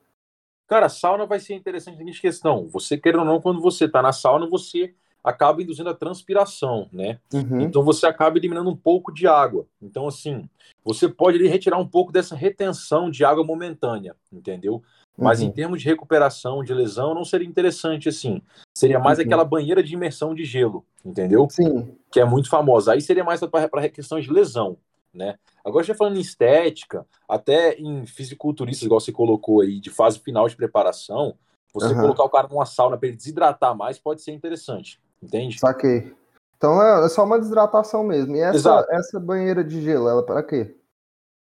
Cara, 0.66 0.88
sauna 0.88 1.24
vai 1.24 1.40
ser 1.40 1.54
interessante 1.54 1.94
na 1.94 1.98
seguinte 2.00 2.20
questão. 2.20 2.68
Você, 2.68 2.98
querendo 2.98 3.20
ou 3.20 3.24
não, 3.26 3.40
quando 3.40 3.60
você 3.60 3.88
tá 3.88 4.02
na 4.02 4.12
sauna, 4.12 4.46
você 4.46 4.94
acaba 5.24 5.62
induzindo 5.62 5.88
a 5.88 5.94
transpiração, 5.94 6.88
né? 6.92 7.18
Uhum. 7.32 7.62
Então 7.62 7.82
você 7.82 8.06
acaba 8.06 8.36
eliminando 8.38 8.70
um 8.70 8.76
pouco 8.76 9.12
de 9.12 9.26
água. 9.26 9.66
Então, 9.80 10.06
assim, 10.06 10.48
você 10.84 11.08
pode 11.08 11.38
ali 11.38 11.48
retirar 11.48 11.78
um 11.78 11.86
pouco 11.86 12.12
dessa 12.12 12.36
retenção 12.36 13.10
de 13.10 13.24
água 13.24 13.44
momentânea, 13.44 14.14
entendeu? 14.32 14.82
Mas 15.16 15.42
em 15.42 15.46
Uhum. 15.46 15.52
termos 15.52 15.80
de 15.82 15.88
recuperação, 15.88 16.62
de 16.62 16.72
lesão, 16.72 17.14
não 17.14 17.24
seria 17.24 17.48
interessante 17.48 18.08
assim. 18.08 18.40
Seria 18.74 18.98
mais 19.00 19.18
Uhum. 19.18 19.24
aquela 19.24 19.44
banheira 19.44 19.82
de 19.82 19.94
imersão 19.94 20.34
de 20.34 20.44
gelo, 20.44 20.84
entendeu? 21.04 21.48
Sim, 21.50 21.96
Que 22.10 22.20
é 22.20 22.24
muito 22.24 22.48
famosa. 22.48 22.92
Aí 22.92 23.00
seria 23.00 23.24
mais 23.24 23.40
para 23.40 23.88
questão 23.90 24.20
de 24.20 24.30
lesão, 24.30 24.78
né? 25.12 25.38
Agora, 25.64 25.84
já 25.84 25.94
falando 25.94 26.16
em 26.16 26.20
estética, 26.20 27.06
até 27.28 27.74
em 27.74 28.06
fisiculturistas, 28.06 28.84
igual 28.86 29.00
você 29.00 29.12
colocou 29.12 29.60
aí, 29.60 29.80
de 29.80 29.90
fase 29.90 30.18
final 30.18 30.48
de 30.48 30.56
preparação, 30.56 31.36
você 31.72 31.88
Aham. 31.88 32.00
colocar 32.00 32.24
o 32.24 32.30
cara 32.30 32.48
numa 32.48 32.66
sauna 32.66 32.96
para 32.96 33.08
ele 33.08 33.16
desidratar 33.16 33.76
mais 33.76 33.98
pode 33.98 34.22
ser 34.22 34.32
interessante, 34.32 35.00
entende? 35.22 35.58
saquei. 35.58 36.14
Então 36.56 36.82
é 36.82 37.04
é 37.04 37.08
só 37.08 37.24
uma 37.24 37.38
desidratação 37.38 38.02
mesmo. 38.02 38.34
E 38.34 38.40
essa, 38.40 38.56
Exato. 38.56 38.92
essa 38.92 39.20
banheira 39.20 39.62
de 39.62 39.80
gelo, 39.80 40.08
ela 40.08 40.24
para 40.24 40.42
quê? 40.42 40.74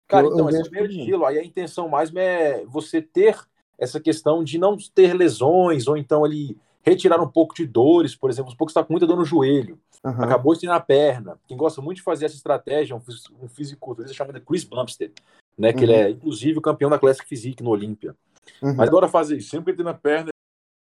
Cara, 0.06 0.26
Eu- 0.26 0.30
eu 0.30 0.34
então, 0.34 0.48
essa 0.48 0.58
vejo 0.58 0.70
banheira 0.70 0.88
de 0.88 1.04
gelo, 1.04 1.24
aí 1.26 1.38
a 1.38 1.44
intenção 1.44 1.88
mais 1.88 2.14
é 2.14 2.64
você 2.66 3.00
ter 3.00 3.36
essa 3.78 3.98
questão 3.98 4.44
de 4.44 4.58
não 4.58 4.76
ter 4.94 5.14
lesões, 5.14 5.88
ou 5.88 5.96
então 5.96 6.24
ali 6.24 6.56
retirar 6.82 7.20
um 7.20 7.28
pouco 7.28 7.54
de 7.54 7.66
dores, 7.66 8.14
por 8.14 8.28
exemplo, 8.30 8.52
um 8.52 8.56
pouco 8.56 8.70
está 8.70 8.84
com 8.84 8.92
muita 8.92 9.06
dor 9.06 9.16
no 9.16 9.24
joelho, 9.24 9.78
Aham. 10.04 10.24
acabou 10.24 10.54
de 10.54 10.60
ter 10.60 10.66
na 10.66 10.80
perna. 10.80 11.38
Quem 11.46 11.56
gosta 11.56 11.80
muito 11.80 11.98
de 11.98 12.02
fazer 12.02 12.26
essa 12.26 12.34
estratégia 12.34 12.94
é 12.94 12.96
um 12.96 13.44
um 13.44 13.48
fisiculturista 13.48 14.14
chamado 14.14 14.40
Chris 14.40 14.64
Bumstead, 14.64 15.12
né? 15.56 15.72
Que 15.72 15.84
ele 15.84 15.92
Uhum. 15.92 15.98
é, 16.00 16.10
inclusive, 16.10 16.58
o 16.58 16.62
campeão 16.62 16.90
da 16.90 16.98
Classic 16.98 17.26
Physique 17.26 17.62
no 17.62 17.70
Olímpia. 17.70 18.16
Uhum. 18.60 18.74
Mas 18.76 18.88
adora 18.88 19.06
fazer 19.08 19.36
isso, 19.36 19.50
sempre 19.50 19.72
que 19.72 19.76
tem 19.76 19.84
na 19.84 19.94
perna 19.94 20.30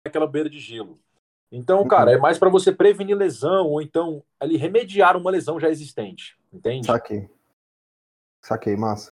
é 0.05 0.09
aquela 0.09 0.25
beira 0.27 0.49
de 0.49 0.59
gelo. 0.59 0.97
Então, 1.51 1.81
Uhum. 1.81 1.87
cara, 1.89 2.13
é 2.13 2.17
mais 2.17 2.39
para 2.39 2.49
você 2.49 2.71
prevenir 2.71 3.17
lesão, 3.17 3.67
ou 3.67 3.81
então 3.81 4.23
ali 4.39 4.55
remediar 4.55 5.17
uma 5.17 5.29
lesão 5.29 5.59
já 5.59 5.69
existente, 5.69 6.37
entende? 6.53 6.87
Saquei. 6.87 7.29
Saquei, 8.41 8.75
massa. 8.77 9.10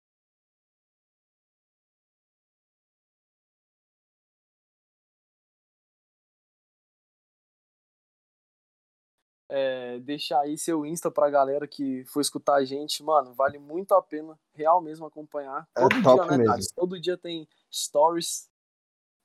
É, 9.53 9.99
deixar 9.99 10.39
aí 10.39 10.57
seu 10.57 10.85
Insta 10.85 11.11
pra 11.11 11.29
galera 11.29 11.67
que 11.67 12.05
for 12.05 12.21
escutar 12.21 12.55
a 12.55 12.63
gente, 12.63 13.03
mano, 13.03 13.33
vale 13.33 13.59
muito 13.59 13.93
a 13.93 14.01
pena, 14.01 14.39
real 14.53 14.79
mesmo, 14.81 15.05
acompanhar. 15.05 15.67
É 15.75 15.81
Todo 15.81 16.01
top 16.01 16.21
dia, 16.21 16.31
né, 16.31 16.37
mesmo. 16.37 16.45
Thales? 16.45 16.71
Todo 16.71 17.01
dia 17.01 17.17
tem 17.17 17.45
stories, 17.69 18.49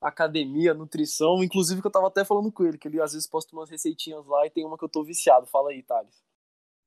academia, 0.01 0.75
nutrição, 0.75 1.45
inclusive 1.45 1.81
que 1.81 1.87
eu 1.87 1.93
tava 1.93 2.09
até 2.09 2.25
falando 2.25 2.51
com 2.51 2.65
ele, 2.65 2.77
que 2.77 2.89
ele 2.89 3.01
às 3.01 3.13
vezes 3.13 3.29
posta 3.29 3.55
umas 3.55 3.71
receitinhas 3.71 4.27
lá 4.27 4.45
e 4.45 4.51
tem 4.51 4.67
uma 4.67 4.77
que 4.77 4.85
eu 4.85 4.89
tô 4.89 5.05
viciado. 5.05 5.47
Fala 5.47 5.71
aí, 5.71 5.81
Thales. 5.81 6.21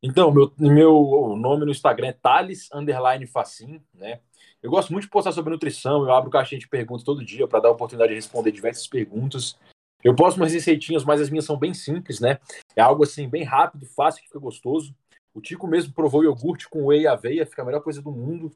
Então, 0.04 0.34
meu, 0.34 0.52
meu 0.58 1.36
nome 1.38 1.64
no 1.64 1.72
Instagram 1.72 2.10
é 2.10 2.14
Thales 2.14 2.68
Underline 2.74 3.26
Facim, 3.26 3.82
né? 3.94 4.20
Eu 4.62 4.70
gosto 4.70 4.92
muito 4.92 5.06
de 5.06 5.10
postar 5.10 5.32
sobre 5.32 5.52
nutrição, 5.54 6.04
eu 6.04 6.12
abro 6.12 6.30
caixinha 6.30 6.60
de 6.60 6.68
perguntas 6.68 7.06
todo 7.06 7.24
dia 7.24 7.48
para 7.48 7.62
dar 7.62 7.70
a 7.70 7.72
oportunidade 7.72 8.10
de 8.10 8.16
responder 8.16 8.52
diversas 8.52 8.86
perguntas. 8.86 9.58
Eu 10.04 10.16
posto 10.16 10.38
umas 10.38 10.54
receitinhas, 10.54 11.04
mas 11.04 11.20
as 11.20 11.30
minhas 11.30 11.46
são 11.46 11.58
bem 11.58 11.74
simples, 11.74 12.20
né? 12.20 12.40
É 12.76 12.82
algo 12.82 13.04
assim, 13.04 13.28
bem 13.28 13.44
rápido, 13.44 13.86
fácil, 13.86 14.22
que 14.22 14.28
fica 14.28 14.40
gostoso. 14.40 14.96
O 15.34 15.42
Tico 15.42 15.68
mesmo 15.68 15.94
provou 15.94 16.24
iogurte 16.24 16.70
com 16.70 16.86
whey 16.86 17.02
e 17.02 17.08
aveia, 17.08 17.46
fica 17.46 17.62
a 17.62 17.66
melhor 17.66 17.82
coisa 17.82 18.02
do 18.02 18.12
mundo. 18.12 18.52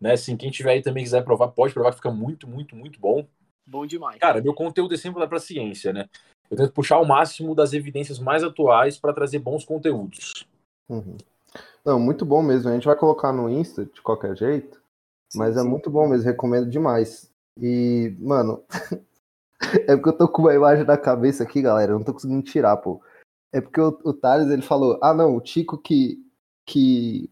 Né? 0.00 0.12
Assim, 0.12 0.36
quem 0.36 0.50
tiver 0.50 0.72
aí 0.72 0.82
também 0.82 1.02
quiser 1.02 1.24
provar, 1.24 1.48
pode 1.48 1.72
provar, 1.72 1.90
que 1.90 1.96
fica 1.96 2.10
muito, 2.10 2.46
muito, 2.46 2.76
muito 2.76 3.00
bom. 3.00 3.26
Bom 3.66 3.86
demais. 3.86 4.18
Cara, 4.18 4.42
meu 4.42 4.52
conteúdo 4.52 4.94
é 4.94 4.96
sempre 4.98 5.20
lá 5.20 5.26
para 5.26 5.38
ciência, 5.38 5.92
né? 5.92 6.06
Eu 6.50 6.56
tento 6.56 6.72
puxar 6.72 6.98
o 6.98 7.06
máximo 7.06 7.54
das 7.54 7.72
evidências 7.72 8.18
mais 8.18 8.44
atuais 8.44 8.98
para 8.98 9.14
trazer 9.14 9.38
bons 9.38 9.64
conteúdos. 9.64 10.46
Uhum. 10.88 11.16
Não, 11.84 11.98
muito 11.98 12.24
bom 12.24 12.42
mesmo. 12.42 12.68
A 12.68 12.74
gente 12.74 12.86
vai 12.86 12.96
colocar 12.96 13.32
no 13.32 13.48
Insta 13.48 13.86
de 13.86 14.02
qualquer 14.02 14.36
jeito, 14.36 14.80
mas 15.34 15.56
é 15.56 15.62
sim. 15.62 15.68
muito 15.68 15.90
bom 15.90 16.06
mesmo, 16.06 16.26
recomendo 16.26 16.68
demais. 16.68 17.30
E, 17.58 18.14
mano, 18.18 18.62
é 19.86 19.96
porque 19.96 20.08
eu 20.10 20.18
tô 20.18 20.28
com 20.28 20.42
uma 20.42 20.54
imagem 20.54 20.84
na 20.84 20.96
cabeça 20.96 21.42
aqui, 21.42 21.62
galera, 21.62 21.92
eu 21.92 21.98
não 21.98 22.04
tô 22.04 22.12
conseguindo 22.12 22.42
tirar, 22.42 22.76
pô. 22.78 23.00
É 23.52 23.60
porque 23.60 23.80
o, 23.80 23.98
o 24.04 24.12
Thales, 24.12 24.50
ele 24.50 24.62
falou, 24.62 24.98
ah, 25.02 25.14
não, 25.14 25.36
o 25.36 25.40
Tico 25.40 25.78
que, 25.78 26.18
que 26.66 27.30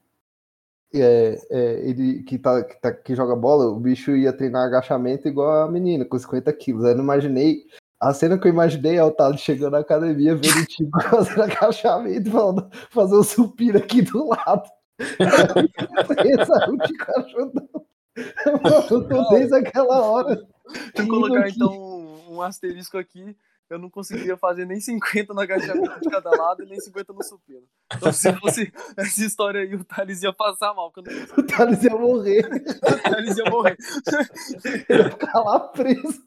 é, 0.94 1.40
é, 1.50 1.88
ele 1.88 2.22
que, 2.22 2.38
tá, 2.38 2.62
que, 2.62 2.80
tá, 2.80 2.92
que 2.92 3.14
joga 3.14 3.34
bola, 3.34 3.66
o 3.66 3.80
bicho 3.80 4.14
ia 4.16 4.32
treinar 4.32 4.66
agachamento 4.66 5.26
igual 5.26 5.62
a 5.62 5.70
menina, 5.70 6.04
com 6.04 6.18
50 6.18 6.52
quilos. 6.52 6.84
Aí 6.84 6.92
eu 6.92 6.96
não 6.96 7.04
imaginei. 7.04 7.64
A 8.00 8.12
cena 8.12 8.36
que 8.36 8.46
eu 8.48 8.52
imaginei 8.52 8.96
é 8.96 9.04
o 9.04 9.10
Thales 9.10 9.40
chegando 9.40 9.72
na 9.72 9.78
academia, 9.78 10.34
vendo 10.34 10.60
o 10.60 10.66
time 10.66 10.90
fazendo 11.08 11.42
agachamento, 11.42 12.30
falando, 12.30 12.70
fazer 12.90 13.16
um 13.16 13.22
supino 13.22 13.78
aqui 13.78 14.02
do 14.02 14.28
lado. 14.28 14.68
Pensa, 16.22 16.70
o 16.70 16.78
Tico 16.78 17.20
ajudando. 17.20 17.82
Eu 18.90 19.08
tô 19.08 19.28
desde 19.30 19.54
aquela 19.54 20.02
hora. 20.02 20.36
Deixa 20.66 20.92
eu 20.98 21.08
colocar 21.08 21.48
então 21.48 22.01
um, 22.32 22.42
asterisco 22.42 22.98
aqui 22.98 23.36
eu 23.72 23.78
não 23.78 23.88
conseguiria 23.88 24.36
fazer 24.36 24.66
nem 24.66 24.78
50 24.78 25.32
no 25.32 25.40
agachamento 25.40 26.00
de 26.00 26.10
cada 26.10 26.30
lado 26.30 26.62
e 26.62 26.66
nem 26.66 26.78
50 26.78 27.12
no 27.12 27.22
supino. 27.22 27.62
Então, 27.94 28.12
se 28.12 28.32
fosse 28.34 28.72
essa 28.96 29.24
história 29.24 29.62
aí, 29.62 29.74
o 29.74 29.82
Thales 29.82 30.22
ia 30.22 30.32
passar 30.32 30.74
mal. 30.74 30.92
Quando 30.92 31.08
o 31.08 31.42
Thales 31.42 31.82
ia 31.82 31.96
morrer. 31.96 32.44
o 32.46 33.10
Thales 33.10 33.38
ia 33.38 33.50
morrer. 33.50 33.76
Ele 34.88 35.02
ia 35.02 35.10
ficar 35.10 35.40
lá 35.40 35.60
preso. 35.60 36.22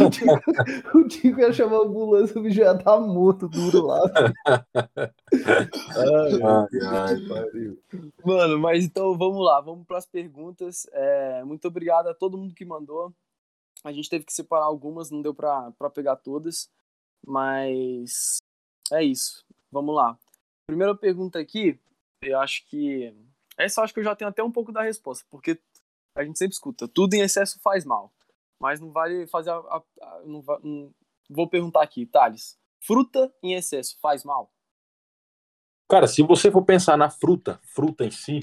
O 0.00 1.06
Tico, 1.06 1.36
o 1.36 1.40
ia 1.40 1.52
chamar 1.52 1.76
a 1.76 1.80
ambulância, 1.82 2.40
o 2.40 2.42
bicho 2.42 2.60
ia 2.60 2.72
estar 2.72 2.98
morto, 3.00 3.46
duro 3.46 3.84
lá. 3.84 4.00
ai, 4.46 6.40
ai, 6.42 6.86
ai, 6.86 7.28
pariu. 7.28 7.78
Mano, 8.24 8.58
mas 8.58 8.82
então 8.82 9.16
vamos 9.18 9.44
lá, 9.44 9.60
vamos 9.60 9.86
para 9.86 9.98
as 9.98 10.06
perguntas. 10.06 10.86
É, 10.90 11.44
muito 11.44 11.68
obrigado 11.68 12.08
a 12.08 12.14
todo 12.14 12.38
mundo 12.38 12.54
que 12.54 12.64
mandou. 12.64 13.12
A 13.84 13.92
gente 13.92 14.08
teve 14.08 14.24
que 14.24 14.32
separar 14.32 14.64
algumas, 14.64 15.10
não 15.10 15.22
deu 15.22 15.34
para 15.34 15.72
pegar 15.94 16.16
todas. 16.16 16.68
Mas 17.26 18.38
é 18.92 19.02
isso. 19.02 19.44
Vamos 19.70 19.94
lá. 19.94 20.18
Primeira 20.66 20.94
pergunta 20.94 21.38
aqui, 21.38 21.78
eu 22.22 22.38
acho 22.40 22.66
que. 22.68 23.14
Essa 23.56 23.80
eu 23.80 23.84
acho 23.84 23.94
que 23.94 24.00
eu 24.00 24.04
já 24.04 24.14
tenho 24.14 24.30
até 24.30 24.42
um 24.42 24.52
pouco 24.52 24.70
da 24.70 24.82
resposta, 24.82 25.26
porque 25.30 25.60
a 26.16 26.24
gente 26.24 26.38
sempre 26.38 26.54
escuta, 26.54 26.86
tudo 26.86 27.14
em 27.14 27.20
excesso 27.20 27.60
faz 27.60 27.84
mal. 27.84 28.12
Mas 28.60 28.80
não 28.80 28.90
vale 28.90 29.26
fazer 29.26 29.50
a. 29.50 29.56
a, 29.56 29.82
a 30.02 30.22
não, 30.24 30.42
não, 30.62 30.94
vou 31.28 31.48
perguntar 31.48 31.82
aqui, 31.82 32.06
Thales. 32.06 32.58
Fruta 32.80 33.32
em 33.42 33.54
excesso 33.54 33.98
faz 34.00 34.24
mal? 34.24 34.52
Cara, 35.88 36.06
se 36.06 36.22
você 36.22 36.50
for 36.50 36.64
pensar 36.64 36.96
na 36.96 37.08
fruta, 37.08 37.58
fruta 37.62 38.04
em 38.04 38.10
si, 38.10 38.40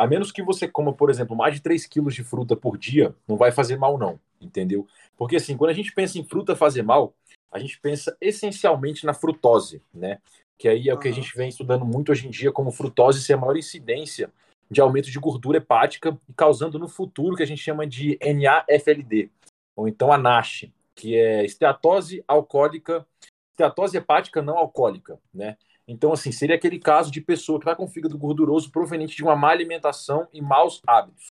a 0.00 0.06
menos 0.06 0.32
que 0.32 0.42
você 0.42 0.66
coma, 0.66 0.94
por 0.94 1.10
exemplo, 1.10 1.36
mais 1.36 1.52
de 1.52 1.60
3 1.60 1.84
quilos 1.84 2.14
de 2.14 2.24
fruta 2.24 2.56
por 2.56 2.78
dia, 2.78 3.14
não 3.28 3.36
vai 3.36 3.52
fazer 3.52 3.76
mal, 3.76 3.98
não. 3.98 4.18
Entendeu? 4.40 4.88
Porque 5.14 5.36
assim, 5.36 5.58
quando 5.58 5.72
a 5.72 5.74
gente 5.74 5.92
pensa 5.92 6.18
em 6.18 6.24
fruta 6.24 6.56
fazer 6.56 6.80
mal, 6.80 7.12
a 7.52 7.58
gente 7.58 7.78
pensa 7.78 8.16
essencialmente 8.18 9.04
na 9.04 9.12
frutose, 9.12 9.82
né? 9.92 10.18
Que 10.58 10.68
aí 10.68 10.88
é 10.88 10.94
o 10.94 10.98
que 10.98 11.06
a 11.06 11.12
gente 11.12 11.36
vem 11.36 11.50
estudando 11.50 11.84
muito 11.84 12.10
hoje 12.10 12.26
em 12.26 12.30
dia 12.30 12.50
como 12.50 12.72
frutose 12.72 13.22
ser 13.22 13.34
a 13.34 13.36
maior 13.36 13.58
incidência 13.58 14.32
de 14.70 14.80
aumento 14.80 15.10
de 15.10 15.18
gordura 15.18 15.58
hepática 15.58 16.18
e 16.26 16.32
causando 16.32 16.78
no 16.78 16.88
futuro 16.88 17.34
o 17.34 17.36
que 17.36 17.42
a 17.42 17.46
gente 17.46 17.62
chama 17.62 17.86
de 17.86 18.18
NAFLD, 18.22 19.30
ou 19.76 19.86
então 19.86 20.10
a 20.10 20.16
NASH, 20.16 20.70
que 20.94 21.14
é 21.14 21.44
esteatose 21.44 22.24
alcoólica, 22.26 23.06
esteatose 23.52 23.98
hepática 23.98 24.40
não 24.40 24.56
alcoólica, 24.56 25.20
né? 25.34 25.58
Então, 25.90 26.12
assim, 26.12 26.30
seria 26.30 26.54
aquele 26.54 26.78
caso 26.78 27.10
de 27.10 27.20
pessoa 27.20 27.58
que 27.58 27.64
está 27.64 27.74
com 27.74 27.88
fígado 27.88 28.16
gorduroso 28.16 28.70
proveniente 28.70 29.16
de 29.16 29.24
uma 29.24 29.34
má 29.34 29.50
alimentação 29.50 30.28
e 30.32 30.40
maus 30.40 30.80
hábitos, 30.86 31.26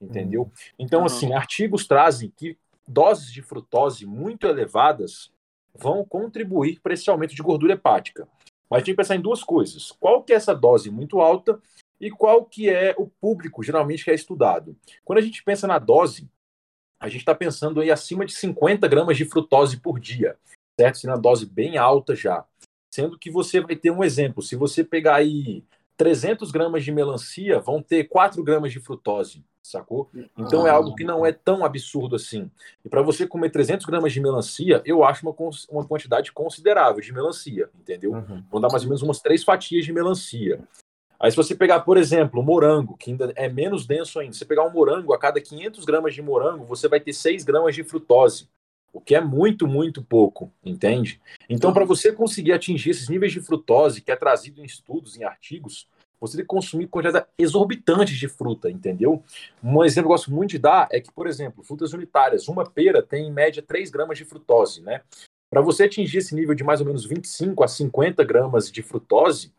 entendeu? 0.00 0.42
Uhum. 0.42 0.50
Então, 0.78 1.04
assim, 1.04 1.34
artigos 1.34 1.88
trazem 1.88 2.30
que 2.30 2.56
doses 2.86 3.32
de 3.32 3.42
frutose 3.42 4.06
muito 4.06 4.46
elevadas 4.46 5.32
vão 5.74 6.04
contribuir 6.04 6.78
para 6.80 6.94
esse 6.94 7.10
aumento 7.10 7.34
de 7.34 7.42
gordura 7.42 7.72
hepática. 7.72 8.28
Mas 8.70 8.84
tem 8.84 8.94
que 8.94 8.96
pensar 8.96 9.16
em 9.16 9.20
duas 9.20 9.42
coisas. 9.42 9.90
Qual 9.90 10.22
que 10.22 10.32
é 10.32 10.36
essa 10.36 10.54
dose 10.54 10.88
muito 10.88 11.20
alta 11.20 11.60
e 12.00 12.08
qual 12.08 12.44
que 12.44 12.70
é 12.70 12.94
o 12.96 13.08
público, 13.08 13.62
geralmente, 13.62 14.04
que 14.04 14.10
é 14.10 14.14
estudado. 14.14 14.76
Quando 15.04 15.18
a 15.18 15.22
gente 15.22 15.42
pensa 15.42 15.66
na 15.66 15.80
dose, 15.80 16.30
a 17.00 17.08
gente 17.08 17.22
está 17.22 17.34
pensando 17.34 17.80
aí 17.80 17.90
acima 17.90 18.24
de 18.24 18.32
50 18.34 18.86
gramas 18.86 19.16
de 19.16 19.24
frutose 19.24 19.80
por 19.80 19.98
dia, 19.98 20.38
certo? 20.78 20.98
Sendo 20.98 21.10
uma 21.10 21.20
dose 21.20 21.44
bem 21.44 21.76
alta 21.76 22.14
já. 22.14 22.44
Sendo 22.96 23.18
que 23.18 23.30
você 23.30 23.60
vai 23.60 23.76
ter 23.76 23.90
um 23.90 24.02
exemplo, 24.02 24.42
se 24.42 24.56
você 24.56 24.82
pegar 24.82 25.16
aí 25.16 25.62
300 25.98 26.50
gramas 26.50 26.82
de 26.82 26.90
melancia, 26.90 27.60
vão 27.60 27.82
ter 27.82 28.04
4 28.04 28.42
gramas 28.42 28.72
de 28.72 28.80
frutose 28.80 29.44
sacou? 29.62 30.08
Então 30.38 30.64
ah, 30.64 30.68
é 30.68 30.70
algo 30.70 30.94
que 30.94 31.04
não 31.04 31.26
é 31.26 31.30
tão 31.30 31.62
absurdo 31.62 32.16
assim. 32.16 32.50
E 32.82 32.88
para 32.88 33.02
você 33.02 33.26
comer 33.26 33.50
300 33.50 33.84
gramas 33.84 34.14
de 34.14 34.20
melancia, 34.20 34.80
eu 34.86 35.04
acho 35.04 35.26
uma, 35.26 35.34
uma 35.68 35.84
quantidade 35.84 36.32
considerável 36.32 37.02
de 37.02 37.12
melancia, 37.12 37.68
entendeu? 37.78 38.12
Uhum. 38.12 38.42
Vão 38.50 38.60
dar 38.62 38.70
mais 38.70 38.84
ou 38.84 38.88
menos 38.88 39.02
umas 39.02 39.20
três 39.20 39.44
fatias 39.44 39.84
de 39.84 39.92
melancia. 39.92 40.62
Aí 41.20 41.30
se 41.30 41.36
você 41.36 41.54
pegar, 41.54 41.80
por 41.80 41.98
exemplo, 41.98 42.42
morango, 42.42 42.96
que 42.96 43.10
ainda 43.10 43.30
é 43.36 43.48
menos 43.48 43.86
denso 43.86 44.18
ainda, 44.18 44.34
você 44.34 44.44
pegar 44.46 44.64
um 44.64 44.72
morango, 44.72 45.12
a 45.12 45.18
cada 45.18 45.38
500 45.38 45.84
gramas 45.84 46.14
de 46.14 46.22
morango, 46.22 46.64
você 46.64 46.88
vai 46.88 47.00
ter 47.00 47.12
6 47.12 47.44
gramas 47.44 47.74
de 47.74 47.84
frutose, 47.84 48.48
o 48.96 49.00
que 49.00 49.14
é 49.14 49.20
muito, 49.20 49.68
muito 49.68 50.02
pouco, 50.02 50.50
entende? 50.64 51.20
Então, 51.50 51.70
para 51.70 51.84
você 51.84 52.10
conseguir 52.10 52.52
atingir 52.52 52.90
esses 52.90 53.10
níveis 53.10 53.30
de 53.30 53.42
frutose, 53.42 54.00
que 54.00 54.10
é 54.10 54.16
trazido 54.16 54.62
em 54.62 54.64
estudos, 54.64 55.18
em 55.18 55.22
artigos, 55.22 55.86
você 56.18 56.38
tem 56.38 56.44
que 56.44 56.48
consumir 56.48 56.86
quantidades 56.86 57.28
exorbitantes 57.38 58.16
de 58.16 58.26
fruta, 58.26 58.70
entendeu? 58.70 59.22
Um 59.62 59.84
exemplo 59.84 60.08
que 60.08 60.14
eu 60.14 60.16
gosto 60.16 60.32
muito 60.32 60.52
de 60.52 60.58
dar 60.58 60.88
é 60.90 60.98
que, 60.98 61.12
por 61.12 61.26
exemplo, 61.26 61.62
frutas 61.62 61.92
unitárias, 61.92 62.48
uma 62.48 62.64
pera 62.64 63.02
tem 63.02 63.26
em 63.26 63.30
média 63.30 63.62
3 63.62 63.90
gramas 63.90 64.16
de 64.16 64.24
frutose, 64.24 64.80
né? 64.80 65.02
Para 65.50 65.60
você 65.60 65.84
atingir 65.84 66.18
esse 66.18 66.34
nível 66.34 66.54
de 66.54 66.64
mais 66.64 66.80
ou 66.80 66.86
menos 66.86 67.04
25 67.04 67.62
a 67.62 67.68
50 67.68 68.24
gramas 68.24 68.72
de 68.72 68.82
frutose, 68.82 69.52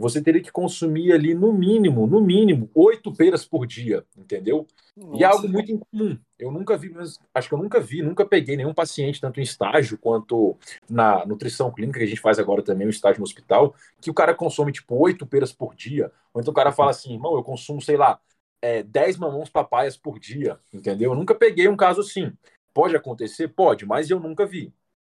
você 0.00 0.22
teria 0.22 0.42
que 0.42 0.50
consumir 0.50 1.12
ali 1.12 1.34
no 1.34 1.52
mínimo, 1.52 2.06
no 2.06 2.20
mínimo, 2.20 2.70
oito 2.74 3.12
peras 3.12 3.44
por 3.44 3.66
dia, 3.66 4.04
entendeu? 4.16 4.66
Nossa. 4.96 5.18
E 5.18 5.22
é 5.22 5.26
algo 5.26 5.48
muito 5.48 5.70
incomum. 5.70 6.18
Eu 6.38 6.50
nunca 6.50 6.76
vi, 6.76 6.92
acho 7.34 7.48
que 7.48 7.54
eu 7.54 7.58
nunca 7.58 7.78
vi, 7.78 8.02
nunca 8.02 8.24
peguei 8.24 8.56
nenhum 8.56 8.72
paciente, 8.72 9.20
tanto 9.20 9.40
em 9.40 9.42
estágio 9.42 9.98
quanto 9.98 10.56
na 10.88 11.24
nutrição 11.26 11.70
clínica, 11.70 11.98
que 11.98 12.04
a 12.04 12.08
gente 12.08 12.20
faz 12.20 12.38
agora 12.38 12.62
também, 12.62 12.86
o 12.86 12.90
estágio 12.90 13.20
no 13.20 13.24
hospital, 13.24 13.74
que 14.00 14.10
o 14.10 14.14
cara 14.14 14.34
consome, 14.34 14.72
tipo, 14.72 14.96
oito 14.96 15.26
peras 15.26 15.52
por 15.52 15.74
dia. 15.74 16.10
Ou 16.32 16.40
então 16.40 16.52
o 16.52 16.54
cara 16.54 16.72
fala 16.72 16.90
assim, 16.90 17.12
irmão, 17.12 17.36
eu 17.36 17.44
consumo, 17.44 17.80
sei 17.80 17.96
lá, 17.96 18.18
é, 18.62 18.82
dez 18.82 19.16
mamões 19.16 19.48
papaias 19.48 19.96
por 19.96 20.18
dia, 20.18 20.58
entendeu? 20.72 21.12
Eu 21.12 21.16
nunca 21.16 21.34
peguei 21.34 21.68
um 21.68 21.76
caso 21.76 22.00
assim. 22.00 22.32
Pode 22.72 22.96
acontecer? 22.96 23.48
Pode, 23.48 23.84
mas 23.84 24.10
eu 24.10 24.20
nunca 24.20 24.46
vi. 24.46 24.72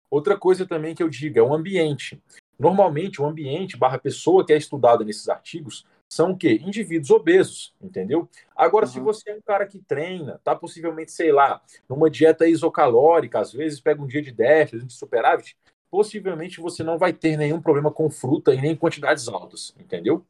Outra 0.09 0.37
coisa 0.37 0.65
também 0.65 0.93
que 0.93 1.01
eu 1.01 1.09
digo 1.09 1.39
é 1.39 1.41
o 1.41 1.53
ambiente. 1.53 2.21
Normalmente, 2.61 3.19
o 3.19 3.25
ambiente 3.25 3.75
barra 3.75 3.97
pessoa 3.97 4.45
que 4.45 4.53
é 4.53 4.57
estudada 4.57 5.03
nesses 5.03 5.27
artigos 5.27 5.83
são 6.07 6.31
o 6.31 6.37
quê? 6.37 6.61
Indivíduos 6.63 7.09
obesos, 7.09 7.73
entendeu? 7.81 8.29
Agora, 8.55 8.85
uhum. 8.85 8.91
se 8.91 8.99
você 8.99 9.31
é 9.31 9.35
um 9.35 9.41
cara 9.41 9.65
que 9.65 9.79
treina, 9.79 10.39
tá 10.43 10.55
possivelmente, 10.55 11.11
sei 11.11 11.31
lá, 11.31 11.59
numa 11.89 12.07
dieta 12.07 12.47
isocalórica, 12.47 13.39
às 13.39 13.51
vezes 13.51 13.79
pega 13.79 13.99
um 13.99 14.05
dia 14.05 14.21
de 14.21 14.31
déficit, 14.31 14.85
de 14.85 14.93
superávit, 14.93 15.57
possivelmente 15.89 16.61
você 16.61 16.83
não 16.83 16.99
vai 16.99 17.11
ter 17.11 17.35
nenhum 17.35 17.59
problema 17.59 17.91
com 17.91 18.11
fruta 18.11 18.53
e 18.53 18.61
nem 18.61 18.75
quantidades 18.75 19.27
altas, 19.27 19.73
entendeu? 19.79 20.23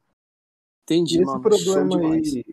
Entendi, 0.83 1.15
esse 1.15 1.25
mano. 1.25 1.41
problema 1.41 2.13
aí... 2.13 2.45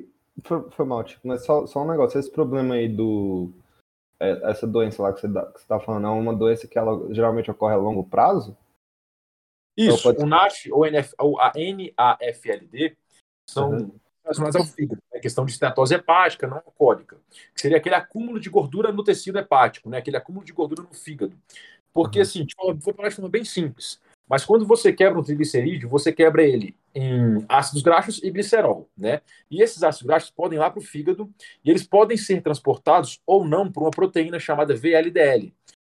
Foi, 0.43 0.70
foi, 0.70 0.87
mal, 0.87 1.05
tipo, 1.05 1.20
mas 1.29 1.45
só, 1.45 1.66
só 1.68 1.85
um 1.85 1.89
negócio, 1.89 2.18
esse 2.18 2.31
problema 2.31 2.74
aí 2.74 2.89
do... 2.89 3.53
É, 4.18 4.51
essa 4.51 4.66
doença 4.66 5.01
lá 5.01 5.12
que 5.12 5.20
você, 5.20 5.29
que 5.29 5.61
você 5.61 5.66
tá 5.68 5.79
falando, 5.79 6.09
é 6.09 6.11
uma 6.11 6.35
doença 6.35 6.66
que 6.66 6.76
ela 6.76 7.14
geralmente 7.14 7.49
ocorre 7.49 7.74
a 7.74 7.79
longo 7.79 8.03
prazo? 8.03 8.57
Isso, 9.79 10.03
pode... 10.03 10.22
o 10.22 10.26
NASH 10.26 10.66
ou, 10.72 10.85
NF, 10.85 11.14
ou 11.18 11.41
a 11.41 11.53
NAFLD 11.55 12.97
são 13.49 13.70
uhum. 13.70 13.93
relacionadas 14.24 14.57
ao 14.57 14.64
fígado. 14.64 15.01
É 15.12 15.20
questão 15.20 15.45
de 15.45 15.53
estenatose 15.53 15.95
hepática, 15.95 16.49
não 16.49 16.57
alcoólica. 16.57 17.16
Que 17.55 17.61
seria 17.61 17.76
aquele 17.76 17.95
acúmulo 17.95 18.41
de 18.41 18.51
gordura 18.51 18.91
no 18.91 19.05
tecido 19.05 19.39
hepático, 19.39 19.89
né? 19.89 19.99
aquele 19.99 20.16
acúmulo 20.16 20.45
de 20.45 20.53
gordura 20.53 20.83
no 20.83 20.93
fígado. 20.93 21.37
Porque, 21.93 22.18
uhum. 22.18 22.22
assim, 22.22 22.47
vou 22.81 22.95
falar 22.95 23.09
de 23.09 23.14
forma 23.14 23.31
bem 23.31 23.45
simples. 23.45 24.01
Mas 24.29 24.45
quando 24.45 24.66
você 24.66 24.93
quebra 24.93 25.18
um 25.18 25.22
triglicerídeo, 25.22 25.89
você 25.89 26.12
quebra 26.12 26.43
ele 26.43 26.76
em 26.95 27.47
ácidos 27.49 27.83
graxos 27.83 28.22
e 28.22 28.31
glicerol, 28.31 28.89
né? 28.97 29.22
E 29.51 29.62
esses 29.62 29.83
ácidos 29.83 30.07
graxos 30.07 30.31
podem 30.31 30.59
ir 30.59 30.61
lá 30.61 30.68
para 30.68 30.81
o 30.81 30.85
fígado 30.85 31.33
e 31.64 31.70
eles 31.70 31.87
podem 31.87 32.16
ser 32.16 32.43
transportados 32.43 33.20
ou 33.26 33.47
não 33.47 33.72
por 33.72 33.85
uma 33.85 33.91
proteína 33.91 34.39
chamada 34.39 34.74
VLDL, 34.76 35.55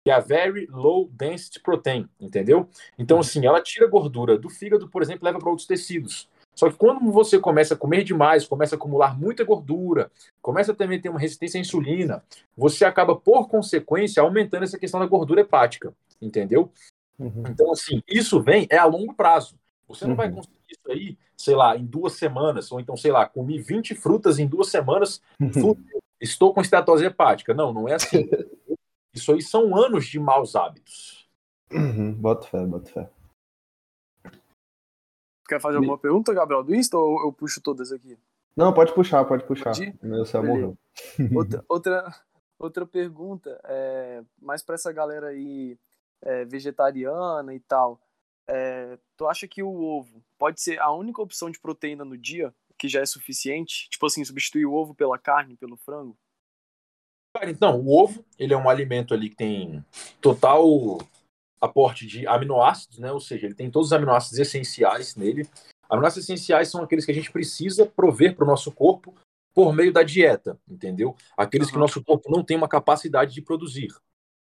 que 0.09 0.11
é 0.11 0.14
a 0.14 0.20
Very 0.20 0.66
Low 0.70 1.11
Density 1.12 1.61
Protein, 1.61 2.09
entendeu? 2.18 2.66
Então, 2.98 3.18
assim, 3.18 3.44
ela 3.44 3.61
tira 3.61 3.86
gordura 3.86 4.38
do 4.38 4.48
fígado, 4.48 4.88
por 4.88 5.02
exemplo, 5.02 5.26
leva 5.26 5.38
para 5.38 5.50
outros 5.50 5.66
tecidos. 5.66 6.30
Só 6.54 6.70
que 6.70 6.78
quando 6.78 7.12
você 7.12 7.38
começa 7.38 7.74
a 7.74 7.76
comer 7.76 8.04
demais, 8.04 8.48
começa 8.48 8.74
a 8.74 8.78
acumular 8.78 9.20
muita 9.20 9.44
gordura, 9.44 10.11
começa 10.40 10.72
também 10.72 10.98
a 10.98 11.02
ter 11.02 11.11
uma 11.11 11.20
resistência 11.20 11.59
à 11.59 11.61
insulina, 11.61 12.24
você 12.56 12.86
acaba, 12.86 13.14
por 13.14 13.48
consequência, 13.48 14.22
aumentando 14.22 14.62
essa 14.62 14.78
questão 14.78 14.98
da 14.98 15.04
gordura 15.04 15.42
hepática, 15.42 15.92
entendeu? 16.22 16.72
Uhum. 17.18 17.42
Então, 17.50 17.70
assim, 17.70 18.02
isso 18.09 18.40
vem, 18.40 18.66
é 18.70 18.78
a 18.78 18.86
longo 18.86 19.12
prazo. 19.12 19.56
Você 19.88 20.06
não 20.06 20.12
uhum. 20.12 20.16
vai 20.16 20.30
conseguir 20.30 20.54
isso 20.70 20.90
aí, 20.90 21.18
sei 21.36 21.54
lá, 21.54 21.76
em 21.76 21.84
duas 21.84 22.14
semanas, 22.14 22.72
ou 22.72 22.80
então, 22.80 22.96
sei 22.96 23.12
lá, 23.12 23.26
comi 23.26 23.61
20 23.61 23.94
frutas 23.94 24.38
em 24.38 24.46
duas 24.46 24.68
semanas, 24.68 25.20
uhum. 25.38 25.76
estou 26.18 26.54
com 26.54 26.62
estatose 26.62 27.04
hepática. 27.04 27.52
Não, 27.52 27.74
não 27.74 27.86
é 27.86 27.92
assim. 27.92 28.26
Isso 29.14 29.32
aí 29.32 29.42
são 29.42 29.76
anos 29.76 30.06
de 30.06 30.18
maus 30.18 30.54
hábitos. 30.54 31.28
Uhum, 31.72 32.14
bota 32.14 32.46
fé, 32.46 32.64
bota 32.66 32.90
fé. 32.90 33.11
Quer 35.48 35.61
fazer 35.61 35.78
alguma 35.78 35.98
pergunta, 35.98 36.32
Gabriel, 36.34 36.62
do 36.62 36.74
Insta 36.74 36.98
ou 36.98 37.24
eu 37.24 37.32
puxo 37.32 37.61
todas 37.61 37.90
aqui? 37.90 38.18
Não, 38.54 38.72
pode 38.74 38.92
puxar, 38.92 39.24
pode 39.24 39.44
puxar. 39.44 39.72
Pode? 39.72 39.94
Meu 40.02 40.26
céu 40.26 40.44
morreu. 40.44 40.76
Outra, 41.34 41.64
outra, 41.68 42.14
outra 42.59 42.86
pergunta, 42.86 43.59
é, 43.64 44.22
mais 44.40 44.62
para 44.62 44.74
essa 44.74 44.92
galera 44.92 45.28
aí 45.28 45.78
é, 46.20 46.44
vegetariana 46.44 47.54
e 47.54 47.61
tal. 47.61 48.00
É, 48.48 48.98
tu 49.16 49.26
acha 49.26 49.46
que 49.46 49.62
o 49.62 49.80
ovo 49.80 50.22
pode 50.36 50.61
ser 50.61 50.80
a 50.80 50.90
única 50.90 51.22
opção 51.22 51.50
de 51.50 51.61
proteína 51.61 52.04
no 52.04 52.16
dia, 52.16 52.52
que 52.76 52.88
já 52.88 53.00
é 53.00 53.06
suficiente? 53.06 53.88
Tipo 53.90 54.06
assim, 54.06 54.24
substituir 54.24 54.66
o 54.66 54.72
ovo 54.72 54.94
pela 54.94 55.18
carne, 55.18 55.56
pelo 55.56 55.76
frango? 55.76 56.18
Cara, 57.39 57.53
então, 57.53 57.80
o 57.80 57.97
ovo, 57.97 58.24
ele 58.36 58.53
é 58.53 58.57
um 58.57 58.68
alimento 58.68 59.14
ali 59.14 59.30
que 59.30 59.36
tem 59.36 59.84
total 60.20 60.99
aporte 61.61 62.05
de 62.05 62.26
aminoácidos, 62.26 62.99
né? 62.99 63.12
Ou 63.12 63.20
seja, 63.20 63.47
ele 63.47 63.55
tem 63.55 63.70
todos 63.70 63.89
os 63.89 63.93
aminoácidos 63.93 64.41
essenciais 64.41 65.14
nele. 65.14 65.49
Aminoácidos 65.89 66.24
essenciais 66.24 66.68
são 66.68 66.82
aqueles 66.82 67.05
que 67.05 67.12
a 67.12 67.14
gente 67.14 67.30
precisa 67.30 67.86
prover 67.86 68.34
para 68.34 68.45
o 68.45 68.47
nosso 68.47 68.72
corpo 68.72 69.14
por 69.55 69.72
meio 69.72 69.93
da 69.93 70.03
dieta, 70.03 70.59
entendeu? 70.68 71.14
Aqueles 71.36 71.70
que 71.70 71.76
o 71.76 71.80
nosso 71.80 72.03
corpo 72.03 72.28
não 72.28 72.43
tem 72.43 72.57
uma 72.57 72.68
capacidade 72.68 73.32
de 73.32 73.41
produzir. 73.41 73.95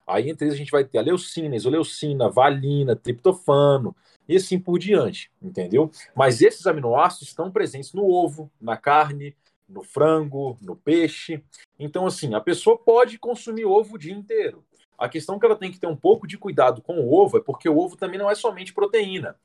Aí 0.05 0.29
entre 0.29 0.45
eles 0.45 0.55
a 0.55 0.57
gente 0.57 0.71
vai 0.71 0.83
ter 0.83 0.97
a 0.97 1.01
leucina, 1.01 1.55
isoleucina, 1.55 2.29
valina, 2.29 2.93
triptofano 2.93 3.95
e 4.27 4.35
assim 4.35 4.59
por 4.59 4.77
diante, 4.77 5.31
entendeu? 5.41 5.89
Mas 6.13 6.41
esses 6.41 6.67
aminoácidos 6.67 7.29
estão 7.29 7.49
presentes 7.49 7.93
no 7.93 8.03
ovo, 8.03 8.51
na 8.59 8.75
carne, 8.75 9.33
no 9.71 9.83
frango, 9.83 10.57
no 10.61 10.75
peixe. 10.75 11.43
Então, 11.79 12.05
assim, 12.05 12.33
a 12.33 12.41
pessoa 12.41 12.77
pode 12.77 13.17
consumir 13.17 13.65
ovo 13.65 13.95
o 13.95 13.97
dia 13.97 14.13
inteiro. 14.13 14.63
A 14.97 15.09
questão 15.09 15.39
que 15.39 15.45
ela 15.45 15.55
tem 15.55 15.71
que 15.71 15.79
ter 15.79 15.87
um 15.87 15.95
pouco 15.95 16.27
de 16.27 16.37
cuidado 16.37 16.81
com 16.81 16.99
o 16.99 17.13
ovo 17.13 17.37
é 17.37 17.41
porque 17.41 17.67
o 17.67 17.77
ovo 17.77 17.97
também 17.97 18.19
não 18.19 18.29
é 18.29 18.35
somente 18.35 18.73
proteína. 18.73 19.35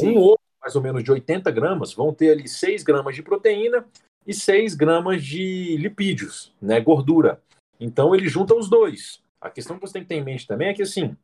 Um 0.00 0.16
ovo, 0.18 0.38
mais 0.60 0.76
ou 0.76 0.82
menos 0.82 1.02
de 1.02 1.10
80 1.10 1.50
gramas, 1.50 1.92
vão 1.92 2.14
ter 2.14 2.30
ali 2.30 2.46
6 2.46 2.84
gramas 2.84 3.16
de 3.16 3.22
proteína 3.22 3.84
e 4.26 4.32
6 4.32 4.74
gramas 4.74 5.24
de 5.24 5.76
lipídios, 5.76 6.52
né, 6.62 6.78
gordura. 6.80 7.42
Então 7.80 8.14
ele 8.14 8.28
junta 8.28 8.54
os 8.54 8.68
dois. 8.68 9.20
A 9.40 9.50
questão 9.50 9.76
que 9.76 9.80
você 9.80 9.94
tem 9.94 10.02
que 10.02 10.08
ter 10.08 10.16
em 10.16 10.22
mente 10.24 10.46
também 10.46 10.68
é 10.68 10.74
que, 10.74 10.82
assim, 10.82 11.16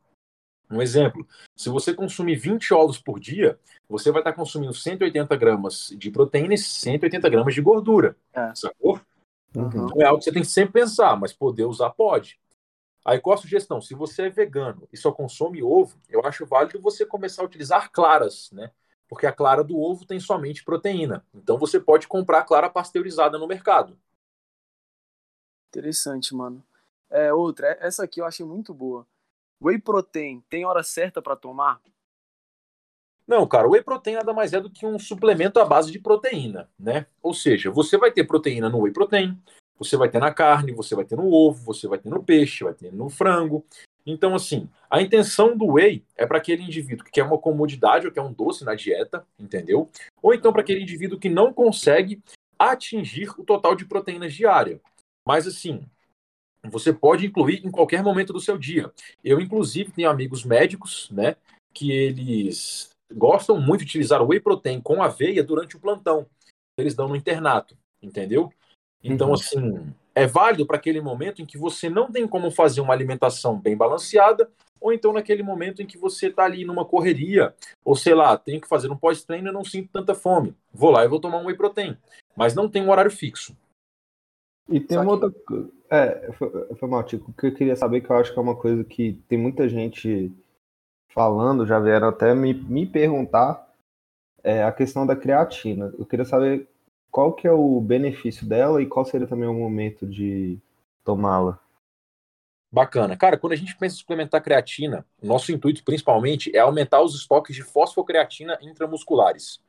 um 0.69 0.81
exemplo, 0.81 1.25
se 1.55 1.69
você 1.69 1.93
consumir 1.93 2.35
20 2.35 2.73
ovos 2.73 2.99
por 2.99 3.19
dia, 3.19 3.57
você 3.87 4.11
vai 4.11 4.21
estar 4.21 4.33
consumindo 4.33 4.73
180 4.73 5.35
gramas 5.35 5.93
de 5.97 6.11
proteína 6.11 6.53
e 6.53 6.57
180 6.57 7.29
gramas 7.29 7.53
de 7.53 7.61
gordura. 7.61 8.17
É. 8.33 8.53
Sacou? 8.53 8.99
Uhum. 9.55 9.67
Então 9.67 10.01
é 10.01 10.05
algo 10.05 10.19
que 10.19 10.25
você 10.25 10.31
tem 10.31 10.41
que 10.41 10.49
sempre 10.49 10.81
pensar, 10.81 11.17
mas 11.17 11.31
poder 11.31 11.65
usar 11.65 11.89
pode. 11.91 12.39
Aí 13.05 13.19
qual 13.19 13.35
a 13.35 13.37
sugestão? 13.37 13.81
Se 13.81 13.95
você 13.95 14.23
é 14.23 14.29
vegano 14.29 14.87
e 14.91 14.97
só 14.97 15.13
consome 15.13 15.63
ovo, 15.63 15.97
eu 16.09 16.25
acho 16.25 16.45
válido 16.45 16.81
você 16.81 17.05
começar 17.05 17.41
a 17.41 17.45
utilizar 17.45 17.89
claras, 17.89 18.49
né? 18.51 18.71
Porque 19.07 19.25
a 19.25 19.31
clara 19.31 19.63
do 19.63 19.79
ovo 19.79 20.05
tem 20.05 20.19
somente 20.19 20.65
proteína. 20.65 21.25
Então 21.33 21.57
você 21.57 21.79
pode 21.79 22.05
comprar 22.09 22.43
clara 22.43 22.69
pasteurizada 22.69 23.37
no 23.37 23.47
mercado. 23.47 23.97
Interessante, 25.69 26.35
mano. 26.35 26.61
É, 27.09 27.33
outra, 27.33 27.67
é- 27.67 27.87
essa 27.87 28.03
aqui 28.03 28.19
eu 28.19 28.25
achei 28.25 28.45
muito 28.45 28.73
boa. 28.73 29.07
Whey 29.61 29.79
protein, 29.79 30.43
tem 30.49 30.65
hora 30.65 30.83
certa 30.83 31.21
para 31.21 31.35
tomar? 31.35 31.81
Não, 33.27 33.45
cara, 33.45 33.67
o 33.67 33.71
whey 33.71 33.83
protein 33.83 34.15
nada 34.15 34.33
mais 34.33 34.53
é 34.53 34.61
do 34.61 34.69
que 34.69 34.85
um 34.85 34.97
suplemento 34.97 35.59
à 35.59 35.65
base 35.65 35.91
de 35.91 35.99
proteína, 35.99 36.69
né? 36.79 37.07
Ou 37.21 37.33
seja, 37.33 37.69
você 37.69 37.97
vai 37.97 38.11
ter 38.11 38.23
proteína 38.23 38.69
no 38.69 38.81
whey 38.81 38.93
protein, 38.93 39.37
você 39.77 39.97
vai 39.97 40.09
ter 40.09 40.19
na 40.19 40.33
carne, 40.33 40.71
você 40.71 40.95
vai 40.95 41.03
ter 41.03 41.17
no 41.17 41.29
ovo, 41.31 41.61
você 41.65 41.87
vai 41.87 41.99
ter 41.99 42.09
no 42.09 42.23
peixe, 42.23 42.63
vai 42.63 42.73
ter 42.73 42.91
no 42.93 43.09
frango. 43.09 43.65
Então, 44.05 44.33
assim, 44.33 44.69
a 44.89 45.01
intenção 45.01 45.57
do 45.57 45.73
whey 45.73 46.05
é 46.15 46.25
para 46.25 46.37
aquele 46.37 46.63
indivíduo 46.63 47.03
que 47.03 47.11
quer 47.11 47.23
uma 47.23 47.37
comodidade 47.37 48.07
ou 48.07 48.13
quer 48.13 48.21
um 48.21 48.31
doce 48.31 48.63
na 48.63 48.73
dieta, 48.73 49.27
entendeu? 49.37 49.89
Ou 50.21 50.33
então 50.33 50.53
para 50.53 50.61
aquele 50.61 50.81
indivíduo 50.81 51.19
que 51.19 51.27
não 51.27 51.51
consegue 51.51 52.23
atingir 52.57 53.29
o 53.37 53.43
total 53.43 53.75
de 53.75 53.85
proteínas 53.85 54.33
diária. 54.33 54.79
Mas, 55.25 55.45
assim, 55.45 55.85
você 56.69 56.93
pode 56.93 57.25
incluir 57.25 57.65
em 57.65 57.71
qualquer 57.71 58.03
momento 58.03 58.33
do 58.33 58.39
seu 58.39 58.57
dia. 58.57 58.91
Eu, 59.23 59.39
inclusive, 59.39 59.91
tenho 59.91 60.09
amigos 60.09 60.43
médicos, 60.43 61.09
né, 61.11 61.35
que 61.73 61.91
eles 61.91 62.89
gostam 63.13 63.59
muito 63.59 63.81
de 63.81 63.85
utilizar 63.85 64.21
o 64.21 64.27
whey 64.27 64.39
protein 64.39 64.81
com 64.81 65.01
aveia 65.01 65.43
durante 65.43 65.75
o 65.75 65.79
plantão. 65.79 66.25
Eles 66.77 66.95
dão 66.95 67.07
no 67.07 67.15
internato, 67.15 67.77
entendeu? 68.01 68.51
Então, 69.03 69.29
Uhum. 69.29 69.33
assim, 69.33 69.93
é 70.13 70.25
válido 70.25 70.65
para 70.65 70.77
aquele 70.77 70.99
momento 70.99 71.41
em 71.41 71.45
que 71.45 71.57
você 71.57 71.89
não 71.89 72.11
tem 72.11 72.27
como 72.27 72.49
fazer 72.51 72.81
uma 72.81 72.93
alimentação 72.93 73.57
bem 73.59 73.77
balanceada, 73.77 74.49
ou 74.79 74.91
então 74.93 75.13
naquele 75.13 75.43
momento 75.43 75.81
em 75.81 75.85
que 75.85 75.97
você 75.97 76.27
está 76.27 76.45
ali 76.45 76.65
numa 76.65 76.85
correria, 76.85 77.53
ou 77.83 77.95
sei 77.95 78.13
lá, 78.13 78.37
tem 78.37 78.59
que 78.59 78.67
fazer 78.67 78.91
um 78.91 78.97
pós-treino 78.97 79.49
e 79.49 79.51
não 79.51 79.63
sinto 79.63 79.89
tanta 79.91 80.13
fome. 80.13 80.55
Vou 80.73 80.91
lá 80.91 81.03
e 81.03 81.07
vou 81.07 81.19
tomar 81.19 81.37
um 81.37 81.45
whey 81.45 81.55
protein. 81.55 81.97
Mas 82.35 82.53
não 82.53 82.69
tem 82.69 82.83
um 82.83 82.91
horário 82.91 83.11
fixo. 83.11 83.55
E 84.69 84.79
tem 84.79 84.97
Só 84.97 85.03
uma 85.03 85.17
que- 85.17 85.25
outra. 85.25 85.41
co- 85.45 85.71
É, 85.89 86.31
foi, 86.33 86.75
foi 86.75 86.89
mal, 86.89 87.03
Tico. 87.03 87.31
O 87.31 87.33
que 87.33 87.47
eu 87.47 87.53
queria 87.53 87.75
saber, 87.75 88.01
que 88.01 88.09
eu 88.09 88.15
acho 88.17 88.33
que 88.33 88.37
é 88.37 88.41
uma 88.41 88.55
coisa 88.55 88.83
que 88.83 89.13
tem 89.29 89.37
muita 89.37 89.69
gente 89.69 90.31
falando, 91.09 91.65
já 91.65 91.79
vieram 91.79 92.09
até 92.09 92.35
me, 92.35 92.53
me 92.53 92.85
perguntar, 92.85 93.65
é 94.43 94.63
a 94.63 94.71
questão 94.71 95.05
da 95.07 95.15
creatina. 95.15 95.93
Eu 95.97 96.05
queria 96.05 96.25
saber 96.25 96.67
qual 97.09 97.33
que 97.33 97.47
é 97.47 97.51
o 97.51 97.79
benefício 97.79 98.45
dela 98.47 98.81
e 98.81 98.85
qual 98.85 99.05
seria 99.05 99.25
também 99.27 99.47
o 99.47 99.53
momento 99.53 100.05
de 100.05 100.59
tomá-la. 101.05 101.57
Bacana. 102.71 103.15
Cara, 103.15 103.37
quando 103.37 103.53
a 103.53 103.55
gente 103.55 103.75
pensa 103.77 103.95
em 103.95 103.99
suplementar 103.99 104.43
creatina, 104.43 105.05
nosso 105.23 105.51
intuito 105.53 105.83
principalmente 105.85 106.53
é 106.55 106.59
aumentar 106.59 107.01
os 107.01 107.15
estoques 107.15 107.55
de 107.55 107.63
fosfocreatina 107.63 108.59
intramusculares. 108.61 109.61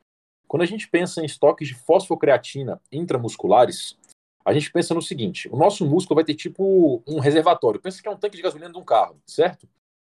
Quando 0.47 0.63
a 0.63 0.65
gente 0.65 0.87
pensa 0.89 1.21
em 1.21 1.25
estoques 1.25 1.67
de 1.67 1.75
fosfocreatina 1.75 2.81
intramusculares, 2.91 3.97
a 4.45 4.53
gente 4.53 4.71
pensa 4.71 4.93
no 4.93 5.01
seguinte: 5.01 5.49
o 5.51 5.57
nosso 5.57 5.85
músculo 5.85 6.15
vai 6.15 6.23
ter 6.23 6.35
tipo 6.35 7.03
um 7.07 7.19
reservatório. 7.19 7.79
Pensa 7.79 8.01
que 8.01 8.07
é 8.07 8.11
um 8.11 8.17
tanque 8.17 8.37
de 8.37 8.43
gasolina 8.43 8.71
de 8.71 8.77
um 8.77 8.83
carro, 8.83 9.21
certo? 9.25 9.67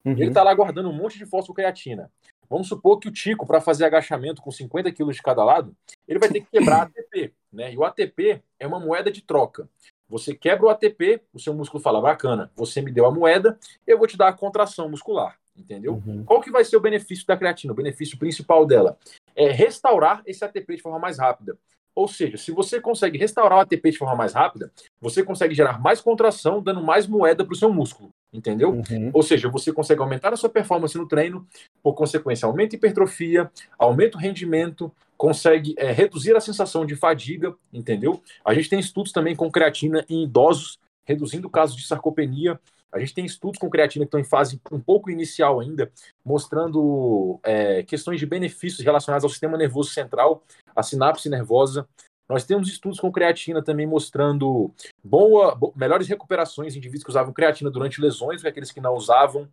E 0.06 0.10
ele 0.10 0.24
Uhum. 0.24 0.28
está 0.30 0.44
lá 0.44 0.54
guardando 0.54 0.90
um 0.90 0.94
monte 0.94 1.18
de 1.18 1.26
fosfocreatina. 1.26 2.12
Vamos 2.50 2.68
supor 2.70 2.98
que 3.00 3.10
o 3.10 3.12
Tico, 3.12 3.46
para 3.46 3.60
fazer 3.60 3.84
agachamento 3.84 4.42
com 4.42 4.50
50 4.52 4.90
quilos 4.94 5.18
de 5.18 5.22
cada 5.22 5.44
lado, 5.44 5.76
ele 6.08 6.18
vai 6.20 6.30
ter 6.30 6.42
que 6.42 6.48
quebrar 6.52 6.84
ATP. 6.84 7.34
Né? 7.52 7.74
E 7.74 7.78
o 7.78 7.84
ATP 7.84 8.44
é 8.60 8.68
uma 8.68 8.80
moeda 8.80 9.10
de 9.10 9.22
troca. 9.22 9.68
Você 10.10 10.36
quebra 10.36 10.68
o 10.68 10.70
ATP, 10.70 11.22
o 11.34 11.40
seu 11.40 11.54
músculo 11.54 11.82
fala, 11.82 12.00
bacana, 12.00 12.52
você 12.56 12.82
me 12.82 12.92
deu 12.92 13.06
a 13.06 13.12
moeda, 13.12 13.58
eu 13.88 13.98
vou 13.98 14.06
te 14.06 14.16
dar 14.18 14.28
a 14.28 14.34
contração 14.34 14.88
muscular. 14.90 15.40
Entendeu? 15.56 15.94
Uhum. 16.06 16.24
Qual 16.24 16.40
que 16.40 16.52
vai 16.52 16.64
ser 16.64 16.78
o 16.78 16.82
benefício 16.82 17.26
da 17.26 17.36
creatina? 17.36 17.74
O 17.74 17.76
benefício 17.76 18.18
principal 18.20 18.64
dela 18.66 18.98
é 19.36 19.50
restaurar 19.50 20.22
esse 20.26 20.46
ATP 20.46 20.76
de 20.76 20.82
forma 20.84 21.00
mais 21.00 21.18
rápida. 21.18 21.58
Ou 21.98 22.08
seja, 22.08 22.38
se 22.38 22.52
você 22.52 22.80
consegue 22.80 23.18
restaurar 23.18 23.58
o 23.58 23.62
ATP 23.62 23.90
de 23.90 23.98
forma 23.98 24.16
mais 24.16 24.32
rápida, 24.32 24.72
você 25.02 25.24
consegue 25.24 25.56
gerar 25.56 25.82
mais 25.82 26.00
contração, 26.00 26.62
dando 26.62 26.80
mais 26.80 27.08
moeda 27.08 27.44
para 27.44 27.54
o 27.54 27.58
seu 27.58 27.74
músculo. 27.74 28.12
Entendeu? 28.32 28.70
Uhum. 28.70 29.10
Ou 29.12 29.24
seja, 29.24 29.50
você 29.50 29.74
consegue 29.74 30.00
aumentar 30.00 30.32
a 30.32 30.36
sua 30.36 30.48
performance 30.48 30.96
no 30.96 31.08
treino, 31.08 31.48
por 31.82 31.96
consequência, 31.96 32.46
aumenta 32.46 32.76
a 32.76 32.78
hipertrofia, 32.78 33.50
aumenta 33.80 34.16
o 34.16 34.22
rendimento, 34.22 34.92
consegue 35.18 35.74
é, 35.76 35.92
reduzir 35.92 36.36
a 36.36 36.40
sensação 36.40 36.86
de 36.86 36.96
fadiga, 36.96 37.56
entendeu? 37.74 38.22
A 38.46 38.54
gente 38.54 38.70
tem 38.70 38.80
estudos 38.80 39.12
também 39.12 39.36
com 39.36 39.50
creatina 39.50 40.06
em 40.08 40.24
idosos, 40.24 40.78
reduzindo 41.04 41.50
casos 41.50 41.76
de 41.76 41.88
sarcopenia. 41.88 42.60
A 42.92 43.00
gente 43.00 43.14
tem 43.14 43.26
estudos 43.26 43.60
com 43.60 43.70
creatina 43.70 44.06
que 44.06 44.08
estão 44.08 44.20
em 44.20 44.24
fase 44.24 44.62
um 44.72 44.80
pouco 44.80 45.12
inicial 45.12 45.60
ainda, 45.60 45.92
mostrando 46.24 47.40
é, 47.44 47.84
questões 47.84 48.20
de 48.20 48.26
benefícios 48.26 48.84
relacionados 48.84 49.24
ao 49.24 49.30
sistema 49.30 49.58
nervoso 49.58 49.90
central, 49.92 50.44
à 50.76 50.82
sinapse 50.82 51.30
nervosa. 51.30 51.88
Nós 52.30 52.44
temos 52.46 52.68
estudos 52.70 53.00
com 53.00 53.12
creatina 53.12 53.62
também 53.64 53.86
mostrando 53.86 54.72
boa, 55.04 55.56
bo- 55.56 55.74
melhores 55.76 56.08
recuperações 56.08 56.76
em 56.76 56.78
indivíduos 56.78 57.04
que 57.04 57.10
usavam 57.10 57.34
creatina 57.34 57.70
durante 57.72 58.02
lesões 58.02 58.40
do 58.40 58.44
que 58.44 58.50
aqueles 58.50 58.72
que 58.72 58.82
não 58.82 58.96
usavam. 58.96 59.48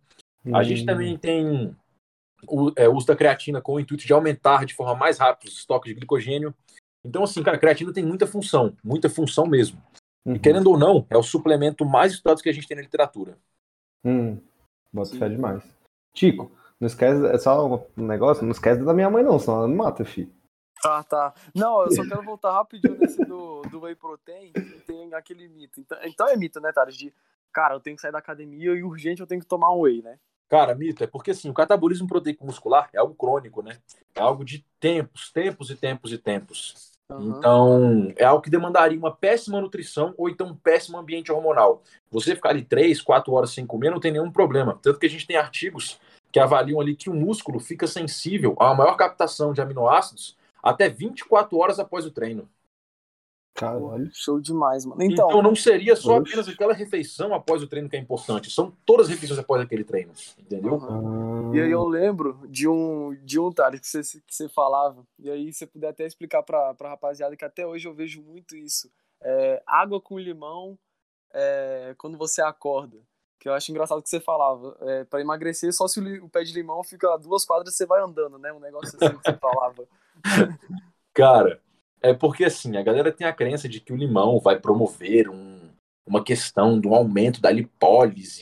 A 0.53 0.61
gente 0.63 0.83
Hum. 0.83 0.85
também 0.85 1.17
tem 1.17 1.75
o 2.47 2.71
é, 2.75 2.87
uso 2.87 3.07
da 3.07 3.15
creatina 3.15 3.61
com 3.61 3.73
o 3.75 3.79
intuito 3.79 4.05
de 4.05 4.13
aumentar 4.13 4.65
de 4.65 4.73
forma 4.73 4.93
mais 4.95 5.17
rápida 5.17 5.49
os 5.49 5.57
estoques 5.57 5.89
de 5.89 5.95
glicogênio. 5.95 6.53
Então, 7.03 7.23
assim, 7.23 7.41
cara, 7.43 7.57
a 7.57 7.59
creatina 7.59 7.93
tem 7.93 8.05
muita 8.05 8.27
função, 8.27 8.75
muita 8.83 9.09
função 9.09 9.45
mesmo. 9.45 9.81
Uhum. 10.25 10.35
E 10.35 10.39
querendo 10.39 10.67
ou 10.67 10.77
não, 10.77 11.05
é 11.09 11.17
o 11.17 11.23
suplemento 11.23 11.85
mais 11.85 12.13
estudado 12.13 12.41
que 12.41 12.49
a 12.49 12.53
gente 12.53 12.67
tem 12.67 12.75
na 12.75 12.83
literatura. 12.83 13.37
Hum. 14.03 14.39
Bota 14.91 15.15
fé 15.17 15.29
demais. 15.29 15.63
Tico, 16.13 16.51
não 16.79 16.87
esquece, 16.87 17.25
é 17.27 17.37
só 17.37 17.87
um 17.97 18.07
negócio, 18.07 18.43
não 18.43 18.51
esquece 18.51 18.83
da 18.83 18.93
minha 18.93 19.09
mãe 19.09 19.23
não, 19.23 19.37
senão 19.37 19.59
ela 19.59 19.67
me 19.67 19.75
mata, 19.75 20.05
filho. 20.05 20.31
Tá, 20.81 21.03
tá. 21.03 21.33
Não, 21.53 21.83
eu 21.83 21.91
só 21.91 22.05
quero 22.07 22.21
voltar 22.23 22.51
rapidinho 22.51 22.97
nesse 22.97 23.23
do, 23.25 23.61
do 23.63 23.81
Whey 23.81 23.95
Protein, 23.95 24.51
que 24.53 24.79
tem 24.85 25.13
aquele 25.13 25.47
mito. 25.47 25.79
Então, 25.79 25.97
então 26.03 26.27
é 26.27 26.35
mito, 26.35 26.59
né, 26.59 26.71
Thales? 26.71 26.95
De, 26.95 27.13
cara, 27.51 27.75
eu 27.75 27.79
tenho 27.79 27.95
que 27.95 28.01
sair 28.01 28.11
da 28.11 28.19
academia 28.19 28.71
e 28.71 28.83
urgente 28.83 29.21
eu 29.21 29.27
tenho 29.27 29.41
que 29.41 29.47
tomar 29.47 29.73
um 29.73 29.81
Whey, 29.81 30.01
né? 30.01 30.19
Cara, 30.47 30.75
mito, 30.75 31.03
é 31.03 31.07
porque 31.07 31.31
assim, 31.31 31.49
o 31.49 31.53
catabolismo 31.53 32.07
proteico 32.07 32.45
muscular 32.45 32.89
é 32.93 32.99
algo 32.99 33.15
crônico, 33.15 33.63
né? 33.63 33.77
É 34.13 34.21
algo 34.21 34.45
de 34.45 34.63
tempos, 34.79 35.31
tempos 35.31 35.71
e 35.71 35.75
tempos 35.75 36.13
e 36.13 36.17
tempos. 36.17 36.94
Aham. 37.09 37.37
Então, 37.37 38.13
é 38.15 38.25
algo 38.25 38.41
que 38.41 38.49
demandaria 38.49 38.97
uma 38.97 39.15
péssima 39.15 39.61
nutrição 39.61 40.13
ou 40.17 40.27
então 40.27 40.47
um 40.47 40.55
péssimo 40.55 40.97
ambiente 40.97 41.31
hormonal. 41.31 41.83
Você 42.09 42.35
ficar 42.35 42.49
ali 42.49 42.63
3, 42.63 43.01
4 43.01 43.31
horas 43.31 43.51
sem 43.51 43.65
comer 43.65 43.91
não 43.91 43.99
tem 43.99 44.11
nenhum 44.11 44.31
problema. 44.31 44.79
Tanto 44.81 44.99
que 44.99 45.05
a 45.05 45.09
gente 45.09 45.27
tem 45.27 45.37
artigos 45.37 45.99
que 46.31 46.39
avaliam 46.39 46.81
ali 46.81 46.95
que 46.95 47.09
o 47.09 47.13
músculo 47.13 47.59
fica 47.59 47.87
sensível 47.87 48.55
uma 48.59 48.73
maior 48.73 48.95
captação 48.95 49.53
de 49.53 49.61
aminoácidos 49.61 50.35
até 50.61 50.89
24 50.89 51.57
horas 51.57 51.79
após 51.79 52.05
o 52.05 52.11
treino. 52.11 52.49
Caralho. 53.55 54.09
Show 54.13 54.39
demais, 54.41 54.85
mano. 54.85 55.01
Então, 55.01 55.29
Então, 55.29 55.41
não 55.41 55.55
seria 55.55 55.95
só 55.95 56.17
Oxe. 56.17 56.29
apenas 56.33 56.47
aquela 56.49 56.73
refeição 56.73 57.33
após 57.33 57.63
o 57.63 57.67
treino 57.67 57.87
que 57.89 57.95
é 57.95 57.99
importante. 57.99 58.51
São 58.51 58.71
todas 58.85 59.05
as 59.07 59.13
refeições 59.13 59.39
após 59.39 59.61
aquele 59.61 59.85
treino. 59.85 60.11
Entendeu? 60.37 60.77
Ah, 60.83 61.55
E 61.55 61.61
aí 61.61 61.71
eu 61.71 61.87
lembro 61.87 62.41
de 62.49 62.67
um, 62.67 63.15
de 63.23 63.39
um 63.39 63.49
Thales, 63.51 63.79
que 63.79 63.87
você, 63.87 64.01
que 64.27 64.35
você 64.35 64.49
falava, 64.49 65.07
e 65.17 65.29
aí 65.29 65.53
você 65.53 65.65
puder 65.65 65.87
até 65.87 66.05
explicar 66.05 66.43
pra, 66.43 66.73
pra 66.73 66.89
rapaziada, 66.89 67.35
que 67.37 67.45
até 67.45 67.65
hoje 67.65 67.87
eu 67.87 67.93
vejo 67.93 68.21
muito 68.21 68.57
isso. 68.57 68.91
É, 69.21 69.63
água 69.65 70.01
com 70.01 70.19
limão 70.19 70.77
é, 71.33 71.95
quando 71.97 72.17
você 72.17 72.41
acorda. 72.41 72.97
Que 73.39 73.47
eu 73.47 73.53
acho 73.53 73.71
engraçado 73.71 74.01
que 74.01 74.09
você 74.09 74.19
falava. 74.19 74.75
É, 74.81 75.03
para 75.05 75.21
emagrecer, 75.21 75.71
só 75.71 75.87
se 75.87 75.99
o, 76.01 76.25
o 76.25 76.29
pé 76.29 76.43
de 76.43 76.51
limão 76.53 76.83
fica 76.83 77.13
a 77.13 77.17
duas 77.17 77.45
quadras 77.45 77.73
e 77.73 77.77
você 77.77 77.85
vai 77.85 78.01
andando, 78.01 78.37
né? 78.37 78.51
Um 78.51 78.59
negócio 78.59 78.97
assim 79.01 79.17
que 79.17 79.23
você 79.23 79.33
falava. 79.39 79.87
Cara, 81.13 81.61
é 82.09 82.13
porque 82.13 82.45
assim, 82.45 82.77
a 82.77 82.83
galera 82.83 83.11
tem 83.11 83.25
a 83.27 83.33
crença 83.33 83.67
de 83.67 83.79
que 83.79 83.93
o 83.93 83.97
limão 83.97 84.39
vai 84.39 84.59
promover 84.59 85.29
um- 85.29 85.69
uma 86.07 86.23
questão 86.23 86.79
do 86.79 86.93
aumento 86.93 87.41
da 87.41 87.49
lipólise, 87.51 88.39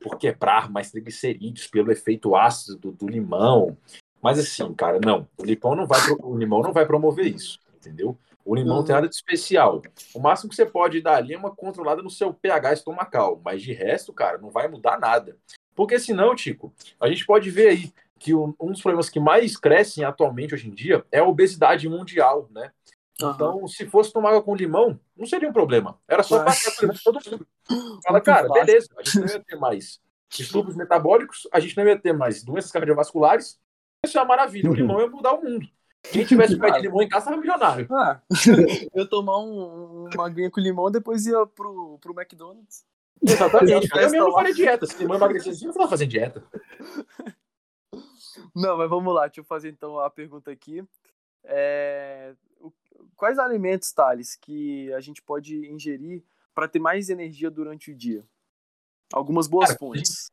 por 0.00 0.16
quebrar 0.16 0.70
mais 0.70 0.90
triglicerídeos 0.90 1.66
pelo 1.66 1.90
efeito 1.90 2.36
ácido 2.36 2.78
do, 2.78 2.92
do 2.92 3.08
limão. 3.08 3.76
Mas 4.22 4.38
assim, 4.38 4.72
cara, 4.74 5.00
não. 5.04 5.28
O 5.36 5.44
limão 5.44 5.74
não 5.74 5.86
vai, 5.86 6.00
o 6.22 6.36
limão 6.36 6.62
não 6.62 6.72
vai 6.72 6.86
promover 6.86 7.26
isso, 7.26 7.58
entendeu? 7.74 8.16
O 8.44 8.54
limão 8.54 8.78
Uhum. 8.78 8.84
tem 8.84 8.94
nada 8.94 9.08
de 9.08 9.14
especial. 9.14 9.82
O 10.14 10.20
máximo 10.20 10.50
que 10.50 10.56
você 10.56 10.64
pode 10.64 11.00
dar 11.00 11.16
ali 11.16 11.34
é 11.34 11.38
uma 11.38 11.54
controlada 11.54 12.02
no 12.02 12.10
seu 12.10 12.32
pH 12.32 12.74
estomacal, 12.74 13.40
mas 13.44 13.62
de 13.62 13.72
resto, 13.72 14.12
cara, 14.12 14.38
não 14.38 14.50
vai 14.50 14.68
mudar 14.68 14.98
nada. 14.98 15.36
Porque 15.74 15.98
senão, 15.98 16.34
Tico, 16.34 16.72
a 17.00 17.08
gente 17.08 17.24
pode 17.26 17.50
ver 17.50 17.68
aí 17.68 17.92
que 18.18 18.34
um 18.34 18.54
um 18.60 18.72
dos 18.72 18.82
problemas 18.82 19.08
que 19.08 19.20
mais 19.20 19.56
crescem 19.56 20.04
atualmente 20.04 20.54
hoje 20.54 20.68
em 20.68 20.72
dia 20.74 21.04
é 21.12 21.18
a 21.20 21.24
obesidade 21.26 21.88
mundial, 21.88 22.48
né? 22.50 22.72
Aham. 23.20 23.32
Então, 23.34 23.68
se 23.68 23.86
fosse 23.86 24.12
tomar 24.12 24.30
água 24.30 24.42
com 24.42 24.54
limão, 24.54 24.98
não 25.16 25.26
seria 25.26 25.48
um 25.48 25.52
problema. 25.52 25.98
Era 26.06 26.22
só 26.22 26.44
Mas- 26.44 26.62
passar 26.62 26.86
por 26.86 27.02
todo 27.02 27.30
mundo. 27.30 27.46
Fala, 28.04 28.20
cara, 28.20 28.48
fácil. 28.48 28.64
beleza, 28.64 28.88
a 28.96 29.02
gente 29.02 29.18
não 29.20 29.26
ia 29.26 29.40
ter 29.44 29.56
mais 29.56 30.00
distúrbios 30.30 30.76
metabólicos, 30.76 31.48
a 31.52 31.58
gente 31.58 31.76
não 31.76 31.84
ia 31.86 31.98
ter 31.98 32.12
mais 32.12 32.44
doenças 32.44 32.70
cardiovasculares. 32.70 33.58
Isso 34.04 34.16
é 34.16 34.20
uma 34.20 34.28
maravilha. 34.28 34.70
O 34.70 34.74
limão 34.74 35.00
ia 35.00 35.08
mudar 35.08 35.32
o 35.32 35.42
mundo. 35.42 35.66
Quem 36.12 36.24
tivesse 36.24 36.56
pé 36.56 36.70
de 36.70 36.82
limão 36.82 37.02
em 37.02 37.08
casa 37.08 37.24
estava 37.24 37.40
milionário. 37.40 37.88
Ah, 37.90 38.20
eu 38.94 39.08
tomar 39.08 39.38
um, 39.38 40.08
uma 40.14 40.26
aguinha 40.26 40.50
com 40.50 40.60
limão 40.60 40.90
depois 40.90 41.26
ia 41.26 41.44
pro, 41.46 41.98
pro 42.00 42.14
McDonald's. 42.18 42.84
Exatamente. 43.20 43.88
Eu 43.92 44.10
mesmo 44.10 44.28
lá. 44.28 44.34
faria 44.34 44.54
dieta. 44.54 44.86
Se 44.86 44.96
limão 44.98 45.16
emagrecer, 45.16 45.52
assim, 45.52 45.64
eu 45.64 45.72
não 45.72 45.74
vou 45.74 45.88
fazer 45.88 46.06
dieta. 46.06 46.44
Não, 48.54 48.76
mas 48.76 48.88
vamos 48.88 49.12
lá, 49.12 49.26
deixa 49.26 49.40
eu 49.40 49.44
fazer 49.44 49.68
então 49.68 49.98
a 49.98 50.08
pergunta 50.08 50.50
aqui. 50.50 50.84
É, 51.44 52.34
quais 53.18 53.38
alimentos, 53.38 53.92
Thales, 53.92 54.36
que 54.36 54.90
a 54.94 55.00
gente 55.00 55.20
pode 55.20 55.68
ingerir 55.68 56.22
para 56.54 56.68
ter 56.68 56.78
mais 56.78 57.10
energia 57.10 57.50
durante 57.50 57.90
o 57.90 57.94
dia? 57.94 58.24
Algumas 59.12 59.46
boas 59.46 59.68
Cara, 59.68 59.78
fontes. 59.78 60.30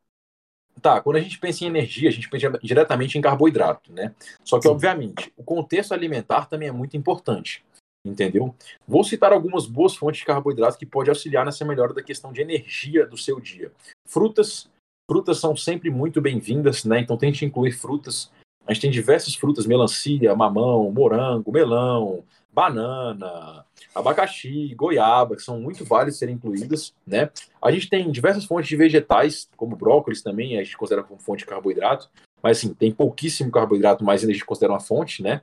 Tá, 0.80 1.00
quando 1.00 1.16
a 1.16 1.20
gente 1.20 1.38
pensa 1.38 1.64
em 1.64 1.66
energia, 1.66 2.08
a 2.08 2.12
gente 2.12 2.28
pensa 2.28 2.58
diretamente 2.62 3.18
em 3.18 3.20
carboidrato, 3.20 3.92
né? 3.92 4.14
Só 4.44 4.60
que, 4.60 4.68
obviamente, 4.68 5.32
o 5.36 5.42
contexto 5.42 5.92
alimentar 5.92 6.46
também 6.46 6.68
é 6.68 6.72
muito 6.72 6.96
importante, 6.96 7.64
entendeu? 8.04 8.54
Vou 8.86 9.02
citar 9.02 9.32
algumas 9.32 9.66
boas 9.66 9.96
fontes 9.96 10.20
de 10.20 10.26
carboidrato 10.26 10.78
que 10.78 10.86
podem 10.86 11.10
auxiliar 11.10 11.44
nessa 11.44 11.64
melhora 11.64 11.94
da 11.94 12.02
questão 12.02 12.32
de 12.32 12.42
energia 12.42 13.06
do 13.06 13.16
seu 13.16 13.40
dia. 13.40 13.72
Frutas, 14.06 14.70
frutas 15.10 15.38
são 15.38 15.56
sempre 15.56 15.90
muito 15.90 16.20
bem-vindas, 16.20 16.84
né? 16.84 17.00
Então 17.00 17.16
tente 17.16 17.44
incluir 17.44 17.72
frutas. 17.72 18.30
A 18.66 18.72
gente 18.74 18.82
tem 18.82 18.90
diversas 18.90 19.34
frutas, 19.34 19.64
melancia, 19.64 20.34
mamão, 20.34 20.90
morango, 20.90 21.52
melão, 21.52 22.22
banana, 22.56 23.66
abacaxi, 23.94 24.74
goiaba, 24.74 25.36
que 25.36 25.42
são 25.42 25.60
muito 25.60 25.84
válidas 25.84 26.16
serem 26.16 26.36
incluídas, 26.36 26.94
né? 27.06 27.28
A 27.60 27.70
gente 27.70 27.90
tem 27.90 28.10
diversas 28.10 28.46
fontes 28.46 28.66
de 28.66 28.76
vegetais, 28.76 29.46
como 29.58 29.76
brócolis 29.76 30.22
também, 30.22 30.58
a 30.58 30.64
gente 30.64 30.74
considera 30.74 31.02
como 31.02 31.20
fonte 31.20 31.40
de 31.40 31.46
carboidrato, 31.46 32.08
mas 32.42 32.56
assim, 32.56 32.72
tem 32.72 32.90
pouquíssimo 32.90 33.50
carboidrato, 33.50 34.02
mas 34.02 34.22
ainda 34.22 34.30
a 34.30 34.34
gente 34.34 34.46
considera 34.46 34.72
uma 34.72 34.80
fonte, 34.80 35.22
né? 35.22 35.42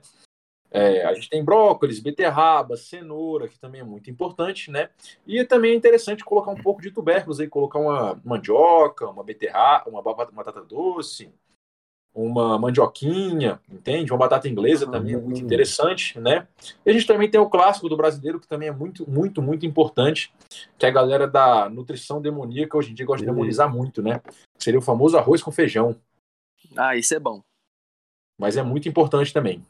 É, 0.72 1.04
a 1.04 1.14
gente 1.14 1.30
tem 1.30 1.44
brócolis, 1.44 2.00
beterraba, 2.00 2.76
cenoura, 2.76 3.46
que 3.46 3.60
também 3.60 3.80
é 3.80 3.84
muito 3.84 4.10
importante, 4.10 4.72
né? 4.72 4.88
E 5.24 5.44
também 5.44 5.70
é 5.70 5.76
interessante 5.76 6.24
colocar 6.24 6.50
um 6.50 6.60
pouco 6.60 6.82
de 6.82 6.90
tubérculos 6.90 7.38
aí, 7.38 7.46
colocar 7.46 7.78
uma 7.78 8.20
mandioca, 8.24 9.08
uma 9.08 9.22
beterraba, 9.22 9.88
uma 9.88 10.02
ba- 10.02 10.14
batata 10.32 10.62
doce, 10.62 11.30
uma 12.14 12.56
mandioquinha, 12.58 13.60
entende? 13.68 14.12
Uma 14.12 14.18
batata 14.18 14.48
inglesa 14.48 14.88
também 14.88 15.14
é 15.14 15.18
muito 15.18 15.40
interessante, 15.40 16.18
né? 16.20 16.46
E 16.86 16.90
a 16.90 16.92
gente 16.92 17.06
também 17.06 17.28
tem 17.28 17.40
o 17.40 17.50
clássico 17.50 17.88
do 17.88 17.96
brasileiro, 17.96 18.38
que 18.38 18.46
também 18.46 18.68
é 18.68 18.72
muito, 18.72 19.08
muito, 19.10 19.42
muito 19.42 19.66
importante, 19.66 20.32
que 20.78 20.86
a 20.86 20.90
galera 20.90 21.26
da 21.26 21.68
nutrição 21.68 22.22
demoníaca 22.22 22.78
hoje 22.78 22.92
em 22.92 22.94
dia 22.94 23.04
gosta 23.04 23.26
de 23.26 23.30
demonizar 23.30 23.68
muito, 23.72 24.00
né? 24.00 24.22
Seria 24.56 24.78
o 24.78 24.82
famoso 24.82 25.18
arroz 25.18 25.42
com 25.42 25.50
feijão, 25.50 26.00
Ah, 26.76 26.94
isso 26.96 27.14
é 27.14 27.18
bom. 27.18 27.42
mas 28.38 28.56
é 28.56 28.62
muito 28.62 28.88
importante 28.88 29.32
também. 29.32 29.64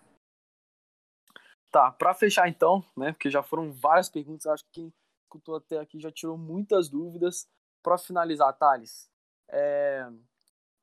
Tá, 1.70 1.90
para 1.90 2.14
fechar 2.14 2.48
então, 2.48 2.84
né? 2.96 3.12
Porque 3.12 3.30
já 3.30 3.42
foram 3.42 3.72
várias 3.72 4.08
perguntas, 4.10 4.46
acho 4.46 4.64
que 4.66 4.70
quem 4.72 4.92
escutou 5.24 5.56
até 5.56 5.80
aqui 5.80 5.98
já 5.98 6.12
tirou 6.12 6.36
muitas 6.36 6.88
dúvidas. 6.90 7.48
Para 7.82 7.98
finalizar, 7.98 8.56
Thales, 8.56 9.10
é, 9.50 10.08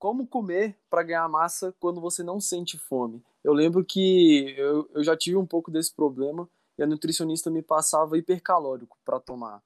como 0.02 0.26
comer 0.26 0.76
para 0.90 1.04
ganhar 1.04 1.30
massa 1.30 1.72
quando 1.80 2.02
você 2.02 2.24
não 2.24 2.42
sente 2.42 2.76
fome? 2.76 3.24
Eu 3.44 3.54
lembro 3.54 3.86
que 3.86 4.56
eu, 4.58 4.90
eu 4.96 5.04
já 5.04 5.16
tive 5.16 5.38
um 5.38 5.46
pouco 5.46 5.70
desse 5.70 5.94
problema 5.94 6.50
e 6.76 6.82
a 6.82 6.88
nutricionista 6.88 7.52
me 7.52 7.62
passava 7.62 8.18
hipercalórico 8.18 8.98
para 9.06 9.20
tomar. 9.20 9.62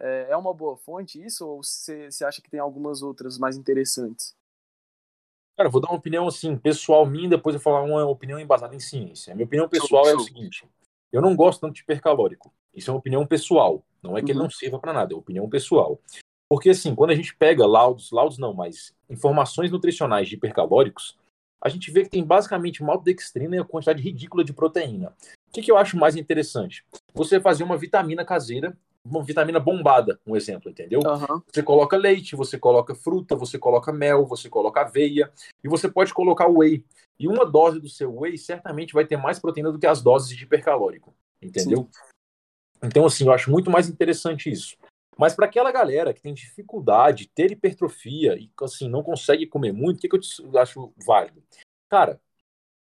É, 0.00 0.26
é 0.30 0.36
uma 0.36 0.52
boa 0.52 0.76
fonte 0.76 1.24
isso 1.24 1.46
ou 1.46 1.62
você 1.62 2.10
acha 2.24 2.42
que 2.42 2.50
tem 2.50 2.58
algumas 2.58 3.00
outras 3.00 3.38
mais 3.38 3.56
interessantes? 3.56 4.34
Cara, 5.56 5.68
eu 5.68 5.72
vou 5.72 5.80
dar 5.80 5.88
uma 5.90 5.98
opinião 5.98 6.26
assim, 6.26 6.58
pessoal 6.58 7.06
minha, 7.06 7.28
depois 7.28 7.54
eu 7.54 7.60
vou 7.60 7.72
falar 7.72 7.84
uma 7.86 8.04
opinião 8.06 8.40
embasada 8.40 8.74
em 8.74 8.80
ciência. 8.80 9.32
A 9.32 9.36
minha 9.36 9.46
opinião 9.46 9.68
pessoal 9.68 10.08
é 10.08 10.14
o 10.16 10.18
seguinte: 10.18 10.68
eu 11.12 11.22
não 11.22 11.36
gosto 11.36 11.60
tanto 11.60 11.74
de 11.74 11.82
hipercalórico. 11.82 12.52
Isso 12.74 12.90
é 12.90 12.92
uma 12.92 12.98
opinião 12.98 13.24
pessoal. 13.24 13.84
Não 14.02 14.18
é 14.18 14.20
que 14.20 14.32
ele 14.32 14.38
Uhum. 14.38 14.46
não 14.46 14.50
sirva 14.50 14.80
para 14.80 14.92
nada, 14.92 15.14
é 15.14 15.16
opinião 15.16 15.48
pessoal. 15.48 16.00
Porque 16.48 16.70
assim, 16.70 16.94
quando 16.94 17.10
a 17.10 17.14
gente 17.14 17.34
pega 17.34 17.66
laudos, 17.66 18.10
laudos 18.10 18.38
não, 18.38 18.54
mas 18.54 18.94
informações 19.10 19.70
nutricionais 19.70 20.28
de 20.28 20.36
hipercalóricos, 20.36 21.18
a 21.60 21.68
gente 21.68 21.90
vê 21.90 22.04
que 22.04 22.10
tem 22.10 22.24
basicamente 22.24 22.82
maltodextrina 22.82 23.56
e 23.56 23.58
a 23.58 23.64
quantidade 23.64 24.02
ridícula 24.02 24.44
de 24.44 24.52
proteína. 24.52 25.14
O 25.48 25.52
que, 25.52 25.62
que 25.62 25.70
eu 25.70 25.76
acho 25.76 25.96
mais 25.96 26.14
interessante? 26.16 26.84
Você 27.14 27.40
fazer 27.40 27.64
uma 27.64 27.76
vitamina 27.76 28.24
caseira, 28.24 28.76
uma 29.04 29.22
vitamina 29.22 29.58
bombada, 29.58 30.20
um 30.26 30.36
exemplo, 30.36 30.70
entendeu? 30.70 31.00
Aham. 31.04 31.42
Você 31.50 31.62
coloca 31.62 31.96
leite, 31.96 32.36
você 32.36 32.58
coloca 32.58 32.94
fruta, 32.94 33.34
você 33.34 33.58
coloca 33.58 33.92
mel, 33.92 34.26
você 34.26 34.48
coloca 34.48 34.80
aveia 34.82 35.30
e 35.64 35.68
você 35.68 35.88
pode 35.88 36.12
colocar 36.12 36.46
whey. 36.46 36.84
E 37.18 37.26
uma 37.26 37.46
dose 37.46 37.80
do 37.80 37.88
seu 37.88 38.14
whey 38.14 38.36
certamente 38.36 38.92
vai 38.92 39.06
ter 39.06 39.16
mais 39.16 39.38
proteína 39.38 39.72
do 39.72 39.78
que 39.78 39.86
as 39.86 40.02
doses 40.02 40.36
de 40.36 40.44
hipercalórico, 40.44 41.14
entendeu? 41.40 41.88
Então, 42.82 43.06
assim, 43.06 43.24
eu 43.24 43.32
acho 43.32 43.50
muito 43.50 43.70
mais 43.70 43.88
interessante 43.88 44.50
isso. 44.50 44.76
Mas 45.18 45.34
para 45.34 45.46
aquela 45.46 45.72
galera 45.72 46.12
que 46.12 46.20
tem 46.20 46.34
dificuldade, 46.34 47.30
ter 47.34 47.50
hipertrofia 47.50 48.36
e 48.38 48.50
assim 48.60 48.88
não 48.88 49.02
consegue 49.02 49.46
comer 49.46 49.72
muito, 49.72 49.98
o 49.98 50.00
que, 50.00 50.08
que 50.08 50.16
eu 50.16 50.58
acho 50.60 50.92
válido? 51.06 51.42
Cara, 51.88 52.20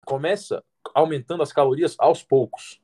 começa 0.04 0.62
aumentando 0.94 1.42
as 1.42 1.52
calorias 1.52 1.96
aos 1.98 2.22
poucos. 2.22 2.80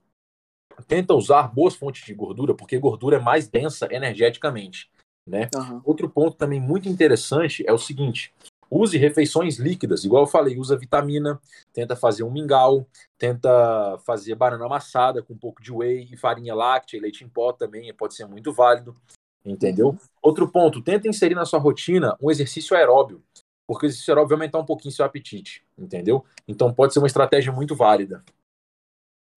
Tenta 0.88 1.14
usar 1.14 1.48
boas 1.54 1.74
fontes 1.74 2.04
de 2.04 2.14
gordura, 2.14 2.54
porque 2.54 2.78
gordura 2.78 3.18
é 3.18 3.20
mais 3.20 3.46
densa 3.46 3.86
energeticamente, 3.90 4.90
né? 5.26 5.48
Aham. 5.54 5.82
Outro 5.84 6.08
ponto 6.08 6.36
também 6.36 6.60
muito 6.60 6.88
interessante 6.88 7.64
é 7.66 7.72
o 7.72 7.78
seguinte: 7.78 8.34
use 8.70 8.98
refeições 8.98 9.56
líquidas, 9.58 10.04
igual 10.04 10.24
eu 10.24 10.26
falei, 10.26 10.58
usa 10.58 10.76
vitamina, 10.76 11.40
tenta 11.72 11.94
fazer 11.94 12.24
um 12.24 12.30
mingau, 12.30 12.88
tenta 13.16 13.98
fazer 14.04 14.34
banana 14.34 14.66
amassada 14.66 15.22
com 15.22 15.34
um 15.34 15.38
pouco 15.38 15.62
de 15.62 15.70
whey 15.70 16.08
e 16.10 16.16
farinha 16.16 16.54
láctea 16.54 16.96
e 16.96 17.00
leite 17.00 17.22
em 17.22 17.28
pó 17.28 17.52
também, 17.52 17.94
pode 17.94 18.14
ser 18.14 18.26
muito 18.26 18.52
válido, 18.52 18.96
entendeu? 19.44 19.96
Outro 20.22 20.48
ponto, 20.48 20.82
tenta 20.82 21.08
inserir 21.08 21.34
na 21.34 21.44
sua 21.44 21.58
rotina 21.58 22.16
um 22.20 22.30
exercício 22.30 22.76
aeróbio, 22.76 23.22
porque 23.66 23.86
o 23.86 23.88
exercício 23.88 24.12
aeróbio 24.12 24.30
vai 24.30 24.36
aumentar 24.44 24.58
um 24.58 24.64
pouquinho 24.64 24.92
seu 24.92 25.04
apetite, 25.04 25.64
entendeu? 25.76 26.24
Então 26.46 26.72
pode 26.72 26.92
ser 26.92 26.98
uma 27.00 27.06
estratégia 27.06 27.52
muito 27.52 27.74
válida. 27.74 28.22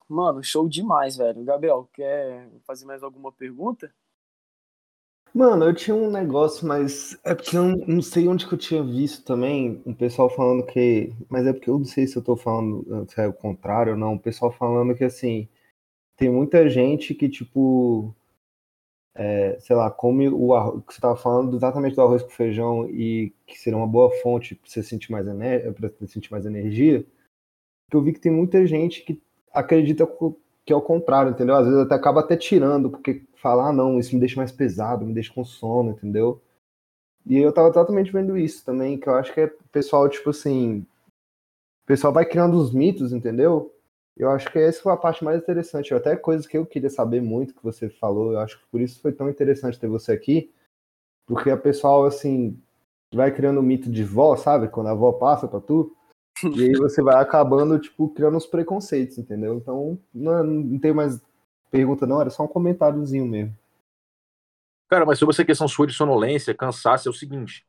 Mano, 0.08 0.42
show 0.42 0.66
demais, 0.68 1.16
velho. 1.16 1.44
Gabriel, 1.44 1.88
quer 1.92 2.48
fazer 2.66 2.86
mais 2.86 3.02
alguma 3.02 3.30
pergunta? 3.30 3.92
Mano, 5.34 5.66
eu 5.66 5.74
tinha 5.74 5.94
um 5.94 6.10
negócio, 6.10 6.66
mas 6.66 7.18
é 7.22 7.34
porque 7.34 7.56
eu 7.56 7.76
não- 7.86 8.00
sei 8.02 8.26
onde 8.26 8.46
que 8.48 8.54
eu 8.54 8.58
tinha 8.58 8.82
visto 8.82 9.22
também 9.24 9.82
um 9.84 9.92
pessoal 9.92 10.30
falando 10.30 10.64
que. 10.64 11.12
Mas 11.28 11.46
é 11.46 11.52
porque 11.52 11.68
eu 11.68 11.78
não 11.78 11.84
sei 11.84 12.06
se 12.06 12.16
eu 12.16 12.22
tô 12.24 12.34
falando 12.36 13.06
se 13.08 13.20
é 13.20 13.26
o 13.26 13.32
contrário 13.32 13.92
ou 13.92 13.98
não. 13.98 14.14
O 14.14 14.18
pessoal 14.18 14.50
falando 14.50 14.94
que 14.94 15.04
assim, 15.04 15.46
tem 16.16 16.30
muita 16.30 16.68
gente 16.70 17.14
que, 17.14 17.28
tipo, 17.28 18.14
é, 19.18 19.58
sei 19.58 19.74
lá, 19.74 19.90
come 19.90 20.28
o 20.28 20.54
arroz, 20.54 20.84
que 20.86 20.94
você 20.94 21.00
tava 21.00 21.16
falando 21.16 21.56
exatamente 21.56 21.96
do 21.96 22.02
arroz 22.02 22.22
com 22.22 22.30
feijão 22.30 22.88
e 22.88 23.34
que 23.44 23.58
seria 23.58 23.76
uma 23.76 23.86
boa 23.86 24.12
fonte 24.22 24.54
pra 24.54 24.70
você 24.70 24.80
sentir 24.80 25.10
mais, 25.10 25.26
ener... 25.26 25.74
sentir 26.06 26.30
mais 26.30 26.46
energia. 26.46 27.04
Que 27.90 27.96
eu 27.96 28.02
vi 28.02 28.12
que 28.12 28.20
tem 28.20 28.30
muita 28.30 28.64
gente 28.64 29.02
que 29.02 29.20
acredita 29.52 30.08
que 30.64 30.72
é 30.72 30.76
o 30.76 30.80
contrário, 30.80 31.32
entendeu? 31.32 31.56
Às 31.56 31.66
vezes 31.66 31.80
até 31.80 31.96
acaba 31.96 32.20
até 32.20 32.36
tirando, 32.36 32.90
porque 32.90 33.24
fala, 33.34 33.68
ah, 33.68 33.72
não, 33.72 33.98
isso 33.98 34.14
me 34.14 34.20
deixa 34.20 34.36
mais 34.36 34.52
pesado, 34.52 35.04
me 35.04 35.14
deixa 35.14 35.34
com 35.34 35.44
sono, 35.44 35.90
entendeu? 35.90 36.40
E 37.26 37.38
eu 37.38 37.52
tava 37.52 37.72
totalmente 37.72 38.12
vendo 38.12 38.38
isso 38.38 38.64
também, 38.64 38.98
que 38.98 39.08
eu 39.08 39.14
acho 39.14 39.34
que 39.34 39.40
é 39.40 39.52
pessoal, 39.72 40.08
tipo 40.08 40.30
assim, 40.30 40.86
o 41.82 41.86
pessoal 41.86 42.12
vai 42.12 42.24
criando 42.24 42.56
os 42.56 42.72
mitos, 42.72 43.12
entendeu? 43.12 43.74
Eu 44.18 44.30
acho 44.30 44.50
que 44.50 44.58
essa 44.58 44.82
foi 44.82 44.92
a 44.92 44.96
parte 44.96 45.22
mais 45.22 45.40
interessante. 45.40 45.94
Até 45.94 46.16
coisas 46.16 46.44
que 46.44 46.58
eu 46.58 46.66
queria 46.66 46.90
saber 46.90 47.22
muito 47.22 47.54
que 47.54 47.62
você 47.62 47.88
falou. 47.88 48.32
Eu 48.32 48.40
acho 48.40 48.58
que 48.58 48.66
por 48.66 48.80
isso 48.80 49.00
foi 49.00 49.12
tão 49.12 49.30
interessante 49.30 49.78
ter 49.78 49.86
você 49.86 50.10
aqui. 50.10 50.52
Porque 51.24 51.50
a 51.50 51.56
pessoal, 51.56 52.04
assim, 52.04 52.60
vai 53.14 53.32
criando 53.32 53.60
o 53.60 53.62
mito 53.62 53.88
de 53.88 54.02
vó, 54.02 54.34
sabe? 54.36 54.68
Quando 54.68 54.88
a 54.88 54.90
avó 54.90 55.12
passa 55.12 55.46
pra 55.46 55.60
tu. 55.60 55.94
E 56.54 56.62
aí 56.62 56.72
você 56.72 57.02
vai 57.02 57.20
acabando, 57.20 57.80
tipo, 57.80 58.08
criando 58.10 58.36
os 58.36 58.46
preconceitos, 58.46 59.18
entendeu? 59.18 59.56
Então, 59.56 59.98
não, 60.14 60.44
não 60.44 60.78
tem 60.78 60.92
mais 60.92 61.20
pergunta, 61.68 62.06
não. 62.06 62.20
Era 62.20 62.30
só 62.30 62.44
um 62.44 62.48
comentáriozinho 62.48 63.26
mesmo. 63.26 63.56
Cara, 64.88 65.04
mas 65.04 65.18
sobre 65.18 65.34
essa 65.34 65.44
questão 65.44 65.66
sua 65.66 65.86
de 65.86 65.92
sonolência, 65.92 66.54
cansaço, 66.54 67.08
é 67.08 67.10
o 67.10 67.14
seguinte. 67.14 67.66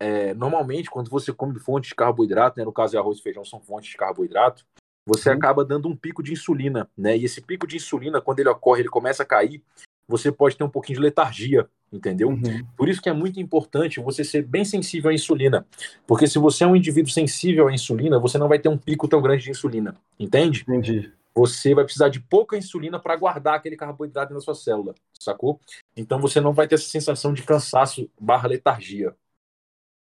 É, 0.00 0.32
normalmente, 0.32 0.90
quando 0.90 1.10
você 1.10 1.30
come 1.30 1.58
fontes 1.60 1.90
de 1.90 1.94
carboidrato, 1.94 2.58
né, 2.58 2.64
no 2.64 2.72
caso 2.72 2.92
de 2.92 2.96
arroz 2.96 3.18
e 3.18 3.22
feijão 3.22 3.44
são 3.44 3.60
fontes 3.60 3.90
de 3.90 3.98
carboidrato, 3.98 4.66
você 5.06 5.30
uhum. 5.30 5.36
acaba 5.36 5.64
dando 5.64 5.88
um 5.88 5.96
pico 5.96 6.22
de 6.22 6.32
insulina, 6.32 6.88
né? 6.96 7.16
E 7.16 7.24
esse 7.24 7.40
pico 7.40 7.66
de 7.66 7.76
insulina, 7.76 8.20
quando 8.20 8.40
ele 8.40 8.48
ocorre, 8.48 8.82
ele 8.82 8.88
começa 8.88 9.22
a 9.22 9.26
cair, 9.26 9.62
você 10.06 10.30
pode 10.30 10.56
ter 10.56 10.64
um 10.64 10.68
pouquinho 10.68 10.98
de 10.98 11.02
letargia, 11.04 11.68
entendeu? 11.92 12.28
Uhum. 12.28 12.64
Por 12.76 12.88
isso 12.88 13.00
que 13.00 13.08
é 13.08 13.12
muito 13.12 13.40
importante 13.40 14.00
você 14.00 14.24
ser 14.24 14.42
bem 14.42 14.64
sensível 14.64 15.10
à 15.10 15.14
insulina. 15.14 15.66
Porque 16.06 16.26
se 16.26 16.38
você 16.38 16.64
é 16.64 16.66
um 16.66 16.76
indivíduo 16.76 17.12
sensível 17.12 17.68
à 17.68 17.72
insulina, 17.72 18.18
você 18.18 18.36
não 18.36 18.48
vai 18.48 18.58
ter 18.58 18.68
um 18.68 18.76
pico 18.76 19.08
tão 19.08 19.22
grande 19.22 19.44
de 19.44 19.50
insulina, 19.50 19.96
entende? 20.18 20.62
Entendi. 20.62 21.12
Você 21.34 21.74
vai 21.74 21.84
precisar 21.84 22.08
de 22.08 22.20
pouca 22.20 22.56
insulina 22.56 22.98
para 22.98 23.16
guardar 23.16 23.54
aquele 23.54 23.76
carboidrato 23.76 24.34
na 24.34 24.40
sua 24.40 24.54
célula, 24.54 24.94
sacou? 25.18 25.60
Então 25.96 26.20
você 26.20 26.40
não 26.40 26.52
vai 26.52 26.66
ter 26.66 26.74
essa 26.74 26.88
sensação 26.88 27.32
de 27.32 27.44
cansaço 27.44 28.10
barra 28.20 28.48
letargia. 28.48 29.14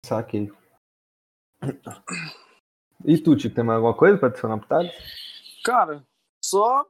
Saquei. 0.05 0.51
E 3.05 3.17
tu, 3.17 3.35
Tico, 3.35 3.55
tem 3.55 3.63
mais 3.63 3.77
alguma 3.77 3.93
coisa 3.93 4.17
para 4.17 4.29
adicionar 4.29 4.57
pro 4.57 4.67
Thales? 4.67 4.91
Cara, 5.63 6.05
só 6.41 6.85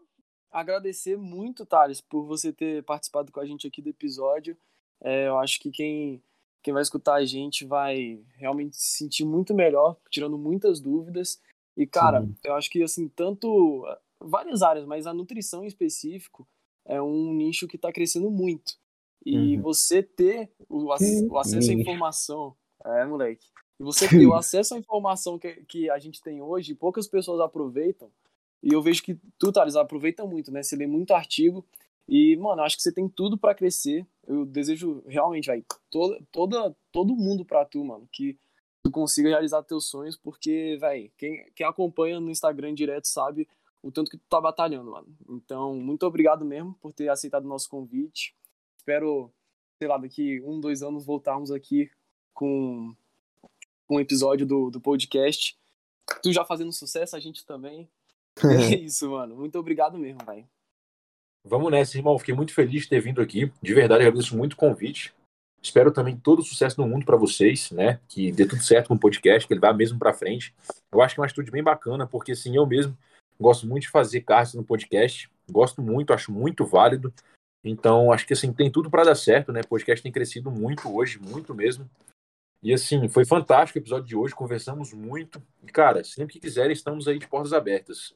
agradecer 0.51 1.17
muito, 1.17 1.65
Thales, 1.65 1.99
por 1.99 2.25
você 2.25 2.53
ter 2.53 2.83
participado 2.83 3.31
com 3.31 3.39
a 3.39 3.45
gente 3.45 3.67
aqui 3.67 3.81
do 3.81 3.89
episódio. 3.89 4.55
É, 5.01 5.27
eu 5.27 5.37
acho 5.39 5.59
que 5.59 5.71
quem, 5.71 6.21
quem 6.61 6.73
vai 6.73 6.83
escutar 6.83 7.15
a 7.15 7.25
gente 7.25 7.65
vai 7.65 8.23
realmente 8.35 8.77
se 8.77 8.97
sentir 8.97 9.25
muito 9.25 9.53
melhor, 9.53 9.97
tirando 10.09 10.37
muitas 10.37 10.79
dúvidas. 10.79 11.41
E, 11.75 11.87
cara, 11.87 12.21
Sim. 12.21 12.35
eu 12.43 12.53
acho 12.55 12.69
que, 12.69 12.83
assim, 12.83 13.07
tanto. 13.07 13.85
Várias 14.25 14.61
áreas, 14.61 14.85
mas 14.85 15.05
a 15.05 15.13
nutrição 15.13 15.65
em 15.65 15.67
específico 15.67 16.47
é 16.85 17.01
um 17.01 17.33
nicho 17.33 17.67
que 17.67 17.75
está 17.75 17.91
crescendo 17.91 18.31
muito. 18.31 18.75
E 19.25 19.57
uhum. 19.57 19.61
você 19.61 20.01
ter 20.01 20.49
o, 20.69 20.85
o 20.85 21.39
acesso 21.39 21.71
à 21.71 21.73
informação. 21.73 22.55
É, 22.85 23.05
moleque. 23.05 23.45
E 23.83 23.85
você 23.85 24.07
ter 24.07 24.25
o 24.25 24.33
acesso 24.33 24.73
à 24.73 24.77
informação 24.77 25.37
que, 25.37 25.55
que 25.65 25.89
a 25.89 25.99
gente 25.99 26.21
tem 26.21 26.41
hoje, 26.41 26.73
poucas 26.73 27.05
pessoas 27.05 27.41
aproveitam. 27.41 28.09
E 28.63 28.73
eu 28.73 28.81
vejo 28.81 29.03
que 29.03 29.19
tu, 29.37 29.51
Thales, 29.51 29.75
aproveita 29.75 30.25
muito, 30.25 30.51
né? 30.51 30.63
Você 30.63 30.77
lê 30.77 30.87
muito 30.87 31.13
artigo. 31.13 31.65
E, 32.07 32.37
mano, 32.37 32.61
acho 32.61 32.77
que 32.77 32.81
você 32.81 32.93
tem 32.93 33.09
tudo 33.09 33.37
para 33.37 33.53
crescer. 33.53 34.07
Eu 34.25 34.45
desejo 34.45 35.03
realmente, 35.05 35.47
velho, 35.47 35.65
toda, 35.91 36.17
toda, 36.31 36.75
todo 36.93 37.13
mundo 37.13 37.43
pra 37.43 37.65
tu, 37.65 37.83
mano, 37.83 38.07
que 38.09 38.37
tu 38.81 38.89
consiga 38.89 39.27
realizar 39.27 39.61
teus 39.63 39.89
sonhos, 39.89 40.15
porque, 40.15 40.77
velho, 40.79 41.11
quem, 41.17 41.45
quem 41.53 41.65
acompanha 41.65 42.21
no 42.21 42.31
Instagram 42.31 42.73
direto 42.73 43.07
sabe 43.07 43.47
o 43.81 43.91
tanto 43.91 44.09
que 44.09 44.17
tu 44.17 44.23
tá 44.29 44.39
batalhando, 44.39 44.91
mano. 44.91 45.07
Então, 45.29 45.75
muito 45.75 46.05
obrigado 46.05 46.45
mesmo 46.45 46.73
por 46.75 46.93
ter 46.93 47.09
aceitado 47.09 47.43
o 47.43 47.49
nosso 47.49 47.69
convite. 47.69 48.33
Espero, 48.77 49.29
sei 49.77 49.89
lá, 49.89 49.97
daqui 49.97 50.41
um, 50.41 50.61
dois 50.61 50.81
anos 50.81 51.05
voltarmos 51.05 51.51
aqui 51.51 51.91
com 52.33 52.95
um 53.89 53.99
episódio 53.99 54.45
do, 54.45 54.69
do 54.69 54.81
podcast. 54.81 55.55
Tu 56.21 56.31
já 56.31 56.43
fazendo 56.43 56.71
sucesso, 56.71 57.15
a 57.15 57.19
gente 57.19 57.45
também. 57.45 57.89
é 58.43 58.75
isso, 58.75 59.09
mano. 59.11 59.35
Muito 59.35 59.57
obrigado 59.57 59.97
mesmo, 59.97 60.19
vai. 60.25 60.45
Vamos 61.45 61.71
nessa, 61.71 61.97
irmão. 61.97 62.17
Fiquei 62.17 62.33
muito 62.33 62.53
feliz 62.53 62.83
de 62.83 62.89
ter 62.89 63.01
vindo 63.01 63.21
aqui. 63.21 63.51
De 63.61 63.73
verdade, 63.73 64.05
agradeço 64.05 64.35
muito 64.35 64.53
o 64.53 64.57
convite. 64.57 65.13
Espero 65.61 65.91
também 65.91 66.17
todo 66.17 66.39
o 66.39 66.43
sucesso 66.43 66.75
do 66.75 66.85
mundo 66.85 67.05
para 67.05 67.15
vocês, 67.15 67.71
né? 67.71 67.99
Que 68.07 68.31
dê 68.31 68.45
tudo 68.45 68.61
certo 68.61 68.87
com 68.87 68.95
o 68.95 68.99
podcast, 68.99 69.47
que 69.47 69.53
ele 69.53 69.61
vá 69.61 69.73
mesmo 69.73 69.97
para 69.97 70.13
frente. 70.13 70.53
Eu 70.91 71.01
acho 71.01 71.15
que 71.15 71.19
é 71.19 71.21
uma 71.21 71.25
atitude 71.25 71.51
bem 71.51 71.63
bacana, 71.63 72.05
porque 72.05 72.33
assim, 72.33 72.55
eu 72.55 72.65
mesmo 72.65 72.97
gosto 73.39 73.65
muito 73.65 73.83
de 73.83 73.89
fazer 73.89 74.21
cartas 74.21 74.53
no 74.53 74.63
podcast. 74.63 75.29
Gosto 75.49 75.81
muito, 75.81 76.13
acho 76.13 76.31
muito 76.31 76.65
válido. 76.65 77.13
Então, 77.63 78.11
acho 78.11 78.27
que 78.27 78.33
assim, 78.33 78.51
tem 78.51 78.69
tudo 78.69 78.89
para 78.89 79.05
dar 79.05 79.15
certo, 79.15 79.53
né? 79.53 79.61
O 79.61 79.67
podcast 79.67 80.03
tem 80.03 80.11
crescido 80.11 80.51
muito 80.51 80.93
hoje, 80.93 81.17
muito 81.19 81.55
mesmo. 81.55 81.89
E 82.63 82.73
assim, 82.73 83.09
foi 83.09 83.25
fantástico 83.25 83.77
o 83.77 83.81
episódio 83.81 84.07
de 84.07 84.15
hoje, 84.15 84.33
conversamos 84.33 84.93
muito. 84.93 85.43
E, 85.61 85.67
cara, 85.67 86.01
sempre 86.03 86.33
que 86.33 86.39
quiserem, 86.39 86.71
estamos 86.71 87.09
aí 87.09 87.19
de 87.19 87.27
portas 87.27 87.51
abertas. 87.51 88.15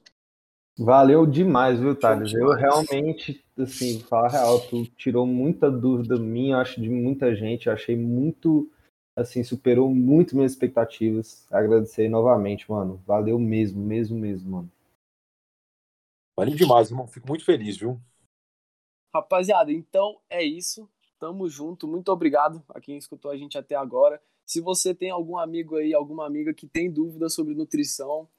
Valeu 0.79 1.25
demais, 1.25 1.79
viu, 1.79 1.93
Thales? 1.93 2.33
Eu 2.33 2.51
realmente, 2.51 3.43
assim, 3.57 3.99
falar 3.99 4.29
real, 4.29 4.59
tu 4.69 4.85
tirou 4.95 5.25
muita 5.25 5.69
dúvida 5.69 6.17
minha, 6.17 6.59
acho, 6.59 6.79
de 6.79 6.87
muita 6.87 7.35
gente. 7.35 7.67
Eu 7.67 7.73
achei 7.73 7.95
muito, 7.95 8.71
assim, 9.17 9.43
superou 9.43 9.93
muito 9.93 10.35
minhas 10.35 10.53
expectativas. 10.53 11.45
Agradecer 11.51 12.07
novamente, 12.07 12.71
mano. 12.71 13.01
Valeu 13.05 13.37
mesmo, 13.37 13.83
mesmo, 13.83 14.17
mesmo, 14.17 14.49
mano. 14.49 14.71
Valeu 16.39 16.55
demais, 16.55 16.89
irmão. 16.89 17.07
Fico 17.07 17.27
muito 17.27 17.43
feliz, 17.43 17.75
viu? 17.75 17.99
Rapaziada, 19.13 19.73
então 19.73 20.21
é 20.29 20.41
isso. 20.41 20.87
Tamo 21.19 21.49
junto. 21.49 21.87
Muito 21.87 22.09
obrigado 22.13 22.63
a 22.69 22.79
quem 22.79 22.97
escutou 22.97 23.31
a 23.31 23.35
gente 23.35 23.57
até 23.57 23.75
agora. 23.75 24.21
Se 24.47 24.61
você 24.61 24.95
tem 24.95 25.11
algum 25.11 25.37
amigo 25.37 25.75
aí, 25.75 25.93
alguma 25.93 26.25
amiga 26.25 26.53
que 26.53 26.65
tem 26.65 26.89
dúvidas 26.89 27.33
sobre 27.33 27.53
nutrição, 27.53 28.29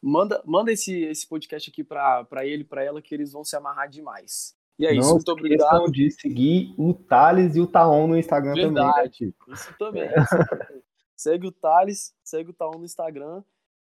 manda, 0.00 0.40
manda 0.46 0.70
esse, 0.70 1.02
esse 1.02 1.26
podcast 1.26 1.68
aqui 1.68 1.82
para 1.82 2.46
ele, 2.46 2.62
para 2.62 2.84
ela, 2.84 3.02
que 3.02 3.12
eles 3.12 3.32
vão 3.32 3.42
se 3.42 3.56
amarrar 3.56 3.88
demais. 3.88 4.56
E 4.78 4.86
é 4.86 4.92
Não 4.92 5.00
isso, 5.00 5.14
muito 5.14 5.32
obrigado. 5.32 5.90
de 5.90 6.08
seguir 6.12 6.72
o 6.78 6.94
Thales 6.94 7.56
e 7.56 7.60
o 7.60 7.66
Taon 7.66 8.06
no 8.06 8.16
Instagram 8.16 8.54
Verdade, 8.54 9.18
também. 9.18 9.34
Né, 9.48 9.54
isso 9.54 9.74
também. 9.76 10.06
Isso 10.06 10.48
também. 10.48 10.82
segue 11.16 11.46
o 11.48 11.52
Thales, 11.52 12.14
segue 12.22 12.50
o 12.50 12.54
Taon 12.54 12.78
no 12.78 12.84
Instagram. 12.84 13.42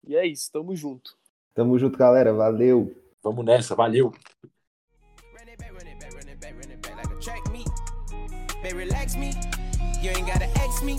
E 0.06 0.16
é 0.16 0.28
isso, 0.28 0.52
tamo 0.52 0.76
junto. 0.76 1.18
Tamo 1.56 1.80
junto, 1.80 1.98
galera. 1.98 2.34
Valeu. 2.34 2.96
Vamos 3.24 3.44
nessa, 3.44 3.74
valeu. 3.74 4.14
relax 8.62 9.16
me. 9.16 9.32
You 10.02 10.12
ain't 10.12 10.28
gotta 10.28 10.46
ask 10.60 10.84
me. 10.84 10.98